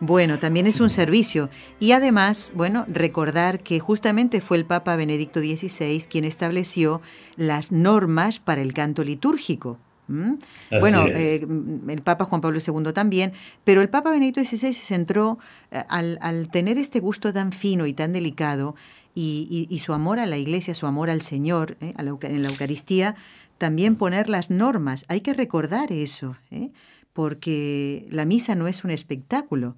Bueno, 0.00 0.38
también 0.38 0.66
es 0.66 0.80
un 0.80 0.90
servicio. 0.90 1.50
Y 1.80 1.92
además, 1.92 2.52
bueno, 2.54 2.84
recordar 2.88 3.60
que 3.60 3.80
justamente 3.80 4.40
fue 4.40 4.56
el 4.56 4.64
Papa 4.64 4.96
Benedicto 4.96 5.40
XVI 5.40 6.04
quien 6.08 6.24
estableció 6.24 7.00
las 7.36 7.72
normas 7.72 8.38
para 8.38 8.62
el 8.62 8.72
canto 8.72 9.02
litúrgico. 9.04 9.78
Bueno, 10.08 11.06
eh, 11.06 11.46
el 11.88 12.02
Papa 12.02 12.24
Juan 12.24 12.40
Pablo 12.40 12.58
II 12.66 12.92
también, 12.94 13.32
pero 13.64 13.82
el 13.82 13.90
Papa 13.90 14.10
Benedicto 14.10 14.42
XVI 14.42 14.72
se 14.72 14.84
centró 14.84 15.38
eh, 15.70 15.82
al, 15.90 16.18
al 16.22 16.48
tener 16.48 16.78
este 16.78 17.00
gusto 17.00 17.32
tan 17.32 17.52
fino 17.52 17.86
y 17.86 17.92
tan 17.92 18.14
delicado 18.14 18.74
y, 19.14 19.66
y, 19.68 19.78
su 19.80 19.92
amor 19.92 20.20
a 20.20 20.26
la 20.26 20.36
Iglesia, 20.36 20.74
su 20.74 20.86
amor 20.86 21.10
al 21.10 21.22
Señor 21.22 21.76
en 21.80 22.42
la 22.42 22.48
Eucaristía, 22.48 23.16
también 23.58 23.96
poner 23.96 24.28
las 24.28 24.50
normas. 24.50 25.04
Hay 25.08 25.20
que 25.20 25.34
recordar 25.34 25.92
eso, 25.92 26.36
¿eh? 26.50 26.70
porque 27.12 28.06
la 28.10 28.24
misa 28.24 28.54
no 28.54 28.68
es 28.68 28.84
un 28.84 28.90
espectáculo, 28.90 29.76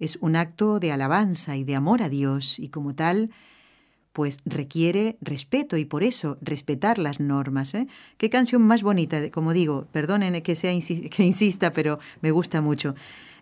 es 0.00 0.18
un 0.20 0.36
acto 0.36 0.80
de 0.80 0.92
alabanza 0.92 1.56
y 1.56 1.64
de 1.64 1.76
amor 1.76 2.02
a 2.02 2.08
Dios 2.08 2.58
y 2.58 2.68
como 2.68 2.94
tal, 2.94 3.30
pues 4.12 4.38
requiere 4.44 5.16
respeto 5.20 5.76
y 5.76 5.84
por 5.84 6.04
eso 6.04 6.38
respetar 6.40 6.98
las 6.98 7.20
normas. 7.20 7.74
¿eh? 7.74 7.86
Qué 8.16 8.30
canción 8.30 8.62
más 8.62 8.82
bonita, 8.82 9.30
como 9.30 9.52
digo, 9.52 9.86
perdonen 9.92 10.40
que, 10.42 10.56
sea, 10.56 10.72
que 11.10 11.22
insista, 11.24 11.72
pero 11.72 11.98
me 12.20 12.30
gusta 12.30 12.60
mucho. 12.60 12.94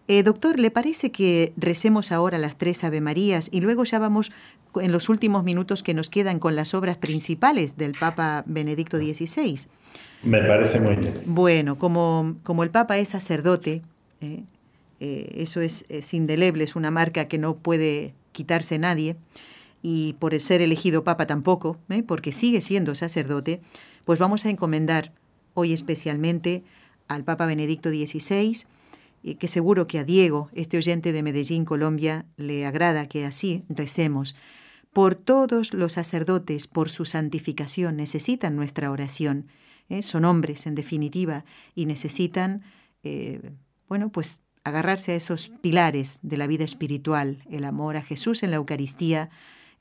Eh, 0.09 0.23
doctor, 0.23 0.59
¿le 0.59 0.71
parece 0.71 1.13
que 1.13 1.53
recemos 1.57 2.13
ahora 2.13 2.39
las 2.39 2.59
tres 2.59 2.83
Ave 2.85 3.01
Marías 3.01 3.49
y 3.53 3.61
luego 3.61 3.85
ya 3.85 3.99
vamos 3.99 4.33
en 4.75 4.91
los 4.91 5.09
últimos 5.09 5.45
minutos 5.45 5.83
que 5.83 5.95
nos 5.95 6.11
quedan 6.11 6.39
con 6.39 6.57
las 6.57 6.75
obras 6.75 6.97
principales 6.97 7.77
del 7.77 7.93
Papa 7.93 8.43
Benedicto 8.47 8.99
XVI? 8.99 9.61
Me 10.23 10.43
parece 10.43 10.81
muy 10.81 10.97
bien. 10.97 11.23
Bueno, 11.27 11.79
como, 11.79 12.37
como 12.43 12.63
el 12.63 12.71
Papa 12.71 12.99
es 12.99 13.11
sacerdote, 13.11 13.83
eh, 14.21 14.45
eh, 15.01 15.33
eso 15.37 15.61
es, 15.61 15.85
es, 15.89 16.15
indeleble, 16.15 16.65
es 16.65 16.77
una 16.77 16.91
marca 16.91 17.27
que 17.27 17.39
no 17.39 17.57
puede 17.57 18.15
quitarse 18.33 18.79
nadie, 18.79 19.17
y 19.83 20.15
por 20.15 20.39
ser 20.41 20.63
elegido 20.63 21.05
Papa 21.05 21.27
tampoco, 21.27 21.77
porque 22.07 22.33
sigue 22.33 22.61
siendo 22.61 22.95
sacerdote, 22.95 23.61
pues 24.05 24.19
vamos 24.19 24.47
a 24.47 24.51
encomendar 24.51 25.13
hoy 25.55 25.73
especialmente 25.73 26.63
al 27.09 27.25
Papa 27.25 27.47
Benedicto 27.47 27.91
XVI, 27.91 28.65
que 29.23 29.49
seguro 29.49 29.87
que 29.87 29.99
a 29.99 30.05
Diego, 30.05 30.51
este 30.53 30.77
oyente 30.77 31.13
de 31.13 31.23
Medellín, 31.23 31.65
Colombia, 31.65 32.27
le 32.37 32.67
agrada 32.67 33.07
que 33.07 33.25
así 33.25 33.65
recemos. 33.69 34.35
Por 34.93 35.15
todos 35.15 35.73
los 35.73 35.95
sacerdotes, 35.95 36.67
por 36.67 36.91
su 36.91 37.05
santificación, 37.05 37.97
necesitan 37.97 38.57
nuestra 38.57 38.91
oración. 38.91 39.47
¿eh? 39.89 40.03
Son 40.03 40.25
hombres, 40.25 40.67
en 40.67 40.75
definitiva, 40.75 41.45
y 41.75 41.87
necesitan, 41.87 42.63
eh, 43.05 43.53
bueno, 43.89 44.11
pues 44.11 44.41
agarrarse 44.65 45.13
a 45.13 45.17
esos 45.17 45.51
pilares 45.61 46.19
de 46.23 46.37
la 46.37 46.47
vida 46.47 46.65
espiritual, 46.65 47.43
el 47.51 47.65
amor 47.65 47.97
a 47.97 48.03
Jesús 48.03 48.43
en 48.43 48.51
la 48.51 48.57
Eucaristía, 48.57 49.31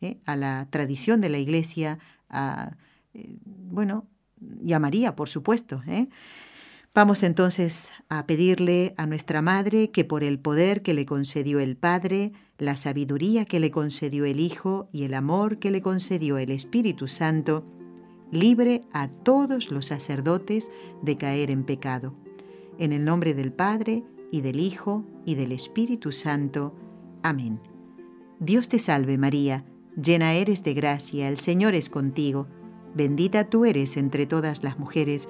¿eh? 0.01 0.17
a 0.25 0.35
la 0.35 0.67
tradición 0.69 1.19
de 1.19 1.29
la 1.29 1.39
Iglesia, 1.39 1.99
a, 2.29 2.77
bueno, 3.45 4.07
y 4.63 4.73
a 4.73 4.79
María, 4.79 5.15
por 5.15 5.29
supuesto. 5.29 5.83
Vamos 6.93 7.23
entonces 7.23 7.87
a 8.09 8.27
pedirle 8.27 8.93
a 8.97 9.05
nuestra 9.05 9.41
Madre 9.41 9.91
que 9.91 10.03
por 10.03 10.25
el 10.25 10.39
poder 10.39 10.81
que 10.81 10.93
le 10.93 11.05
concedió 11.05 11.61
el 11.61 11.77
Padre, 11.77 12.33
la 12.57 12.75
sabiduría 12.75 13.45
que 13.45 13.61
le 13.61 13.71
concedió 13.71 14.25
el 14.25 14.41
Hijo 14.41 14.89
y 14.91 15.03
el 15.03 15.13
amor 15.13 15.57
que 15.57 15.71
le 15.71 15.81
concedió 15.81 16.37
el 16.37 16.51
Espíritu 16.51 17.07
Santo, 17.07 17.63
libre 18.29 18.83
a 18.91 19.07
todos 19.07 19.71
los 19.71 19.85
sacerdotes 19.85 20.69
de 21.01 21.15
caer 21.15 21.49
en 21.49 21.63
pecado. 21.63 22.13
En 22.77 22.91
el 22.91 23.05
nombre 23.05 23.35
del 23.35 23.53
Padre, 23.53 24.03
y 24.29 24.41
del 24.41 24.59
Hijo, 24.59 25.05
y 25.25 25.35
del 25.35 25.53
Espíritu 25.53 26.11
Santo. 26.11 26.75
Amén. 27.23 27.61
Dios 28.41 28.67
te 28.67 28.79
salve 28.79 29.17
María, 29.17 29.63
llena 29.95 30.33
eres 30.33 30.61
de 30.63 30.73
gracia, 30.73 31.29
el 31.29 31.37
Señor 31.37 31.73
es 31.73 31.89
contigo, 31.89 32.47
bendita 32.93 33.49
tú 33.49 33.63
eres 33.63 33.95
entre 33.95 34.25
todas 34.25 34.61
las 34.61 34.77
mujeres, 34.77 35.29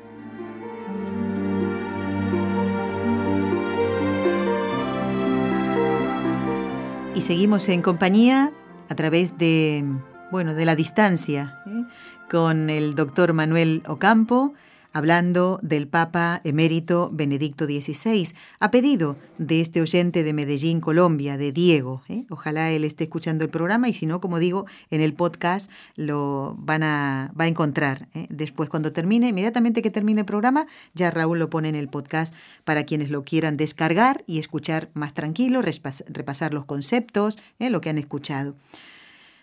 Y 7.15 7.21
seguimos 7.21 7.67
en 7.69 7.81
compañía 7.81 8.51
a 8.89 8.95
través 8.95 9.37
de, 9.37 9.83
bueno, 10.31 10.53
de 10.53 10.65
la 10.65 10.75
distancia 10.75 11.61
¿eh? 11.67 11.83
con 12.29 12.69
el 12.69 12.95
doctor 12.95 13.33
Manuel 13.33 13.83
Ocampo, 13.87 14.53
hablando 14.93 15.59
del 15.61 15.87
Papa 15.87 16.41
emérito 16.43 17.09
Benedicto 17.13 17.65
XVI, 17.65 18.33
a 18.59 18.71
pedido 18.71 19.17
de 19.37 19.61
este 19.61 19.81
oyente 19.81 20.23
de 20.23 20.33
Medellín, 20.33 20.81
Colombia, 20.81 21.37
de 21.37 21.51
Diego. 21.51 22.03
¿eh? 22.09 22.25
Ojalá 22.29 22.71
él 22.71 22.83
esté 22.83 23.05
escuchando 23.05 23.43
el 23.43 23.49
programa 23.49 23.89
y 23.89 23.93
si 23.93 24.05
no, 24.05 24.21
como 24.21 24.39
digo, 24.39 24.65
en 24.89 25.01
el 25.01 25.13
podcast 25.13 25.71
lo 25.95 26.55
van 26.59 26.83
a, 26.83 27.31
va 27.39 27.45
a 27.45 27.47
encontrar. 27.47 28.07
¿eh? 28.13 28.27
Después, 28.29 28.69
cuando 28.69 28.91
termine, 28.91 29.29
inmediatamente 29.29 29.81
que 29.81 29.91
termine 29.91 30.21
el 30.21 30.25
programa, 30.25 30.67
ya 30.93 31.11
Raúl 31.11 31.39
lo 31.39 31.49
pone 31.49 31.69
en 31.69 31.75
el 31.75 31.87
podcast 31.87 32.33
para 32.63 32.83
quienes 32.83 33.09
lo 33.09 33.23
quieran 33.23 33.57
descargar 33.57 34.23
y 34.27 34.39
escuchar 34.39 34.89
más 34.93 35.13
tranquilo, 35.13 35.61
repasar 35.61 36.53
los 36.53 36.65
conceptos, 36.65 37.37
¿eh? 37.59 37.69
lo 37.69 37.81
que 37.81 37.89
han 37.89 37.97
escuchado. 37.97 38.55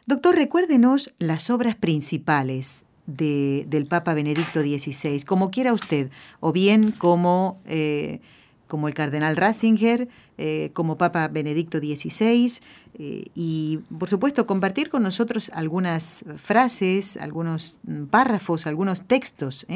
Doctor, 0.06 0.36
recuérdenos 0.36 1.12
las 1.18 1.50
obras 1.50 1.76
principales 1.76 2.82
del 3.08 3.86
Papa 3.86 4.12
Benedicto 4.12 4.60
XVI, 4.60 5.22
como 5.22 5.50
quiera 5.50 5.72
usted, 5.72 6.10
o 6.40 6.52
bien 6.52 6.92
como, 6.92 7.58
eh, 7.64 8.20
como 8.66 8.86
el 8.86 8.92
cardenal 8.92 9.34
Ratzinger, 9.34 10.08
eh, 10.36 10.70
como 10.74 10.98
Papa 10.98 11.26
Benedicto 11.28 11.78
XVI, 11.78 12.60
eh, 12.98 13.24
y 13.34 13.80
por 13.98 14.10
supuesto 14.10 14.46
compartir 14.46 14.90
con 14.90 15.02
nosotros 15.02 15.50
algunas 15.54 16.22
frases, 16.36 17.16
algunos 17.16 17.80
párrafos, 18.10 18.66
algunos 18.66 19.02
textos. 19.06 19.66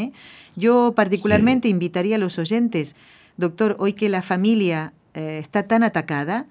Yo 0.55 0.93
particularmente 0.95 1.68
invitaría 1.68 2.16
a 2.16 2.18
los 2.18 2.39
oyentes, 2.39 2.97
doctor, 3.39 3.76
hoy 3.78 3.95
que 3.95 4.11
la 4.11 4.20
familia 4.20 4.93
está 5.14 5.62
tan 5.62 5.85
atacada, 5.85 6.47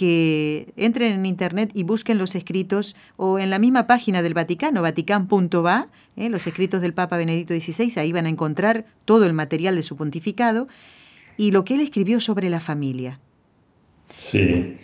que 0.00 0.72
entren 0.78 1.12
en 1.12 1.26
internet 1.26 1.72
y 1.74 1.82
busquen 1.82 2.16
los 2.16 2.34
escritos 2.34 2.96
o 3.18 3.38
en 3.38 3.50
la 3.50 3.58
misma 3.58 3.86
página 3.86 4.22
del 4.22 4.32
Vaticano, 4.32 4.80
vatican.va, 4.80 5.88
¿eh? 6.16 6.30
los 6.30 6.46
escritos 6.46 6.80
del 6.80 6.94
Papa 6.94 7.18
Benedicto 7.18 7.52
XVI, 7.52 8.00
ahí 8.00 8.10
van 8.10 8.24
a 8.24 8.30
encontrar 8.30 8.86
todo 9.04 9.26
el 9.26 9.34
material 9.34 9.76
de 9.76 9.82
su 9.82 9.98
pontificado 9.98 10.68
y 11.36 11.50
lo 11.50 11.66
que 11.66 11.74
él 11.74 11.82
escribió 11.82 12.18
sobre 12.18 12.48
la 12.48 12.60
familia. 12.60 13.20
Sí, 14.16 14.78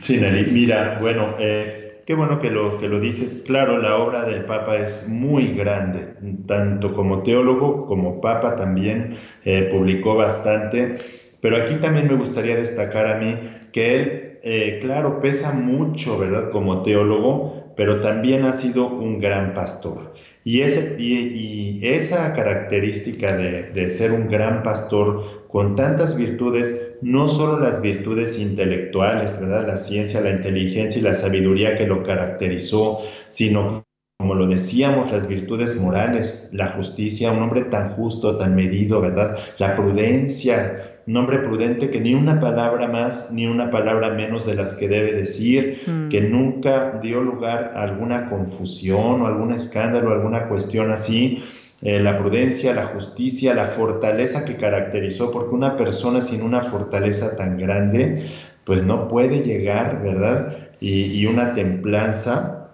sí, 0.00 0.16
Nelly. 0.16 0.50
Mira, 0.50 0.98
bueno, 1.00 1.36
eh, 1.38 2.02
qué 2.08 2.14
bueno 2.14 2.40
que 2.40 2.50
lo, 2.50 2.78
que 2.78 2.88
lo 2.88 2.98
dices. 2.98 3.44
Claro, 3.46 3.78
la 3.78 3.98
obra 3.98 4.24
del 4.24 4.46
Papa 4.46 4.78
es 4.78 5.06
muy 5.06 5.52
grande, 5.52 6.16
tanto 6.48 6.92
como 6.92 7.22
teólogo 7.22 7.86
como 7.86 8.20
Papa 8.20 8.56
también 8.56 9.16
eh, 9.44 9.68
publicó 9.70 10.16
bastante. 10.16 10.96
Pero 11.40 11.58
aquí 11.58 11.76
también 11.76 12.08
me 12.08 12.14
gustaría 12.14 12.56
destacar 12.56 13.06
a 13.06 13.18
mí 13.18 13.38
que 13.76 13.94
él, 13.94 14.38
eh, 14.42 14.78
claro, 14.80 15.20
pesa 15.20 15.52
mucho, 15.52 16.18
¿verdad? 16.18 16.50
Como 16.50 16.82
teólogo, 16.82 17.74
pero 17.76 18.00
también 18.00 18.46
ha 18.46 18.52
sido 18.52 18.88
un 18.88 19.20
gran 19.20 19.52
pastor. 19.52 20.14
Y, 20.44 20.62
ese, 20.62 20.96
y, 20.98 21.80
esa 21.82 22.32
característica 22.32 23.36
de, 23.36 23.64
de, 23.64 23.90
ser 23.90 24.12
un 24.12 24.28
gran 24.28 24.62
pastor 24.62 25.46
con 25.48 25.76
tantas 25.76 26.16
virtudes, 26.16 26.94
no 27.02 27.28
solo 27.28 27.60
las 27.60 27.82
virtudes 27.82 28.38
intelectuales, 28.38 29.38
¿verdad? 29.38 29.66
La 29.66 29.76
ciencia, 29.76 30.22
la 30.22 30.30
inteligencia 30.30 30.98
y 30.98 31.02
la 31.02 31.12
sabiduría 31.12 31.76
que 31.76 31.86
lo 31.86 32.02
caracterizó, 32.02 33.00
sino 33.28 33.84
como 34.18 34.34
lo 34.34 34.46
decíamos, 34.46 35.12
las 35.12 35.28
virtudes 35.28 35.76
morales, 35.76 36.48
la 36.54 36.68
justicia, 36.68 37.30
un 37.30 37.42
hombre 37.42 37.64
tan 37.64 37.92
justo, 37.92 38.38
tan 38.38 38.54
medido, 38.56 39.02
¿verdad? 39.02 39.36
La 39.58 39.76
prudencia, 39.76 40.95
un 41.06 41.16
hombre 41.16 41.38
prudente 41.38 41.90
que 41.90 42.00
ni 42.00 42.14
una 42.14 42.40
palabra 42.40 42.88
más 42.88 43.30
ni 43.30 43.46
una 43.46 43.70
palabra 43.70 44.10
menos 44.10 44.44
de 44.44 44.54
las 44.54 44.74
que 44.74 44.88
debe 44.88 45.12
decir, 45.12 45.82
mm. 45.86 46.08
que 46.08 46.20
nunca 46.20 46.98
dio 47.00 47.22
lugar 47.22 47.72
a 47.74 47.82
alguna 47.82 48.28
confusión 48.28 49.22
o 49.22 49.26
algún 49.26 49.52
escándalo, 49.52 50.12
alguna 50.12 50.48
cuestión 50.48 50.90
así. 50.90 51.44
Eh, 51.82 52.00
la 52.00 52.16
prudencia, 52.16 52.74
la 52.74 52.86
justicia, 52.86 53.54
la 53.54 53.66
fortaleza 53.66 54.44
que 54.44 54.56
caracterizó, 54.56 55.30
porque 55.30 55.54
una 55.54 55.76
persona 55.76 56.22
sin 56.22 56.42
una 56.42 56.62
fortaleza 56.62 57.36
tan 57.36 57.58
grande, 57.58 58.26
pues 58.64 58.82
no 58.82 59.08
puede 59.08 59.42
llegar, 59.42 60.02
¿verdad? 60.02 60.56
Y, 60.80 61.12
y 61.12 61.26
una 61.26 61.52
templanza 61.52 62.65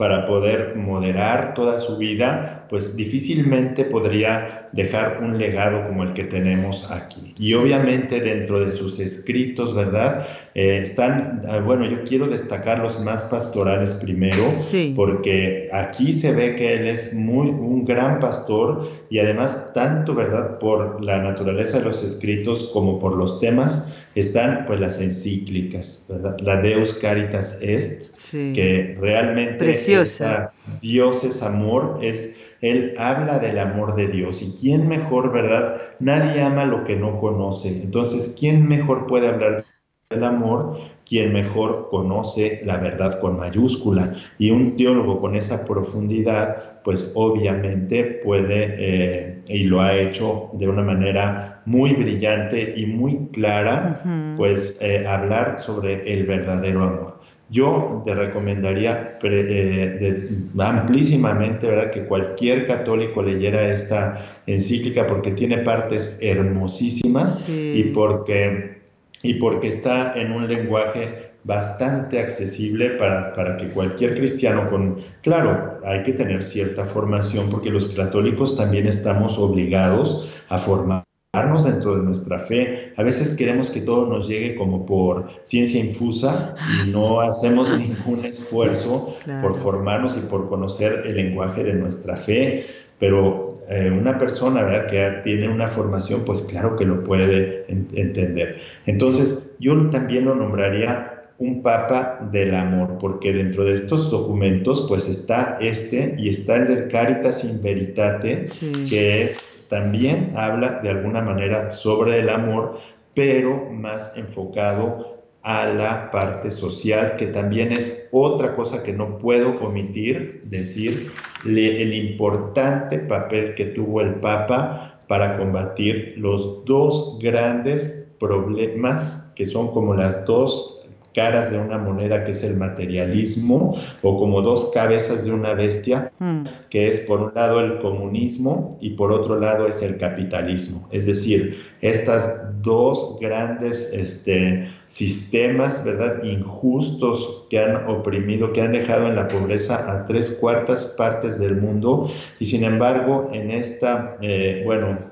para 0.00 0.24
poder 0.24 0.76
moderar 0.76 1.52
toda 1.52 1.78
su 1.78 1.98
vida, 1.98 2.64
pues 2.70 2.96
difícilmente 2.96 3.84
podría 3.84 4.70
dejar 4.72 5.20
un 5.22 5.36
legado 5.36 5.86
como 5.86 6.04
el 6.04 6.14
que 6.14 6.24
tenemos 6.24 6.90
aquí. 6.90 7.34
Y 7.36 7.52
obviamente 7.52 8.18
dentro 8.18 8.64
de 8.64 8.72
sus 8.72 8.98
escritos, 8.98 9.74
¿verdad? 9.74 10.26
Eh, 10.54 10.78
están, 10.78 11.42
ah, 11.46 11.60
bueno, 11.60 11.84
yo 11.84 12.02
quiero 12.04 12.28
destacar 12.28 12.78
los 12.78 12.98
más 12.98 13.24
pastorales 13.24 13.92
primero, 13.92 14.54
porque 14.96 15.68
aquí 15.70 16.14
se 16.14 16.32
ve 16.32 16.56
que 16.56 16.76
él 16.76 16.88
es 16.88 17.12
muy 17.12 17.48
un 17.48 17.84
gran 17.84 18.20
pastor 18.20 18.88
y 19.10 19.18
además 19.18 19.74
tanto, 19.74 20.14
¿verdad? 20.14 20.58
Por 20.58 21.04
la 21.04 21.18
naturaleza 21.18 21.80
de 21.80 21.84
los 21.84 22.02
escritos 22.02 22.70
como 22.72 22.98
por 22.98 23.18
los 23.18 23.38
temas 23.38 23.94
están 24.14 24.64
pues 24.66 24.80
las 24.80 25.00
encíclicas, 25.00 26.06
¿verdad? 26.08 26.36
La 26.40 26.60
Deus 26.60 26.94
Caritas 26.94 27.60
Est, 27.62 28.14
que 28.54 28.96
realmente 28.98 29.64
Preciosa. 29.64 30.52
Dios 30.80 31.24
es 31.24 31.42
amor, 31.42 32.00
es 32.02 32.40
él 32.60 32.94
habla 32.98 33.38
del 33.38 33.58
amor 33.58 33.94
de 33.94 34.06
Dios. 34.06 34.42
¿Y 34.42 34.52
quién 34.52 34.86
mejor, 34.86 35.32
verdad? 35.32 35.80
Nadie 35.98 36.42
ama 36.42 36.66
lo 36.66 36.84
que 36.84 36.96
no 36.96 37.18
conoce. 37.18 37.68
Entonces, 37.68 38.36
¿quién 38.38 38.68
mejor 38.68 39.06
puede 39.06 39.28
hablar 39.28 39.64
del 40.10 40.24
amor? 40.24 40.78
Quien 41.06 41.32
mejor 41.32 41.88
conoce 41.90 42.60
la 42.64 42.76
verdad 42.76 43.18
con 43.18 43.38
mayúscula. 43.38 44.14
Y 44.38 44.50
un 44.50 44.76
teólogo 44.76 45.20
con 45.20 45.36
esa 45.36 45.64
profundidad, 45.64 46.82
pues 46.82 47.12
obviamente 47.14 48.04
puede, 48.22 48.76
eh, 48.78 49.38
y 49.48 49.64
lo 49.64 49.80
ha 49.80 49.96
hecho 49.96 50.50
de 50.52 50.68
una 50.68 50.82
manera 50.82 51.49
muy 51.64 51.92
brillante 51.92 52.74
y 52.76 52.86
muy 52.86 53.28
clara, 53.32 54.02
pues 54.36 54.78
eh, 54.80 55.06
hablar 55.06 55.60
sobre 55.60 56.12
el 56.12 56.26
verdadero 56.26 56.84
amor. 56.84 57.20
Yo 57.50 58.04
te 58.06 58.14
recomendaría 58.14 59.18
eh, 59.24 60.28
amplísimamente 60.56 61.66
¿verdad? 61.66 61.90
que 61.90 62.04
cualquier 62.04 62.68
católico 62.68 63.22
leyera 63.22 63.68
esta 63.70 64.24
encíclica 64.46 65.06
porque 65.08 65.32
tiene 65.32 65.58
partes 65.58 66.18
hermosísimas 66.22 67.48
y, 67.48 67.90
porque, 67.92 68.82
y 69.24 69.34
porque 69.34 69.66
está 69.66 70.14
en 70.14 70.30
un 70.30 70.46
lenguaje 70.46 71.30
bastante 71.42 72.20
accesible 72.20 72.90
para, 72.90 73.32
para, 73.32 73.56
que 73.56 73.70
cualquier 73.70 74.14
cristiano 74.14 74.70
con, 74.70 74.98
claro, 75.22 75.80
hay 75.84 76.04
que 76.04 76.12
tener 76.12 76.44
cierta 76.44 76.84
formación 76.84 77.50
porque 77.50 77.70
los 77.70 77.88
católicos 77.88 78.56
también 78.56 78.86
estamos 78.86 79.38
obligados 79.38 80.30
a 80.50 80.58
formar 80.58 81.02
dentro 81.32 81.96
de 81.96 82.02
nuestra 82.02 82.40
fe. 82.40 82.92
A 82.96 83.04
veces 83.04 83.36
queremos 83.36 83.70
que 83.70 83.82
todo 83.82 84.04
nos 84.06 84.26
llegue 84.26 84.56
como 84.56 84.84
por 84.84 85.30
ciencia 85.44 85.78
infusa 85.78 86.56
y 86.84 86.90
no 86.90 87.20
hacemos 87.20 87.70
ningún 87.78 88.24
esfuerzo 88.24 89.14
por 89.40 89.54
formarnos 89.54 90.16
y 90.16 90.20
por 90.22 90.48
conocer 90.48 91.04
el 91.06 91.14
lenguaje 91.14 91.62
de 91.62 91.74
nuestra 91.74 92.16
fe. 92.16 92.66
Pero 92.98 93.62
eh, 93.68 93.92
una 93.96 94.18
persona 94.18 94.64
¿verdad? 94.64 94.88
que 94.88 95.22
tiene 95.22 95.48
una 95.48 95.68
formación, 95.68 96.22
pues 96.26 96.42
claro 96.42 96.74
que 96.74 96.84
lo 96.84 97.04
puede 97.04 97.64
entender. 97.68 98.60
Entonces, 98.86 99.52
yo 99.60 99.88
también 99.90 100.24
lo 100.24 100.34
nombraría 100.34 101.28
un 101.38 101.62
papa 101.62 102.28
del 102.32 102.54
amor, 102.56 102.98
porque 102.98 103.32
dentro 103.32 103.64
de 103.64 103.74
estos 103.74 104.10
documentos, 104.10 104.84
pues 104.88 105.08
está 105.08 105.58
este 105.60 106.16
y 106.18 106.28
está 106.28 106.56
el 106.56 106.68
del 106.68 106.88
Caritas 106.88 107.44
in 107.44 107.62
Veritate, 107.62 108.44
que 108.88 109.22
es 109.22 109.59
también 109.70 110.32
habla 110.36 110.80
de 110.82 110.90
alguna 110.90 111.22
manera 111.22 111.70
sobre 111.70 112.18
el 112.20 112.28
amor, 112.28 112.78
pero 113.14 113.70
más 113.70 114.16
enfocado 114.16 115.20
a 115.42 115.64
la 115.66 116.10
parte 116.10 116.50
social, 116.50 117.16
que 117.16 117.28
también 117.28 117.72
es 117.72 118.08
otra 118.10 118.54
cosa 118.56 118.82
que 118.82 118.92
no 118.92 119.16
puedo 119.18 119.58
omitir, 119.60 120.42
decir 120.44 121.10
el 121.44 121.94
importante 121.94 122.98
papel 122.98 123.54
que 123.54 123.66
tuvo 123.66 124.02
el 124.02 124.16
Papa 124.16 125.00
para 125.08 125.38
combatir 125.38 126.14
los 126.18 126.64
dos 126.66 127.18
grandes 127.20 128.12
problemas 128.18 129.32
que 129.34 129.46
son 129.46 129.72
como 129.72 129.94
las 129.94 130.26
dos 130.26 130.79
caras 131.14 131.50
de 131.50 131.58
una 131.58 131.78
moneda 131.78 132.24
que 132.24 132.30
es 132.32 132.42
el 132.44 132.56
materialismo 132.56 133.76
o 134.02 134.18
como 134.18 134.42
dos 134.42 134.70
cabezas 134.72 135.24
de 135.24 135.32
una 135.32 135.54
bestia, 135.54 136.12
mm. 136.18 136.44
que 136.68 136.88
es 136.88 137.00
por 137.00 137.20
un 137.20 137.32
lado 137.34 137.60
el 137.60 137.78
comunismo 137.78 138.78
y 138.80 138.90
por 138.90 139.12
otro 139.12 139.38
lado 139.38 139.66
es 139.66 139.82
el 139.82 139.98
capitalismo. 139.98 140.88
Es 140.90 141.06
decir, 141.06 141.60
estas 141.80 142.62
dos 142.62 143.18
grandes 143.20 143.90
este, 143.92 144.68
sistemas, 144.88 145.84
¿verdad?, 145.84 146.22
injustos 146.24 147.46
que 147.48 147.58
han 147.58 147.88
oprimido, 147.88 148.52
que 148.52 148.60
han 148.60 148.72
dejado 148.72 149.06
en 149.06 149.16
la 149.16 149.28
pobreza 149.28 149.92
a 149.92 150.04
tres 150.04 150.38
cuartas 150.40 150.94
partes 150.98 151.38
del 151.38 151.56
mundo 151.56 152.10
y 152.38 152.46
sin 152.46 152.64
embargo 152.64 153.30
en 153.32 153.50
esta, 153.50 154.16
eh, 154.20 154.62
bueno, 154.64 155.09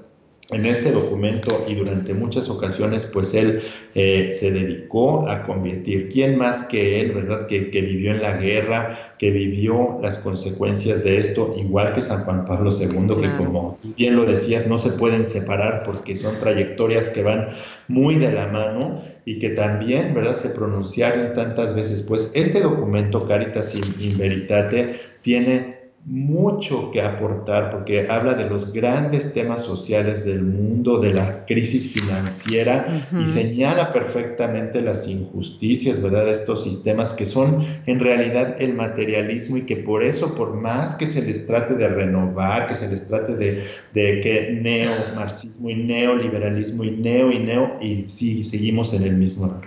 en 0.50 0.64
este 0.64 0.92
documento 0.92 1.66
y 1.68 1.74
durante 1.74 2.14
muchas 2.14 2.48
ocasiones, 2.48 3.04
pues 3.04 3.34
él 3.34 3.60
eh, 3.94 4.34
se 4.38 4.50
dedicó 4.50 5.28
a 5.28 5.42
convertir, 5.42 6.08
¿quién 6.08 6.38
más 6.38 6.62
que 6.62 7.00
él, 7.00 7.12
verdad? 7.12 7.46
Que, 7.46 7.58
vivió 7.58 8.12
en 8.12 8.22
la 8.22 8.38
guerra, 8.38 9.14
que 9.18 9.30
vivió 9.30 9.98
las 10.02 10.18
consecuencias 10.18 11.04
de 11.04 11.18
esto, 11.18 11.54
igual 11.58 11.92
que 11.92 12.00
San 12.00 12.24
Juan 12.24 12.46
Pablo 12.46 12.70
II, 12.70 13.20
que 13.20 13.36
como 13.36 13.78
bien 13.96 14.16
lo 14.16 14.24
decías, 14.24 14.66
no 14.66 14.78
se 14.78 14.90
pueden 14.92 15.26
separar 15.26 15.82
porque 15.84 16.16
son 16.16 16.38
trayectorias 16.38 17.10
que 17.10 17.22
van 17.22 17.50
muy 17.88 18.14
de 18.14 18.32
la 18.32 18.48
mano 18.48 19.02
y 19.26 19.38
que 19.38 19.50
también, 19.50 20.14
¿verdad? 20.14 20.34
Se 20.34 20.48
pronunciaron 20.48 21.34
tantas 21.34 21.74
veces. 21.74 22.02
Pues 22.08 22.32
este 22.34 22.62
documento, 22.62 23.26
Caritas 23.26 23.74
in 23.74 24.16
Veritate, 24.16 24.94
tiene 25.20 25.77
mucho 26.08 26.90
que 26.90 27.02
aportar 27.02 27.68
porque 27.68 28.08
habla 28.08 28.32
de 28.32 28.48
los 28.48 28.72
grandes 28.72 29.34
temas 29.34 29.62
sociales 29.62 30.24
del 30.24 30.42
mundo, 30.42 31.00
de 31.00 31.12
la 31.12 31.44
crisis 31.44 31.92
financiera 31.92 33.06
y 33.12 33.26
señala 33.26 33.92
perfectamente 33.92 34.80
las 34.80 35.06
injusticias, 35.06 36.00
¿verdad? 36.00 36.24
De 36.24 36.32
estos 36.32 36.64
sistemas 36.64 37.12
que 37.12 37.26
son 37.26 37.62
en 37.84 38.00
realidad 38.00 38.56
el 38.58 38.72
materialismo 38.72 39.58
y 39.58 39.66
que 39.66 39.76
por 39.76 40.02
eso, 40.02 40.34
por 40.34 40.54
más 40.54 40.94
que 40.94 41.04
se 41.04 41.20
les 41.20 41.46
trate 41.46 41.74
de 41.74 41.88
renovar, 41.88 42.68
que 42.68 42.74
se 42.74 42.88
les 42.88 43.06
trate 43.06 43.36
de, 43.36 43.64
de 43.92 44.20
que 44.20 44.58
neomarxismo 44.62 45.68
y 45.68 45.74
neoliberalismo 45.74 46.84
y 46.84 46.92
neo 46.92 47.30
y 47.30 47.38
neo, 47.40 47.76
y 47.82 48.04
sí, 48.04 48.42
seguimos 48.44 48.94
en 48.94 49.02
el 49.02 49.14
mismo. 49.14 49.58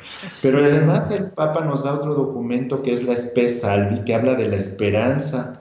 Pero 0.42 0.58
además 0.58 1.12
el 1.12 1.26
Papa 1.26 1.64
nos 1.66 1.84
da 1.84 1.94
otro 1.94 2.16
documento 2.16 2.82
que 2.82 2.94
es 2.94 3.04
la 3.04 3.14
Spe 3.14 3.48
Salvi, 3.48 4.04
que 4.06 4.16
habla 4.16 4.34
de 4.34 4.48
la 4.48 4.58
esperanza 4.58 5.61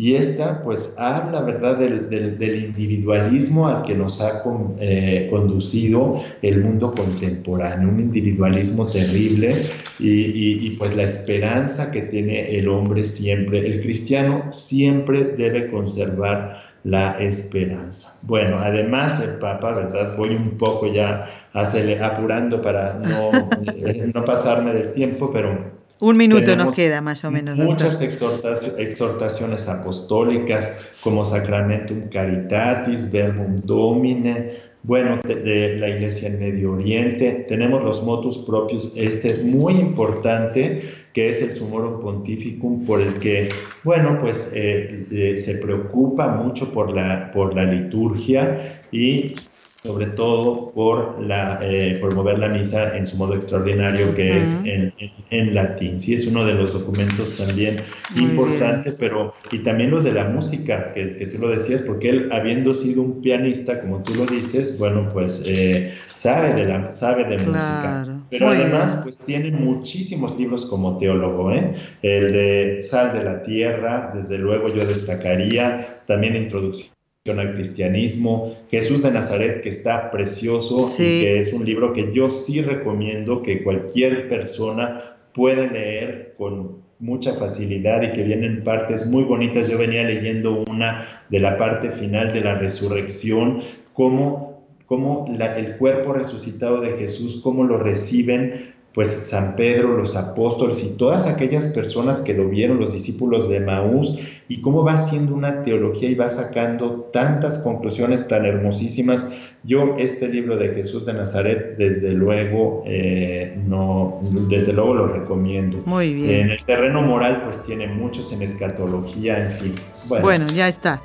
y 0.00 0.14
esta 0.14 0.62
pues 0.62 0.94
habla, 0.96 1.42
¿verdad?, 1.42 1.76
del, 1.76 2.08
del, 2.08 2.64
individualismo 2.64 3.68
al 3.68 3.82
que 3.82 3.94
nos 3.94 4.18
ha 4.22 4.42
eh, 4.78 5.28
conducido 5.28 6.22
el 6.40 6.64
mundo 6.64 6.94
contemporáneo, 6.94 7.90
un 7.90 8.00
individualismo 8.00 8.86
terrible 8.86 9.54
y, 9.98 10.66
y, 10.66 10.70
pues 10.78 10.96
la 10.96 11.02
esperanza 11.02 11.90
que 11.90 12.00
tiene 12.00 12.56
el 12.56 12.68
hombre 12.68 13.04
siempre, 13.04 13.58
el 13.58 13.82
cristiano 13.82 14.50
siempre 14.52 15.34
debe 15.36 15.70
conservar 15.70 16.62
la 16.82 17.18
esperanza. 17.18 18.18
Bueno, 18.22 18.56
además 18.58 19.20
el 19.20 19.34
Papa, 19.34 19.72
¿verdad? 19.72 20.16
Voy 20.16 20.30
un 20.30 20.56
poco 20.56 20.90
ya 20.90 21.26
apurando 21.52 22.62
para 22.62 22.94
no, 22.94 23.32
no 24.14 24.24
pasarme 24.24 24.72
del 24.72 24.92
tiempo, 24.94 25.30
pero 25.30 25.79
un 26.00 26.16
minuto 26.16 26.56
nos 26.56 26.74
queda 26.74 27.00
más 27.00 27.24
o 27.24 27.30
menos. 27.30 27.56
Muchas 27.56 28.00
exhortaciones 28.00 29.68
apostólicas 29.68 30.78
como 31.02 31.24
Sacramentum 31.24 32.08
Caritatis, 32.08 33.10
Verbum 33.10 33.60
Domine, 33.64 34.70
bueno, 34.82 35.20
de, 35.22 35.76
la 35.78 35.88
Iglesia 35.88 36.28
en 36.28 36.38
Medio 36.38 36.72
Oriente. 36.72 37.44
Tenemos 37.48 37.82
los 37.82 38.02
motus 38.02 38.38
propios, 38.38 38.92
este 38.96 39.42
muy 39.42 39.74
importante, 39.74 40.82
que 41.12 41.28
es 41.28 41.42
el 41.42 41.52
Sumorum 41.52 42.00
Pontificum, 42.00 42.84
por 42.84 43.00
el 43.00 43.14
que, 43.18 43.48
bueno, 43.84 44.18
pues 44.18 44.52
eh, 44.54 45.04
eh, 45.10 45.38
se 45.38 45.56
preocupa 45.56 46.28
mucho 46.28 46.72
por 46.72 46.94
la, 46.94 47.30
por 47.32 47.54
la 47.54 47.64
liturgia 47.64 48.82
y 48.90 49.34
sobre 49.82 50.06
todo 50.08 50.70
por, 50.72 51.20
la, 51.22 51.58
eh, 51.62 51.96
por 52.00 52.14
mover 52.14 52.38
la 52.38 52.48
misa 52.48 52.96
en 52.96 53.06
su 53.06 53.16
modo 53.16 53.34
extraordinario, 53.34 54.14
que 54.14 54.42
es 54.42 54.60
en, 54.64 54.92
en, 55.30 55.54
latín. 55.54 55.98
Sí, 55.98 56.12
es 56.12 56.26
uno 56.26 56.44
de 56.44 56.54
los 56.54 56.74
documentos 56.74 57.38
también 57.38 57.80
importante, 58.14 58.92
pero 58.92 59.32
y 59.50 59.60
también 59.60 59.90
los 59.90 60.04
de 60.04 60.12
la 60.12 60.24
música, 60.24 60.92
que, 60.92 61.16
que, 61.16 61.26
tú 61.26 61.38
lo 61.38 61.48
decías, 61.48 61.80
porque 61.80 62.10
él, 62.10 62.28
habiendo 62.30 62.74
sido 62.74 63.00
un 63.00 63.22
pianista, 63.22 63.80
como 63.80 64.02
tú 64.02 64.14
lo 64.14 64.26
dices, 64.26 64.78
bueno, 64.78 65.08
pues 65.10 65.42
eh, 65.46 65.94
sabe 66.12 66.52
de, 66.54 66.66
la, 66.66 66.92
sabe 66.92 67.24
de 67.24 67.38
música. 67.38 68.06
Pero 68.28 68.48
además, 68.48 69.00
pues 69.02 69.18
tiene 69.18 69.50
muchísimos 69.50 70.38
libros 70.38 70.66
como 70.66 70.98
teólogo, 70.98 71.52
¿eh? 71.52 71.74
El 72.02 72.32
de 72.32 72.82
Sal 72.82 73.14
de 73.14 73.24
la 73.24 73.42
Tierra, 73.42 74.12
desde 74.14 74.36
luego 74.36 74.68
yo 74.68 74.84
destacaría, 74.84 76.02
también 76.06 76.36
Introducción 76.36 76.90
al 77.28 77.52
cristianismo, 77.52 78.56
Jesús 78.70 79.02
de 79.02 79.10
Nazaret, 79.10 79.60
que 79.60 79.68
está 79.68 80.10
precioso 80.10 80.78
y 80.94 81.20
que 81.20 81.38
es 81.38 81.52
un 81.52 81.66
libro 81.66 81.92
que 81.92 82.14
yo 82.14 82.30
sí 82.30 82.62
recomiendo 82.62 83.42
que 83.42 83.62
cualquier 83.62 84.26
persona 84.26 85.18
puede 85.34 85.68
leer 85.68 86.34
con 86.38 86.78
mucha 86.98 87.34
facilidad 87.34 88.00
y 88.00 88.12
que 88.12 88.22
vienen 88.22 88.64
partes 88.64 89.06
muy 89.06 89.24
bonitas. 89.24 89.68
Yo 89.68 89.76
venía 89.76 90.02
leyendo 90.02 90.64
una 90.66 91.06
de 91.28 91.40
la 91.40 91.58
parte 91.58 91.90
final 91.90 92.32
de 92.32 92.40
la 92.40 92.54
resurrección, 92.54 93.64
cómo, 93.92 94.64
cómo 94.86 95.30
el 95.38 95.76
cuerpo 95.76 96.14
resucitado 96.14 96.80
de 96.80 96.92
Jesús, 96.92 97.42
cómo 97.42 97.64
lo 97.64 97.76
reciben 97.76 98.69
pues 98.92 99.08
San 99.08 99.54
Pedro, 99.54 99.96
los 99.96 100.16
apóstoles 100.16 100.82
y 100.82 100.96
todas 100.96 101.26
aquellas 101.26 101.68
personas 101.68 102.22
que 102.22 102.34
lo 102.34 102.48
vieron, 102.48 102.80
los 102.80 102.92
discípulos 102.92 103.48
de 103.48 103.60
Maús, 103.60 104.18
y 104.48 104.60
cómo 104.60 104.84
va 104.84 104.94
haciendo 104.94 105.34
una 105.34 105.62
teología 105.62 106.08
y 106.08 106.16
va 106.16 106.28
sacando 106.28 107.08
tantas 107.12 107.60
conclusiones 107.60 108.26
tan 108.26 108.46
hermosísimas 108.46 109.28
Yo 109.62 109.94
este 109.98 110.26
libro 110.26 110.56
de 110.56 110.68
Jesús 110.74 111.04
de 111.04 111.12
Nazaret, 111.12 111.76
desde 111.76 112.12
luego, 112.12 112.82
eh, 112.86 113.58
no, 113.66 114.18
desde 114.48 114.72
luego 114.72 114.94
lo 114.94 115.08
recomiendo. 115.08 115.82
Muy 115.84 116.14
bien. 116.14 116.40
En 116.40 116.50
el 116.50 116.64
terreno 116.64 117.02
moral, 117.02 117.42
pues 117.44 117.62
tiene 117.64 117.86
muchos 117.86 118.32
en 118.32 118.40
escatología, 118.40 119.42
en 119.42 119.50
fin. 119.50 119.74
Bueno, 120.08 120.46
ya 120.48 120.66
está. 120.66 121.02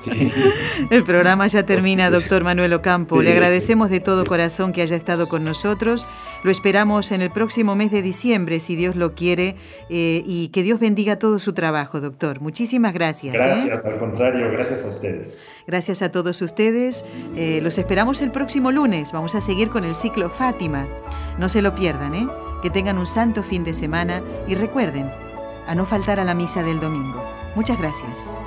sí. 0.00 0.32
El 0.90 1.04
programa 1.04 1.46
ya 1.46 1.64
termina, 1.64 2.10
doctor 2.10 2.42
Manuel 2.42 2.72
Ocampo. 2.72 3.20
Sí. 3.20 3.24
Le 3.24 3.32
agradecemos 3.32 3.88
de 3.88 4.00
todo 4.00 4.26
corazón 4.26 4.72
que 4.72 4.82
haya 4.82 4.96
estado 4.96 5.28
con 5.28 5.44
nosotros. 5.44 6.06
Lo 6.42 6.50
esperamos 6.50 7.12
en 7.12 7.22
el 7.22 7.30
próximo 7.30 7.76
mes 7.76 7.92
de 7.92 8.02
diciembre, 8.02 8.58
si 8.58 8.74
Dios 8.74 8.96
lo 8.96 9.14
quiere, 9.14 9.54
eh, 9.90 10.22
y 10.26 10.48
que 10.48 10.64
Dios 10.64 10.80
bendiga 10.80 11.20
todo 11.20 11.38
su 11.38 11.52
trabajo, 11.52 12.00
doctor. 12.00 12.40
Muchísimas 12.40 12.92
gracias. 12.92 13.34
¿eh? 13.34 13.38
Gracias, 13.38 13.86
al 13.86 13.98
contrario, 13.98 14.50
gracias 14.50 14.84
a 14.84 14.88
ustedes. 14.88 15.40
Gracias 15.66 16.02
a 16.02 16.10
todos 16.10 16.42
ustedes. 16.42 17.04
Eh, 17.36 17.60
los 17.62 17.78
esperamos 17.78 18.20
el 18.20 18.30
próximo 18.30 18.70
lunes. 18.72 19.12
Vamos 19.12 19.34
a 19.34 19.40
seguir 19.40 19.70
con 19.70 19.84
el 19.84 19.94
ciclo 19.94 20.30
Fátima. 20.30 20.86
No 21.38 21.48
se 21.48 21.62
lo 21.62 21.74
pierdan, 21.74 22.14
¿eh? 22.14 22.28
Que 22.62 22.70
tengan 22.70 22.98
un 22.98 23.06
santo 23.06 23.42
fin 23.42 23.64
de 23.64 23.74
semana 23.74 24.22
y 24.46 24.54
recuerden 24.54 25.10
a 25.66 25.74
no 25.74 25.86
faltar 25.86 26.20
a 26.20 26.24
la 26.24 26.34
misa 26.34 26.62
del 26.62 26.80
domingo. 26.80 27.22
Muchas 27.54 27.78
gracias. 27.78 28.38